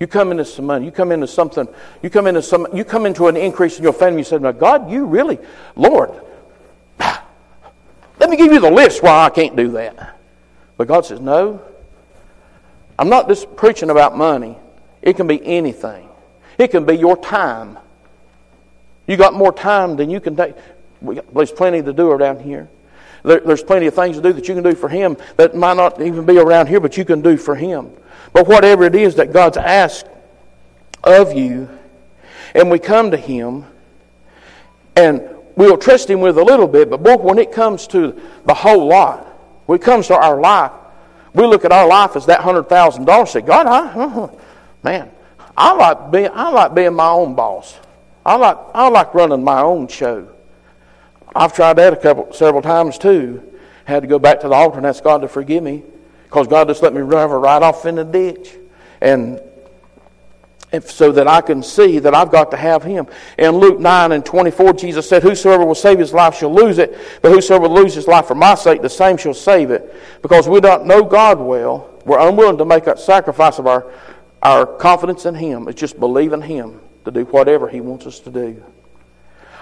You 0.00 0.08
come 0.08 0.32
into 0.32 0.44
some 0.44 0.66
money, 0.66 0.84
you 0.84 0.90
come 0.90 1.12
into 1.12 1.28
something, 1.28 1.66
you 2.02 2.10
come 2.10 2.26
into 2.26 2.42
some, 2.42 2.66
you 2.74 2.84
come 2.84 3.06
into 3.06 3.28
an 3.28 3.36
increase 3.36 3.78
in 3.78 3.84
your 3.84 3.92
family. 3.92 4.18
You 4.18 4.24
said, 4.24 4.42
"Now, 4.42 4.50
God, 4.52 4.90
you 4.90 5.06
really, 5.06 5.38
Lord, 5.76 6.10
let 6.98 8.28
me 8.28 8.36
give 8.36 8.52
you 8.52 8.60
the 8.60 8.70
list 8.70 9.02
why 9.02 9.24
I 9.24 9.30
can't 9.30 9.54
do 9.56 9.70
that." 9.72 10.18
But 10.76 10.88
God 10.88 11.06
says, 11.06 11.20
"No, 11.20 11.60
I'm 12.98 13.08
not 13.08 13.28
just 13.28 13.56
preaching 13.56 13.90
about 13.90 14.16
money. 14.16 14.56
It 15.02 15.16
can 15.16 15.26
be 15.26 15.44
anything. 15.44 16.08
It 16.58 16.68
can 16.68 16.84
be 16.84 16.96
your 16.96 17.16
time. 17.16 17.78
You 19.06 19.16
got 19.16 19.34
more 19.34 19.52
time 19.52 19.96
than 19.96 20.10
you 20.10 20.20
can 20.20 20.36
take. 20.36 20.54
There's 21.02 21.52
plenty 21.52 21.82
to 21.82 21.92
do 21.92 22.10
around 22.10 22.40
here. 22.40 22.68
There, 23.22 23.40
there's 23.40 23.62
plenty 23.62 23.86
of 23.86 23.94
things 23.94 24.16
to 24.16 24.22
do 24.22 24.32
that 24.32 24.48
you 24.48 24.54
can 24.54 24.62
do 24.62 24.74
for 24.74 24.88
Him 24.88 25.16
that 25.36 25.54
might 25.54 25.76
not 25.76 26.00
even 26.00 26.24
be 26.24 26.38
around 26.38 26.68
here, 26.68 26.80
but 26.80 26.96
you 26.96 27.04
can 27.04 27.20
do 27.20 27.36
for 27.36 27.54
Him. 27.54 27.90
But 28.32 28.46
whatever 28.46 28.84
it 28.84 28.94
is 28.94 29.16
that 29.16 29.32
God's 29.32 29.56
asked 29.56 30.06
of 31.02 31.34
you, 31.34 31.68
and 32.54 32.70
we 32.70 32.78
come 32.78 33.10
to 33.10 33.16
Him, 33.16 33.64
and 34.96 35.28
we'll 35.56 35.78
trust 35.78 36.08
Him 36.08 36.20
with 36.20 36.38
a 36.38 36.44
little 36.44 36.68
bit, 36.68 36.90
but 36.90 37.02
boy, 37.02 37.16
when 37.16 37.38
it 37.38 37.50
comes 37.50 37.86
to 37.88 38.20
the 38.44 38.54
whole 38.54 38.86
lot, 38.86 39.26
when 39.66 39.78
it 39.78 39.82
comes 39.82 40.08
to 40.08 40.16
our 40.16 40.40
life, 40.40 40.72
we 41.34 41.46
look 41.46 41.64
at 41.64 41.72
our 41.72 41.86
life 41.86 42.16
as 42.16 42.26
that 42.26 42.40
hundred 42.40 42.68
thousand 42.68 43.04
dollars. 43.04 43.30
Say, 43.30 43.40
God, 43.40 43.66
I, 43.66 43.86
uh-huh, 43.86 44.28
man, 44.82 45.10
I 45.56 45.72
like 45.72 46.10
being 46.10 46.30
I 46.32 46.50
like 46.50 46.74
being 46.74 46.94
my 46.94 47.08
own 47.08 47.34
boss. 47.34 47.78
I 48.24 48.36
like 48.36 48.56
I 48.74 48.88
like 48.88 49.14
running 49.14 49.42
my 49.42 49.60
own 49.60 49.88
show. 49.88 50.28
I've 51.34 51.52
tried 51.52 51.74
that 51.74 51.92
a 51.92 51.96
couple, 51.96 52.32
several 52.32 52.62
times 52.62 52.98
too. 52.98 53.42
Had 53.84 54.00
to 54.00 54.06
go 54.06 54.18
back 54.18 54.40
to 54.40 54.48
the 54.48 54.54
altar 54.54 54.78
and 54.78 54.86
ask 54.86 55.02
God 55.02 55.22
to 55.22 55.28
forgive 55.28 55.62
me 55.62 55.82
because 56.24 56.46
God 56.46 56.68
just 56.68 56.82
let 56.82 56.94
me 56.94 57.00
her 57.00 57.38
right 57.38 57.62
off 57.62 57.84
in 57.86 57.96
the 57.96 58.04
ditch. 58.04 58.54
And 59.00 59.40
so 60.86 61.12
that 61.12 61.28
I 61.28 61.40
can 61.40 61.62
see 61.62 61.98
that 62.00 62.14
I've 62.14 62.30
got 62.30 62.50
to 62.50 62.56
have 62.56 62.82
Him. 62.82 63.06
In 63.38 63.52
Luke 63.52 63.78
9 63.78 64.12
and 64.12 64.24
24, 64.24 64.72
Jesus 64.74 65.08
said, 65.08 65.22
Whosoever 65.22 65.64
will 65.64 65.74
save 65.74 65.98
his 65.98 66.12
life 66.12 66.36
shall 66.36 66.52
lose 66.52 66.78
it, 66.78 66.98
but 67.22 67.30
whosoever 67.30 67.68
will 67.68 67.74
lose 67.74 67.94
his 67.94 68.08
life 68.08 68.26
for 68.26 68.34
my 68.34 68.54
sake, 68.54 68.82
the 68.82 68.90
same 68.90 69.16
shall 69.16 69.34
save 69.34 69.70
it. 69.70 69.94
Because 70.22 70.48
we 70.48 70.60
don't 70.60 70.86
know 70.86 71.02
God 71.02 71.38
well, 71.38 71.94
we're 72.04 72.18
unwilling 72.18 72.58
to 72.58 72.64
make 72.64 72.84
that 72.84 72.98
sacrifice 72.98 73.58
of 73.58 73.66
our, 73.66 73.90
our 74.42 74.66
confidence 74.66 75.26
in 75.26 75.34
Him. 75.34 75.68
It's 75.68 75.80
just 75.80 75.98
believing 75.98 76.42
Him 76.42 76.80
to 77.04 77.10
do 77.10 77.24
whatever 77.24 77.68
He 77.68 77.80
wants 77.80 78.06
us 78.06 78.20
to 78.20 78.30
do. 78.30 78.62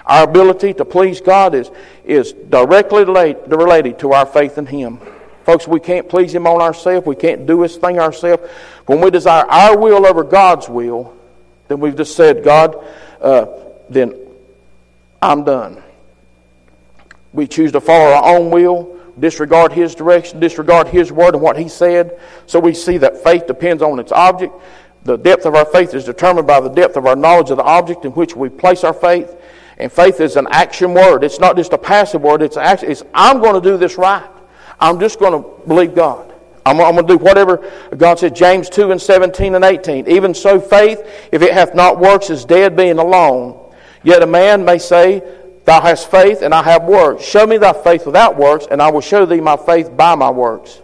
Our 0.05 0.23
ability 0.23 0.73
to 0.75 0.85
please 0.85 1.21
God 1.21 1.55
is, 1.55 1.71
is 2.03 2.33
directly 2.33 3.05
related 3.05 3.99
to 3.99 4.11
our 4.13 4.25
faith 4.25 4.57
in 4.57 4.65
Him. 4.65 4.99
Folks, 5.45 5.67
we 5.67 5.79
can't 5.79 6.07
please 6.07 6.33
Him 6.33 6.47
on 6.47 6.61
ourselves. 6.61 7.05
We 7.05 7.15
can't 7.15 7.45
do 7.45 7.61
His 7.61 7.75
thing 7.75 7.99
ourselves. 7.99 8.43
When 8.85 9.01
we 9.01 9.11
desire 9.11 9.45
our 9.45 9.77
will 9.77 10.05
over 10.05 10.23
God's 10.23 10.69
will, 10.69 11.15
then 11.67 11.79
we've 11.79 11.95
just 11.95 12.15
said, 12.15 12.43
God, 12.43 12.75
uh, 13.21 13.47
then 13.89 14.15
I'm 15.21 15.43
done. 15.43 15.83
We 17.33 17.47
choose 17.47 17.71
to 17.71 17.81
follow 17.81 18.13
our 18.13 18.37
own 18.37 18.51
will, 18.51 18.99
disregard 19.19 19.71
His 19.71 19.95
direction, 19.95 20.39
disregard 20.39 20.87
His 20.87 21.11
word 21.11 21.33
and 21.33 21.43
what 21.43 21.57
He 21.57 21.67
said. 21.67 22.19
So 22.45 22.59
we 22.59 22.73
see 22.73 22.97
that 22.99 23.23
faith 23.23 23.47
depends 23.47 23.81
on 23.81 23.99
its 23.99 24.11
object. 24.11 24.53
The 25.03 25.17
depth 25.17 25.45
of 25.45 25.55
our 25.55 25.65
faith 25.65 25.93
is 25.93 26.05
determined 26.05 26.47
by 26.47 26.61
the 26.61 26.69
depth 26.69 26.95
of 26.95 27.05
our 27.05 27.15
knowledge 27.15 27.49
of 27.49 27.57
the 27.57 27.63
object 27.63 28.05
in 28.05 28.11
which 28.11 28.35
we 28.35 28.49
place 28.49 28.83
our 28.83 28.93
faith. 28.93 29.35
And 29.77 29.91
faith 29.91 30.21
is 30.21 30.37
an 30.37 30.47
action 30.51 30.93
word. 30.93 31.23
It's 31.23 31.39
not 31.39 31.57
just 31.57 31.73
a 31.73 31.77
passive 31.77 32.21
word. 32.21 32.41
It's, 32.41 32.55
action. 32.55 32.91
it's 32.91 33.03
I'm 33.13 33.41
going 33.41 33.61
to 33.61 33.69
do 33.69 33.75
this 33.75 33.97
right. 33.97 34.29
I'm 34.79 34.99
just 34.99 35.19
going 35.19 35.41
to 35.41 35.67
believe 35.67 35.95
God. 35.95 36.33
I'm, 36.65 36.79
I'm 36.79 36.93
going 36.95 37.07
to 37.07 37.17
do 37.17 37.23
whatever 37.23 37.69
God 37.95 38.19
said. 38.19 38.35
James 38.35 38.69
2 38.69 38.91
and 38.91 39.01
17 39.01 39.55
and 39.55 39.65
18. 39.65 40.07
Even 40.07 40.33
so, 40.33 40.59
faith, 40.59 41.01
if 41.31 41.41
it 41.41 41.53
hath 41.53 41.75
not 41.75 41.99
works, 41.99 42.29
is 42.29 42.45
dead 42.45 42.75
being 42.75 42.99
alone. 42.99 43.59
Yet 44.03 44.23
a 44.23 44.27
man 44.27 44.63
may 44.63 44.77
say, 44.77 45.21
Thou 45.65 45.79
hast 45.79 46.11
faith, 46.11 46.41
and 46.41 46.53
I 46.53 46.61
have 46.63 46.83
works. 46.83 47.23
Show 47.23 47.47
me 47.47 47.57
thy 47.57 47.71
faith 47.71 48.05
without 48.05 48.37
works, 48.37 48.67
and 48.69 48.81
I 48.81 48.91
will 48.91 49.01
show 49.01 49.25
thee 49.25 49.39
my 49.39 49.55
faith 49.55 49.95
by 49.95 50.15
my 50.15 50.29
works. 50.29 50.81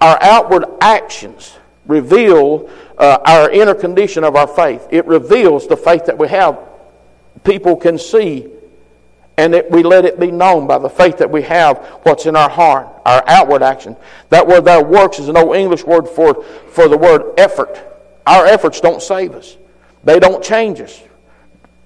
Our 0.00 0.18
outward 0.22 0.64
actions 0.80 1.58
reveal 1.86 2.70
uh, 2.96 3.18
our 3.26 3.50
inner 3.50 3.74
condition 3.74 4.24
of 4.24 4.36
our 4.36 4.46
faith. 4.46 4.86
It 4.90 5.06
reveals 5.06 5.66
the 5.66 5.76
faith 5.76 6.06
that 6.06 6.16
we 6.16 6.28
have. 6.28 6.58
People 7.44 7.76
can 7.76 7.98
see, 7.98 8.46
and 9.40 9.64
we 9.70 9.82
let 9.82 10.04
it 10.04 10.20
be 10.20 10.30
known 10.30 10.66
by 10.66 10.76
the 10.76 10.90
faith 10.90 11.16
that 11.16 11.30
we 11.30 11.40
have 11.40 11.78
what's 12.02 12.26
in 12.26 12.36
our 12.36 12.50
heart, 12.50 12.86
our 13.06 13.24
outward 13.26 13.62
action. 13.62 13.96
That 14.28 14.46
word 14.46 14.66
there, 14.66 14.84
works, 14.84 15.18
is 15.18 15.28
an 15.28 15.36
old 15.38 15.56
English 15.56 15.82
word 15.82 16.06
for, 16.06 16.44
for 16.44 16.88
the 16.88 16.98
word 16.98 17.32
effort. 17.38 17.74
Our 18.26 18.44
efforts 18.44 18.82
don't 18.82 19.00
save 19.00 19.34
us, 19.34 19.56
they 20.04 20.18
don't 20.18 20.44
change 20.44 20.80
us. 20.82 21.02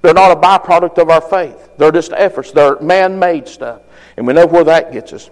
They're 0.02 0.12
not 0.12 0.32
a 0.32 0.40
byproduct 0.40 0.98
of 0.98 1.08
our 1.08 1.20
faith. 1.20 1.70
They're 1.78 1.92
just 1.92 2.12
efforts. 2.12 2.50
They're 2.50 2.78
man 2.80 3.18
made 3.18 3.48
stuff. 3.48 3.80
And 4.18 4.26
we 4.26 4.34
know 4.34 4.46
where 4.46 4.64
that 4.64 4.92
gets 4.92 5.14
us. 5.14 5.30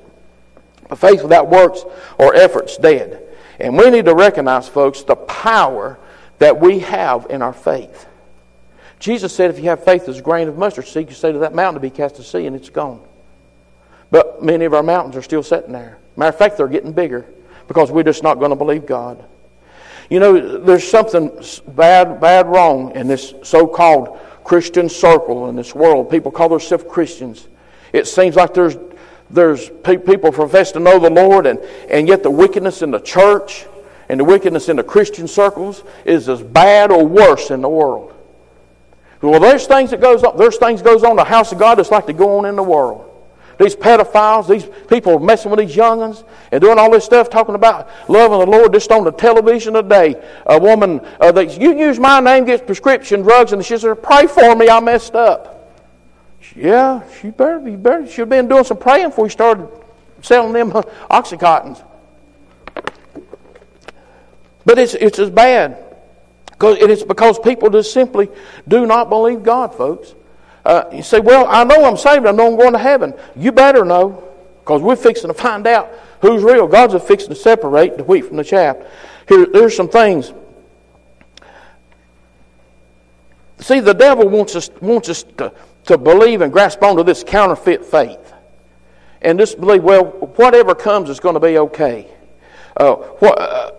But 0.89 0.99
faith 0.99 1.23
without 1.23 1.51
works 1.51 1.85
or 2.19 2.35
efforts 2.35 2.79
dead. 2.79 3.23
And 3.61 3.77
we 3.77 3.91
need 3.91 4.07
to 4.07 4.15
recognize, 4.15 4.69
folks, 4.69 5.03
the 5.03 5.17
power 5.17 5.99
that 6.39 6.59
we 6.59 6.79
have 6.79 7.27
in 7.29 7.43
our 7.43 7.53
faith. 7.53 8.07
Jesus 9.03 9.35
said, 9.35 9.51
if 9.51 9.59
you 9.59 9.65
have 9.65 9.83
faith 9.83 10.09
as 10.09 10.21
a 10.21 10.23
grain 10.23 10.47
of 10.47 10.57
mustard 10.57 10.87
seed, 10.87 11.09
you 11.09 11.15
say 11.17 11.33
to 11.33 11.39
that 11.39 11.53
mountain 11.53 11.75
to 11.75 11.81
be 11.81 11.91
cast 11.91 12.15
to 12.17 12.23
sea, 12.23 12.47
and 12.47 12.55
it's 12.55 12.71
gone. 12.71 13.01
But 14.13 14.45
many 14.45 14.65
of 14.65 14.75
our 14.75 14.83
mountains 14.85 15.17
are 15.17 15.23
still 15.23 15.43
sitting 15.43 15.73
there. 15.73 15.99
Matter 16.17 16.29
of 16.29 16.39
fact, 16.39 16.57
they're 16.57 16.69
getting 16.69 16.93
bigger 16.93 17.27
because 17.67 17.91
we're 17.91 18.05
just 18.05 18.23
not 18.23 18.39
going 18.39 18.51
to 18.51 18.57
believe 18.57 18.87
God. 18.87 19.25
You 20.09 20.21
know, 20.21 20.59
there's 20.59 20.87
something 20.87 21.33
bad, 21.75 22.21
bad 22.21 22.47
wrong 22.47 22.95
in 22.95 23.09
this 23.09 23.35
so-called 23.43 24.21
Christian 24.45 24.89
circle 24.89 25.49
in 25.49 25.57
this 25.57 25.75
world. 25.75 26.09
People 26.09 26.31
call 26.31 26.51
themselves 26.51 26.85
Christians. 26.89 27.49
It 27.93 28.07
seems 28.07 28.37
like 28.37 28.55
there's, 28.55 28.77
there's 29.31 29.69
people 29.83 30.31
profess 30.31 30.71
to 30.73 30.79
know 30.79 31.01
the 31.01 31.11
Lord, 31.11 31.47
and, 31.47 31.59
and 31.91 32.07
yet 32.07 32.23
the 32.23 32.31
wickedness 32.31 32.83
in 32.83 32.93
the 32.93 33.01
church 33.01 33.67
and 34.09 34.21
the 34.21 34.25
wickedness 34.25 34.69
in 34.69 34.77
the 34.77 34.85
Christian 34.85 35.27
circles 35.27 35.83
is 36.05 36.29
as 36.29 36.41
bad 36.41 36.93
or 36.93 37.05
worse 37.05 37.51
in 37.51 37.63
the 37.63 37.69
world. 37.69 38.11
Well, 39.23 39.39
there's 39.39 39.67
things 39.67 39.91
that 39.91 40.01
goes 40.01 40.25
on. 40.25 40.37
There's 40.37 40.57
things 40.57 40.83
goes 40.83 41.05
on 41.05 41.13
in 41.13 41.17
the 41.17 41.25
house 41.25 41.53
of 41.53 41.59
God 41.59 41.77
that's 41.79 41.93
like 41.93 42.07
to 42.07 42.13
go 42.13 42.39
on 42.39 42.45
in 42.45 42.57
the 42.57 42.63
world. 42.63 43.09
These 43.59 43.77
pedophiles, 43.77 44.49
these 44.49 44.69
people 44.89 45.21
messing 45.21 45.51
with 45.51 45.61
these 45.61 45.77
youngins 45.77 46.25
and 46.51 46.61
doing 46.61 46.79
all 46.79 46.91
this 46.91 47.05
stuff, 47.05 47.31
talking 47.31 47.55
about 47.55 47.89
loving 48.09 48.41
the 48.41 48.47
Lord 48.47 48.73
just 48.73 48.91
on 48.91 49.05
the 49.05 49.13
television 49.13 49.75
today. 49.75 50.21
A 50.47 50.59
woman 50.59 51.01
uh, 51.21 51.31
that 51.33 51.61
you 51.61 51.79
use 51.79 52.01
my 52.01 52.19
name 52.19 52.45
gets 52.45 52.65
prescription 52.65 53.23
drugs, 53.23 53.53
and 53.53 53.65
she 53.65 53.79
says, 53.79 53.97
"Pray 54.03 54.27
for 54.27 54.57
me, 54.57 54.69
I 54.69 54.81
messed 54.81 55.15
up." 55.15 55.73
Yeah, 56.57 57.03
she 57.21 57.31
better 57.31 57.61
be 57.61 57.77
better. 57.77 58.07
She'd 58.09 58.29
been 58.29 58.49
doing 58.49 58.65
some 58.65 58.79
praying 58.79 59.11
before 59.11 59.27
you 59.27 59.31
started 59.31 59.69
selling 60.23 60.53
them 60.53 60.73
oxycontins. 60.73 61.85
But 64.65 64.79
it's 64.79 64.95
it's 64.95 65.21
as 65.21 65.31
bad. 65.31 65.92
Because 66.63 66.79
it's 66.79 67.03
because 67.03 67.41
people 67.41 67.71
just 67.71 67.93
simply 67.93 68.31
do 68.69 68.87
not 68.87 69.09
believe 69.09 69.43
God, 69.43 69.75
folks. 69.75 70.15
Uh, 70.65 70.85
you 70.93 71.03
say, 71.03 71.19
well, 71.19 71.45
I 71.49 71.65
know 71.65 71.85
I'm 71.85 71.97
saved. 71.97 72.25
I 72.25 72.31
know 72.31 72.47
I'm 72.47 72.57
going 72.57 72.75
to 72.75 72.79
heaven. 72.79 73.15
You 73.35 73.51
better 73.51 73.85
know 73.85 74.23
because 74.61 74.81
we're 74.81 74.95
fixing 74.95 75.27
to 75.27 75.35
find 75.35 75.67
out 75.67 75.93
who's 76.21 76.45
real. 76.45 76.69
God's 76.69 76.95
a 76.95 77.01
fixing 77.01 77.31
to 77.31 77.35
separate 77.35 77.97
the 77.97 78.05
wheat 78.05 78.27
from 78.27 78.37
the 78.37 78.45
chaff. 78.45 78.77
Here, 79.29 79.45
there's 79.45 79.75
some 79.75 79.89
things. 79.89 80.33
See, 83.59 83.81
the 83.81 83.93
devil 83.93 84.29
wants 84.29 84.55
us, 84.55 84.71
wants 84.81 85.09
us 85.09 85.25
to, 85.39 85.53
to 85.87 85.99
believe 85.99 86.43
and 86.43 86.53
grasp 86.53 86.81
onto 86.81 87.03
this 87.03 87.25
counterfeit 87.25 87.85
faith. 87.85 88.33
And 89.21 89.37
just 89.37 89.59
believe, 89.59 89.83
well, 89.83 90.05
whatever 90.05 90.77
comes 90.77 91.11
is 91.11 91.19
going 91.19 91.35
to 91.35 91.41
be 91.41 91.59
okay. 91.59 92.07
Uh, 92.77 92.95
what, 92.95 93.41
uh, 93.41 93.73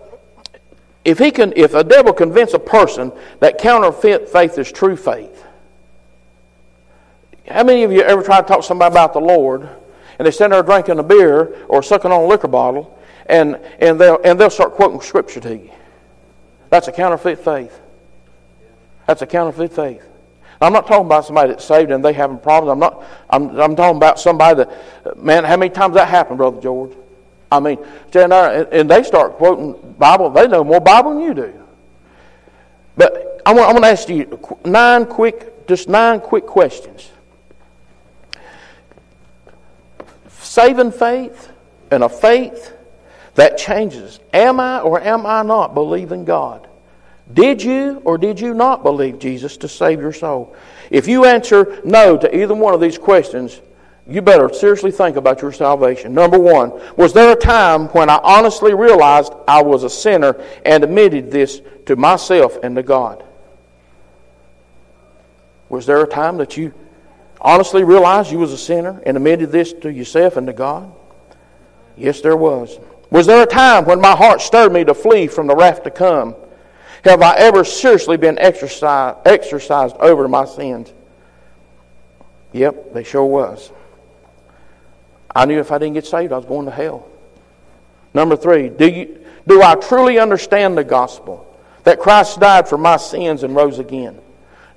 if, 1.04 1.18
he 1.18 1.30
can, 1.30 1.52
if 1.56 1.74
a 1.74 1.84
devil 1.84 2.12
convince 2.12 2.54
a 2.54 2.58
person 2.58 3.12
that 3.40 3.58
counterfeit 3.58 4.28
faith 4.28 4.58
is 4.58 4.70
true 4.70 4.96
faith, 4.96 5.44
how 7.48 7.62
many 7.62 7.82
of 7.82 7.92
you 7.92 8.00
ever 8.02 8.22
tried 8.22 8.42
to 8.42 8.48
talk 8.48 8.60
to 8.60 8.66
somebody 8.66 8.92
about 8.92 9.12
the 9.12 9.20
Lord 9.20 9.68
and 10.18 10.26
they 10.26 10.30
stand 10.30 10.52
there 10.52 10.62
drinking 10.62 10.98
a 10.98 11.02
beer 11.02 11.64
or 11.68 11.82
sucking 11.82 12.10
on 12.10 12.22
a 12.22 12.26
liquor 12.26 12.48
bottle 12.48 12.98
and, 13.26 13.56
and, 13.80 14.00
they'll, 14.00 14.18
and 14.24 14.40
they'll 14.40 14.50
start 14.50 14.72
quoting 14.72 15.00
Scripture 15.00 15.40
to 15.40 15.56
you? 15.56 15.70
That's 16.70 16.88
a 16.88 16.92
counterfeit 16.92 17.38
faith. 17.38 17.80
That's 19.06 19.22
a 19.22 19.26
counterfeit 19.26 19.72
faith. 19.72 20.02
I'm 20.60 20.72
not 20.72 20.86
talking 20.86 21.06
about 21.06 21.26
somebody 21.26 21.50
that's 21.50 21.64
saved 21.64 21.90
and 21.90 22.02
they 22.02 22.12
having 22.12 22.38
problems. 22.38 22.72
I'm 22.72 22.78
not. 22.78 23.04
I'm, 23.28 23.60
I'm 23.60 23.76
talking 23.76 23.96
about 23.96 24.18
somebody 24.18 24.64
that, 24.64 25.16
man, 25.16 25.44
how 25.44 25.56
many 25.56 25.70
times 25.70 25.94
that 25.94 26.08
happened, 26.08 26.38
Brother 26.38 26.60
George? 26.60 26.92
I 27.56 27.60
mean, 27.60 27.78
stand 28.08 28.32
there 28.32 28.68
and 28.72 28.90
they 28.90 29.02
start 29.02 29.34
quoting 29.34 29.94
Bible. 29.98 30.30
They 30.30 30.46
know 30.48 30.64
more 30.64 30.80
Bible 30.80 31.14
than 31.14 31.20
you 31.20 31.34
do. 31.34 31.62
But 32.96 33.42
I 33.46 33.52
want, 33.52 33.68
I 33.68 33.72
want 33.72 33.84
to 33.84 33.90
ask 33.90 34.08
you 34.08 34.38
nine 34.64 35.06
quick, 35.06 35.66
just 35.66 35.88
nine 35.88 36.20
quick 36.20 36.46
questions. 36.46 37.10
saving 40.54 40.92
faith 40.92 41.50
and 41.90 42.04
a 42.04 42.08
faith 42.08 42.72
that 43.34 43.58
changes. 43.58 44.20
Am 44.32 44.60
I 44.60 44.80
or 44.80 45.00
am 45.00 45.26
I 45.26 45.42
not 45.42 45.74
believing 45.74 46.24
God? 46.24 46.68
Did 47.32 47.62
you 47.62 48.00
or 48.04 48.18
did 48.18 48.38
you 48.38 48.54
not 48.54 48.82
believe 48.82 49.18
Jesus 49.18 49.56
to 49.58 49.68
save 49.68 50.00
your 50.00 50.12
soul? 50.12 50.54
If 50.90 51.08
you 51.08 51.24
answer 51.24 51.80
no 51.84 52.16
to 52.16 52.36
either 52.36 52.54
one 52.54 52.74
of 52.74 52.80
these 52.80 52.98
questions, 52.98 53.60
you 54.06 54.20
better 54.20 54.52
seriously 54.52 54.90
think 54.90 55.16
about 55.16 55.40
your 55.40 55.52
salvation. 55.52 56.12
Number 56.12 56.38
one, 56.38 56.72
was 56.96 57.14
there 57.14 57.32
a 57.32 57.36
time 57.36 57.86
when 57.88 58.10
I 58.10 58.20
honestly 58.22 58.74
realized 58.74 59.32
I 59.48 59.62
was 59.62 59.82
a 59.82 59.90
sinner 59.90 60.44
and 60.64 60.84
admitted 60.84 61.30
this 61.30 61.62
to 61.86 61.96
myself 61.96 62.58
and 62.62 62.76
to 62.76 62.82
God? 62.82 63.24
Was 65.70 65.86
there 65.86 66.02
a 66.02 66.06
time 66.06 66.36
that 66.36 66.56
you 66.56 66.74
honestly 67.40 67.82
realized 67.82 68.30
you 68.30 68.38
was 68.38 68.52
a 68.52 68.58
sinner 68.58 69.02
and 69.06 69.16
admitted 69.16 69.50
this 69.50 69.72
to 69.72 69.90
yourself 69.90 70.36
and 70.36 70.46
to 70.48 70.52
God? 70.52 70.92
Yes, 71.96 72.20
there 72.20 72.36
was. 72.36 72.78
Was 73.10 73.26
there 73.26 73.42
a 73.42 73.46
time 73.46 73.86
when 73.86 74.00
my 74.00 74.14
heart 74.14 74.42
stirred 74.42 74.72
me 74.72 74.84
to 74.84 74.94
flee 74.94 75.28
from 75.28 75.46
the 75.46 75.56
wrath 75.56 75.82
to 75.84 75.90
come? 75.90 76.34
Have 77.04 77.22
I 77.22 77.36
ever 77.36 77.64
seriously 77.64 78.18
been 78.18 78.38
exercised, 78.38 79.18
exercised 79.24 79.96
over 79.96 80.28
my 80.28 80.44
sins? 80.44 80.92
Yep, 82.52 82.92
they 82.92 83.04
sure 83.04 83.24
was. 83.24 83.72
I 85.34 85.44
knew 85.46 85.58
if 85.58 85.72
I 85.72 85.78
didn't 85.78 85.94
get 85.94 86.06
saved, 86.06 86.32
I 86.32 86.36
was 86.36 86.46
going 86.46 86.66
to 86.66 86.72
hell. 86.72 87.08
Number 88.12 88.36
three, 88.36 88.68
do, 88.68 88.86
you, 88.86 89.24
do 89.46 89.62
I 89.62 89.74
truly 89.74 90.18
understand 90.18 90.78
the 90.78 90.84
gospel? 90.84 91.50
That 91.82 91.98
Christ 91.98 92.40
died 92.40 92.68
for 92.68 92.78
my 92.78 92.96
sins 92.96 93.42
and 93.42 93.54
rose 93.54 93.78
again. 93.78 94.18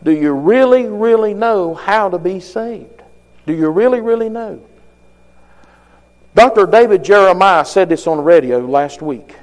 Do 0.03 0.11
you 0.11 0.33
really, 0.33 0.85
really 0.85 1.33
know 1.33 1.73
how 1.73 2.09
to 2.09 2.17
be 2.17 2.39
saved? 2.39 3.01
Do 3.45 3.53
you 3.53 3.69
really, 3.69 4.01
really 4.01 4.29
know? 4.29 4.61
Dr. 6.35 6.67
David 6.67 7.03
Jeremiah 7.03 7.65
said 7.65 7.89
this 7.89 8.05
on 8.05 8.17
the 8.17 8.23
radio 8.23 8.59
last 8.59 9.01
week. 9.01 9.35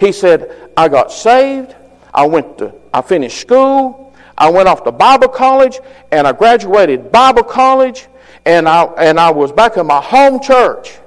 He 0.00 0.12
said, 0.12 0.70
I 0.76 0.88
got 0.88 1.12
saved, 1.12 1.74
I 2.12 2.26
went 2.26 2.58
to 2.58 2.74
I 2.92 3.02
finished 3.02 3.40
school, 3.40 4.14
I 4.38 4.50
went 4.50 4.68
off 4.68 4.84
to 4.84 4.92
Bible 4.92 5.28
college, 5.28 5.80
and 6.12 6.26
I 6.26 6.32
graduated 6.32 7.10
Bible 7.10 7.42
college, 7.42 8.06
and 8.46 8.68
I 8.68 8.84
and 8.98 9.18
I 9.18 9.30
was 9.30 9.52
back 9.52 9.76
in 9.76 9.86
my 9.86 10.00
home 10.00 10.40
church. 10.40 10.98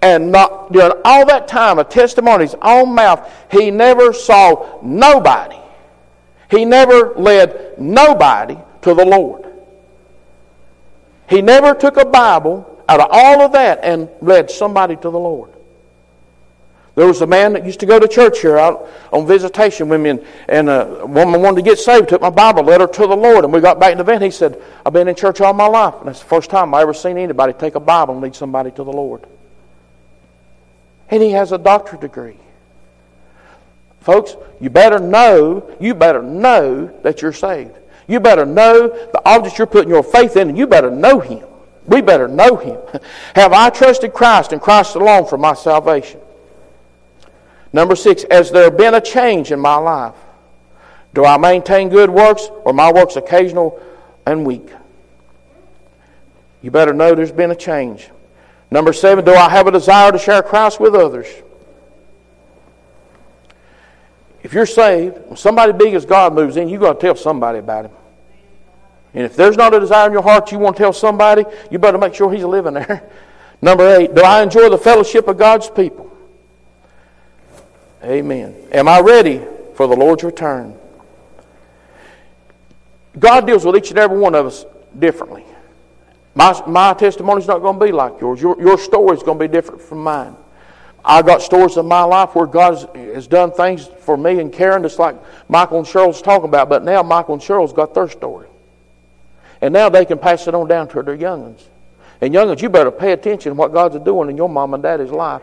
And 0.00 0.32
not, 0.32 0.72
during 0.72 0.90
all 1.04 1.24
that 1.26 1.46
time 1.46 1.78
of 1.78 1.88
testimony's 1.88 2.56
own 2.60 2.92
mouth, 2.92 3.30
he 3.52 3.70
never 3.70 4.12
saw 4.12 4.80
nobody 4.82 5.62
he 6.52 6.66
never 6.66 7.14
led 7.14 7.78
nobody 7.78 8.58
to 8.82 8.92
the 8.92 9.06
Lord. 9.06 9.46
He 11.26 11.40
never 11.40 11.74
took 11.74 11.96
a 11.96 12.04
Bible 12.04 12.84
out 12.86 13.00
of 13.00 13.08
all 13.10 13.40
of 13.40 13.52
that 13.52 13.80
and 13.82 14.10
led 14.20 14.50
somebody 14.50 14.96
to 14.96 15.08
the 15.10 15.18
Lord. 15.18 15.50
There 16.94 17.06
was 17.06 17.22
a 17.22 17.26
man 17.26 17.54
that 17.54 17.64
used 17.64 17.80
to 17.80 17.86
go 17.86 17.98
to 17.98 18.06
church 18.06 18.40
here 18.40 18.58
out 18.58 18.88
on 19.12 19.26
visitation 19.26 19.88
with 19.88 20.00
me, 20.00 20.10
and, 20.10 20.26
and 20.46 20.68
a 20.68 21.06
woman 21.06 21.40
wanted 21.40 21.56
to 21.56 21.62
get 21.62 21.78
saved, 21.78 22.10
took 22.10 22.20
my 22.20 22.28
Bible, 22.28 22.64
led 22.64 22.82
her 22.82 22.86
to 22.86 23.06
the 23.06 23.16
Lord, 23.16 23.44
and 23.44 23.52
we 23.52 23.60
got 23.60 23.80
back 23.80 23.92
in 23.92 23.98
the 23.98 24.04
van. 24.04 24.20
He 24.20 24.30
said, 24.30 24.60
I've 24.84 24.92
been 24.92 25.08
in 25.08 25.14
church 25.14 25.40
all 25.40 25.54
my 25.54 25.66
life, 25.66 25.94
and 26.00 26.08
that's 26.08 26.20
the 26.20 26.26
first 26.26 26.50
time 26.50 26.74
I 26.74 26.82
ever 26.82 26.92
seen 26.92 27.16
anybody 27.16 27.54
take 27.54 27.76
a 27.76 27.80
Bible 27.80 28.14
and 28.14 28.22
lead 28.22 28.34
somebody 28.34 28.70
to 28.72 28.84
the 28.84 28.92
Lord. 28.92 29.24
And 31.08 31.22
he 31.22 31.30
has 31.30 31.52
a 31.52 31.58
doctorate 31.58 32.02
degree. 32.02 32.36
Folks, 34.00 34.36
you 34.60 34.68
better 34.68 34.98
know, 34.98 35.70
you 35.80 35.94
better 35.94 36.22
know 36.22 36.86
that 37.02 37.22
you're 37.22 37.32
saved. 37.32 37.76
You 38.08 38.20
better 38.20 38.44
know 38.44 38.88
the 38.88 39.22
object 39.24 39.58
you're 39.58 39.66
putting 39.66 39.90
your 39.90 40.02
faith 40.02 40.36
in, 40.36 40.48
and 40.48 40.58
you 40.58 40.66
better 40.66 40.90
know 40.90 41.20
Him. 41.20 41.46
We 41.86 42.00
better 42.00 42.28
know 42.28 42.56
Him. 42.56 42.78
Have 43.34 43.52
I 43.52 43.70
trusted 43.70 44.12
Christ 44.12 44.52
and 44.52 44.60
Christ 44.60 44.96
alone 44.96 45.26
for 45.26 45.38
my 45.38 45.54
salvation? 45.54 46.20
Number 47.72 47.96
six, 47.96 48.24
has 48.30 48.50
there 48.50 48.70
been 48.70 48.94
a 48.94 49.00
change 49.00 49.50
in 49.50 49.58
my 49.58 49.76
life? 49.76 50.14
Do 51.14 51.24
I 51.24 51.36
maintain 51.38 51.88
good 51.88 52.10
works 52.10 52.48
or 52.64 52.72
my 52.72 52.92
works 52.92 53.16
occasional 53.16 53.80
and 54.26 54.46
weak? 54.46 54.68
You 56.62 56.70
better 56.70 56.92
know 56.92 57.14
there's 57.14 57.32
been 57.32 57.50
a 57.50 57.56
change. 57.56 58.08
Number 58.70 58.92
seven, 58.92 59.24
do 59.24 59.32
I 59.34 59.48
have 59.50 59.66
a 59.66 59.70
desire 59.70 60.12
to 60.12 60.18
share 60.18 60.42
Christ 60.42 60.80
with 60.80 60.94
others? 60.94 61.26
If 64.42 64.52
you're 64.52 64.66
saved, 64.66 65.18
when 65.26 65.36
somebody 65.36 65.72
big 65.72 65.94
as 65.94 66.04
God 66.04 66.34
moves 66.34 66.56
in, 66.56 66.68
you've 66.68 66.80
got 66.80 66.94
to 66.94 67.00
tell 67.00 67.16
somebody 67.16 67.58
about 67.58 67.86
him. 67.86 67.92
And 69.14 69.24
if 69.24 69.36
there's 69.36 69.56
not 69.56 69.74
a 69.74 69.80
desire 69.80 70.06
in 70.06 70.12
your 70.12 70.22
heart 70.22 70.50
you 70.52 70.58
want 70.58 70.76
to 70.76 70.82
tell 70.82 70.92
somebody, 70.92 71.44
you 71.70 71.78
better 71.78 71.98
make 71.98 72.14
sure 72.14 72.32
he's 72.32 72.44
living 72.44 72.74
there. 72.74 73.08
Number 73.62 73.94
eight, 73.94 74.14
do 74.14 74.22
I 74.22 74.42
enjoy 74.42 74.68
the 74.68 74.78
fellowship 74.78 75.28
of 75.28 75.38
God's 75.38 75.68
people? 75.70 76.11
Amen. 78.02 78.56
Am 78.72 78.88
I 78.88 79.00
ready 79.00 79.40
for 79.74 79.86
the 79.86 79.96
Lord's 79.96 80.24
return? 80.24 80.76
God 83.18 83.46
deals 83.46 83.64
with 83.64 83.76
each 83.76 83.90
and 83.90 83.98
every 83.98 84.18
one 84.18 84.34
of 84.34 84.46
us 84.46 84.64
differently. 84.98 85.44
My, 86.34 86.60
my 86.66 86.94
testimony 86.94 87.42
is 87.42 87.46
not 87.46 87.60
going 87.60 87.78
to 87.78 87.84
be 87.84 87.92
like 87.92 88.20
yours. 88.20 88.40
Your, 88.40 88.60
your 88.60 88.78
story 88.78 89.16
is 89.16 89.22
going 89.22 89.38
to 89.38 89.48
be 89.48 89.52
different 89.52 89.82
from 89.82 90.02
mine. 90.02 90.34
I 91.04 91.20
got 91.22 91.42
stories 91.42 91.76
of 91.76 91.84
my 91.84 92.02
life 92.02 92.34
where 92.34 92.46
God 92.46 92.74
has, 92.74 93.14
has 93.14 93.26
done 93.26 93.52
things 93.52 93.86
for 93.86 94.16
me 94.16 94.40
and 94.40 94.52
Karen, 94.52 94.82
just 94.82 94.98
like 94.98 95.16
Michael 95.48 95.78
and 95.78 95.86
Cheryl's 95.86 96.22
talking 96.22 96.48
about. 96.48 96.68
But 96.68 96.84
now 96.84 97.02
Michael 97.02 97.34
and 97.34 97.42
Cheryl's 97.42 97.72
got 97.72 97.92
their 97.92 98.08
story. 98.08 98.48
And 99.60 99.72
now 99.74 99.88
they 99.88 100.04
can 100.04 100.18
pass 100.18 100.46
it 100.48 100.54
on 100.54 100.68
down 100.68 100.88
to 100.88 101.02
their 101.02 101.16
youngins. 101.16 101.62
And 102.20 102.32
youngins, 102.32 102.62
you 102.62 102.68
better 102.68 102.90
pay 102.90 103.12
attention 103.12 103.50
to 103.50 103.54
what 103.54 103.72
God's 103.72 103.98
doing 104.04 104.30
in 104.30 104.36
your 104.36 104.48
mom 104.48 104.74
and 104.74 104.82
daddy's 104.82 105.10
life. 105.10 105.42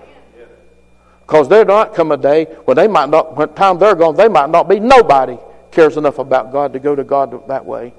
Because 1.30 1.48
there 1.48 1.64
might 1.64 1.94
come 1.94 2.12
a 2.12 2.18
day 2.18 2.46
when 2.66 2.76
they 2.76 2.88
might 2.88 3.08
not, 3.08 3.38
when 3.38 3.54
time 3.54 3.78
they're 3.78 3.94
gone, 3.94 4.16
they 4.16 4.28
might 4.28 4.50
not 4.50 4.68
be 4.68 4.80
nobody 4.80 5.38
cares 5.70 5.96
enough 5.96 6.18
about 6.18 6.52
God 6.52 6.74
to 6.74 6.80
go 6.80 6.96
to 6.96 7.04
God 7.04 7.48
that 7.48 7.64
way. 7.64 7.94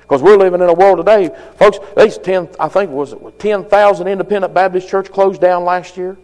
Because 0.00 0.20
we're 0.20 0.36
living 0.36 0.60
in 0.60 0.68
a 0.68 0.74
world 0.74 0.98
today, 0.98 1.30
folks. 1.56 1.78
These 1.96 2.18
ten, 2.18 2.48
I 2.58 2.66
think 2.66 2.90
was 2.90 3.12
it 3.12 3.38
ten 3.38 3.64
thousand 3.64 4.08
independent 4.08 4.52
Baptist 4.52 4.88
church 4.88 5.12
closed 5.12 5.40
down 5.40 5.64
last 5.64 5.96
year. 5.96 6.18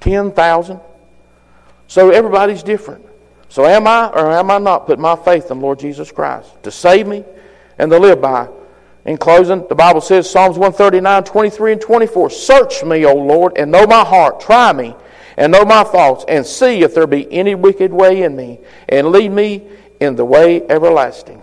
Ten 0.00 0.30
thousand. 0.32 0.80
So 1.88 2.10
everybody's 2.10 2.62
different. 2.62 3.06
So 3.48 3.64
am 3.64 3.86
I 3.86 4.08
or 4.08 4.32
am 4.32 4.50
I 4.50 4.58
not 4.58 4.86
putting 4.86 5.00
my 5.00 5.16
faith 5.16 5.50
in 5.50 5.60
Lord 5.60 5.78
Jesus 5.78 6.12
Christ 6.12 6.62
to 6.62 6.70
save 6.70 7.06
me 7.06 7.24
and 7.78 7.90
to 7.90 7.98
live 7.98 8.20
by. 8.20 8.48
In 9.04 9.18
closing, 9.18 9.66
the 9.68 9.74
Bible 9.74 10.00
says, 10.00 10.30
Psalms 10.30 10.56
139, 10.56 11.24
23 11.24 11.72
and 11.72 11.80
24, 11.80 12.30
Search 12.30 12.84
me, 12.84 13.04
O 13.04 13.14
Lord, 13.14 13.58
and 13.58 13.70
know 13.70 13.86
my 13.86 14.02
heart. 14.02 14.40
Try 14.40 14.72
me, 14.72 14.94
and 15.36 15.52
know 15.52 15.64
my 15.64 15.84
thoughts, 15.84 16.24
and 16.26 16.46
see 16.46 16.82
if 16.82 16.94
there 16.94 17.06
be 17.06 17.30
any 17.30 17.54
wicked 17.54 17.92
way 17.92 18.22
in 18.22 18.34
me, 18.34 18.60
and 18.88 19.08
lead 19.08 19.30
me 19.30 19.68
in 20.00 20.16
the 20.16 20.24
way 20.24 20.62
everlasting. 20.68 21.42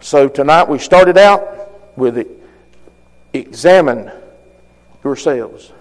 So 0.00 0.28
tonight 0.28 0.66
we 0.66 0.78
started 0.78 1.18
out 1.18 1.98
with 1.98 2.16
it. 2.16 2.28
Examine 3.34 4.10
yourselves. 5.04 5.72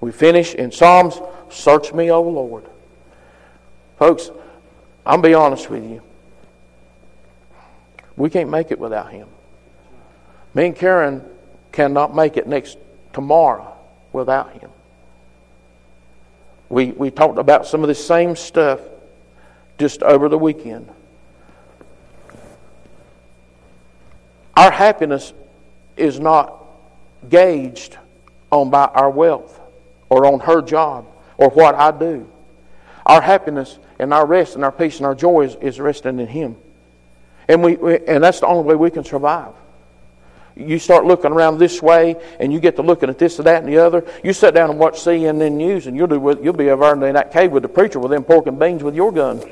We 0.00 0.12
finish 0.12 0.54
in 0.54 0.70
Psalms, 0.70 1.18
Search 1.50 1.92
me, 1.92 2.10
O 2.10 2.20
Lord. 2.20 2.64
Folks, 3.98 4.30
I'm 5.06 5.20
going 5.20 5.22
to 5.22 5.28
be 5.28 5.34
honest 5.34 5.70
with 5.70 5.84
you. 5.84 6.02
We 8.16 8.28
can't 8.28 8.50
make 8.50 8.70
it 8.70 8.78
without 8.78 9.12
him. 9.12 9.28
Me 10.54 10.66
and 10.66 10.76
Karen 10.76 11.24
cannot 11.72 12.14
make 12.14 12.36
it 12.36 12.46
next 12.46 12.78
tomorrow 13.12 13.76
without 14.12 14.52
him. 14.52 14.70
We, 16.68 16.92
we 16.92 17.10
talked 17.10 17.38
about 17.38 17.66
some 17.66 17.82
of 17.82 17.88
the 17.88 17.94
same 17.94 18.36
stuff 18.36 18.80
just 19.78 20.02
over 20.02 20.28
the 20.28 20.38
weekend. 20.38 20.88
Our 24.56 24.70
happiness 24.70 25.32
is 25.96 26.20
not 26.20 26.64
gauged 27.28 27.98
on 28.50 28.70
by 28.70 28.84
our 28.84 29.10
wealth 29.10 29.60
or 30.08 30.26
on 30.26 30.40
her 30.40 30.62
job 30.62 31.06
or 31.36 31.50
what 31.50 31.74
I 31.74 31.90
do. 31.90 32.30
Our 33.04 33.20
happiness 33.20 33.78
and 33.98 34.14
our 34.14 34.24
rest 34.24 34.54
and 34.54 34.64
our 34.64 34.72
peace 34.72 34.98
and 34.98 35.06
our 35.06 35.14
joy 35.14 35.42
is, 35.42 35.56
is 35.56 35.80
resting 35.80 36.20
in 36.20 36.26
Him. 36.26 36.56
And, 37.48 37.62
we, 37.62 37.76
we, 37.76 37.98
and 38.06 38.22
that's 38.22 38.40
the 38.40 38.46
only 38.46 38.64
way 38.64 38.74
we 38.76 38.90
can 38.90 39.04
survive. 39.04 39.52
You 40.56 40.78
start 40.78 41.04
looking 41.04 41.32
around 41.32 41.58
this 41.58 41.82
way, 41.82 42.16
and 42.38 42.52
you 42.52 42.60
get 42.60 42.76
to 42.76 42.82
looking 42.82 43.08
at 43.08 43.18
this 43.18 43.38
and 43.38 43.46
that 43.46 43.64
and 43.64 43.72
the 43.72 43.78
other. 43.78 44.06
You 44.22 44.32
sit 44.32 44.54
down 44.54 44.70
and 44.70 44.78
watch 44.78 44.94
CNN 44.94 45.52
News, 45.52 45.88
and 45.88 45.96
you'll, 45.96 46.06
do, 46.06 46.38
you'll 46.42 46.52
be 46.52 46.70
over 46.70 47.06
in 47.06 47.14
that 47.14 47.32
cave 47.32 47.50
with 47.50 47.64
the 47.64 47.68
preacher 47.68 47.98
with 47.98 48.12
them 48.12 48.22
pork 48.22 48.46
and 48.46 48.58
beans 48.58 48.82
with 48.82 48.94
your 48.94 49.12
gun. 49.12 49.42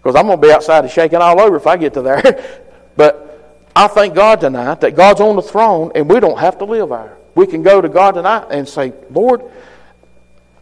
Because 0.00 0.14
I'm 0.14 0.26
going 0.26 0.40
to 0.40 0.46
be 0.46 0.52
outside 0.52 0.88
shaking 0.92 1.18
all 1.18 1.40
over 1.40 1.56
if 1.56 1.66
I 1.66 1.76
get 1.76 1.94
to 1.94 2.02
there. 2.02 2.22
but 2.96 3.28
I 3.74 3.88
thank 3.88 4.14
God 4.14 4.40
tonight 4.40 4.80
that 4.80 4.94
God's 4.94 5.20
on 5.20 5.34
the 5.34 5.42
throne, 5.42 5.90
and 5.94 6.08
we 6.08 6.20
don't 6.20 6.38
have 6.38 6.58
to 6.58 6.64
live 6.64 6.90
there. 6.90 7.18
We 7.34 7.48
can 7.48 7.62
go 7.62 7.80
to 7.80 7.88
God 7.88 8.12
tonight 8.12 8.46
and 8.50 8.66
say, 8.68 8.92
Lord, 9.10 9.42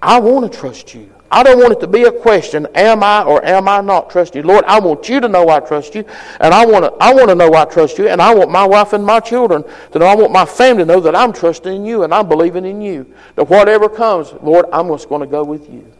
I 0.00 0.20
want 0.20 0.50
to 0.50 0.58
trust 0.58 0.94
you. 0.94 1.14
I 1.30 1.42
don't 1.42 1.58
want 1.58 1.72
it 1.72 1.80
to 1.80 1.86
be 1.86 2.04
a 2.04 2.12
question, 2.12 2.66
am 2.74 3.02
I 3.02 3.24
or 3.24 3.44
am 3.44 3.68
I 3.68 3.80
not 3.80 4.10
trusting 4.10 4.42
you? 4.42 4.46
Lord, 4.46 4.64
I 4.66 4.78
want 4.78 5.08
you 5.08 5.20
to 5.20 5.28
know 5.28 5.48
I 5.48 5.60
trust 5.60 5.94
you, 5.94 6.04
and 6.40 6.54
I 6.54 6.64
want 6.64 6.84
to, 6.84 6.92
I 7.00 7.12
want 7.12 7.28
to 7.28 7.34
know 7.34 7.52
I 7.54 7.64
trust 7.64 7.98
you, 7.98 8.08
and 8.08 8.22
I 8.22 8.34
want 8.34 8.50
my 8.50 8.64
wife 8.64 8.92
and 8.92 9.04
my 9.04 9.20
children 9.20 9.64
to 9.92 9.98
know, 9.98 10.06
I 10.06 10.14
want 10.14 10.32
my 10.32 10.44
family 10.44 10.82
to 10.84 10.86
know 10.86 11.00
that 11.00 11.16
I'm 11.16 11.32
trusting 11.32 11.74
in 11.74 11.84
you 11.84 12.04
and 12.04 12.14
I'm 12.14 12.28
believing 12.28 12.64
in 12.64 12.80
you. 12.80 13.12
That 13.34 13.48
whatever 13.48 13.88
comes, 13.88 14.32
Lord, 14.42 14.66
I'm 14.72 14.88
just 14.88 15.08
going 15.08 15.20
to 15.20 15.26
go 15.26 15.42
with 15.42 15.68
you. 15.68 15.90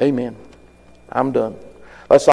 Amen. 0.00 0.36
I'm 1.10 1.32
done. 1.32 1.56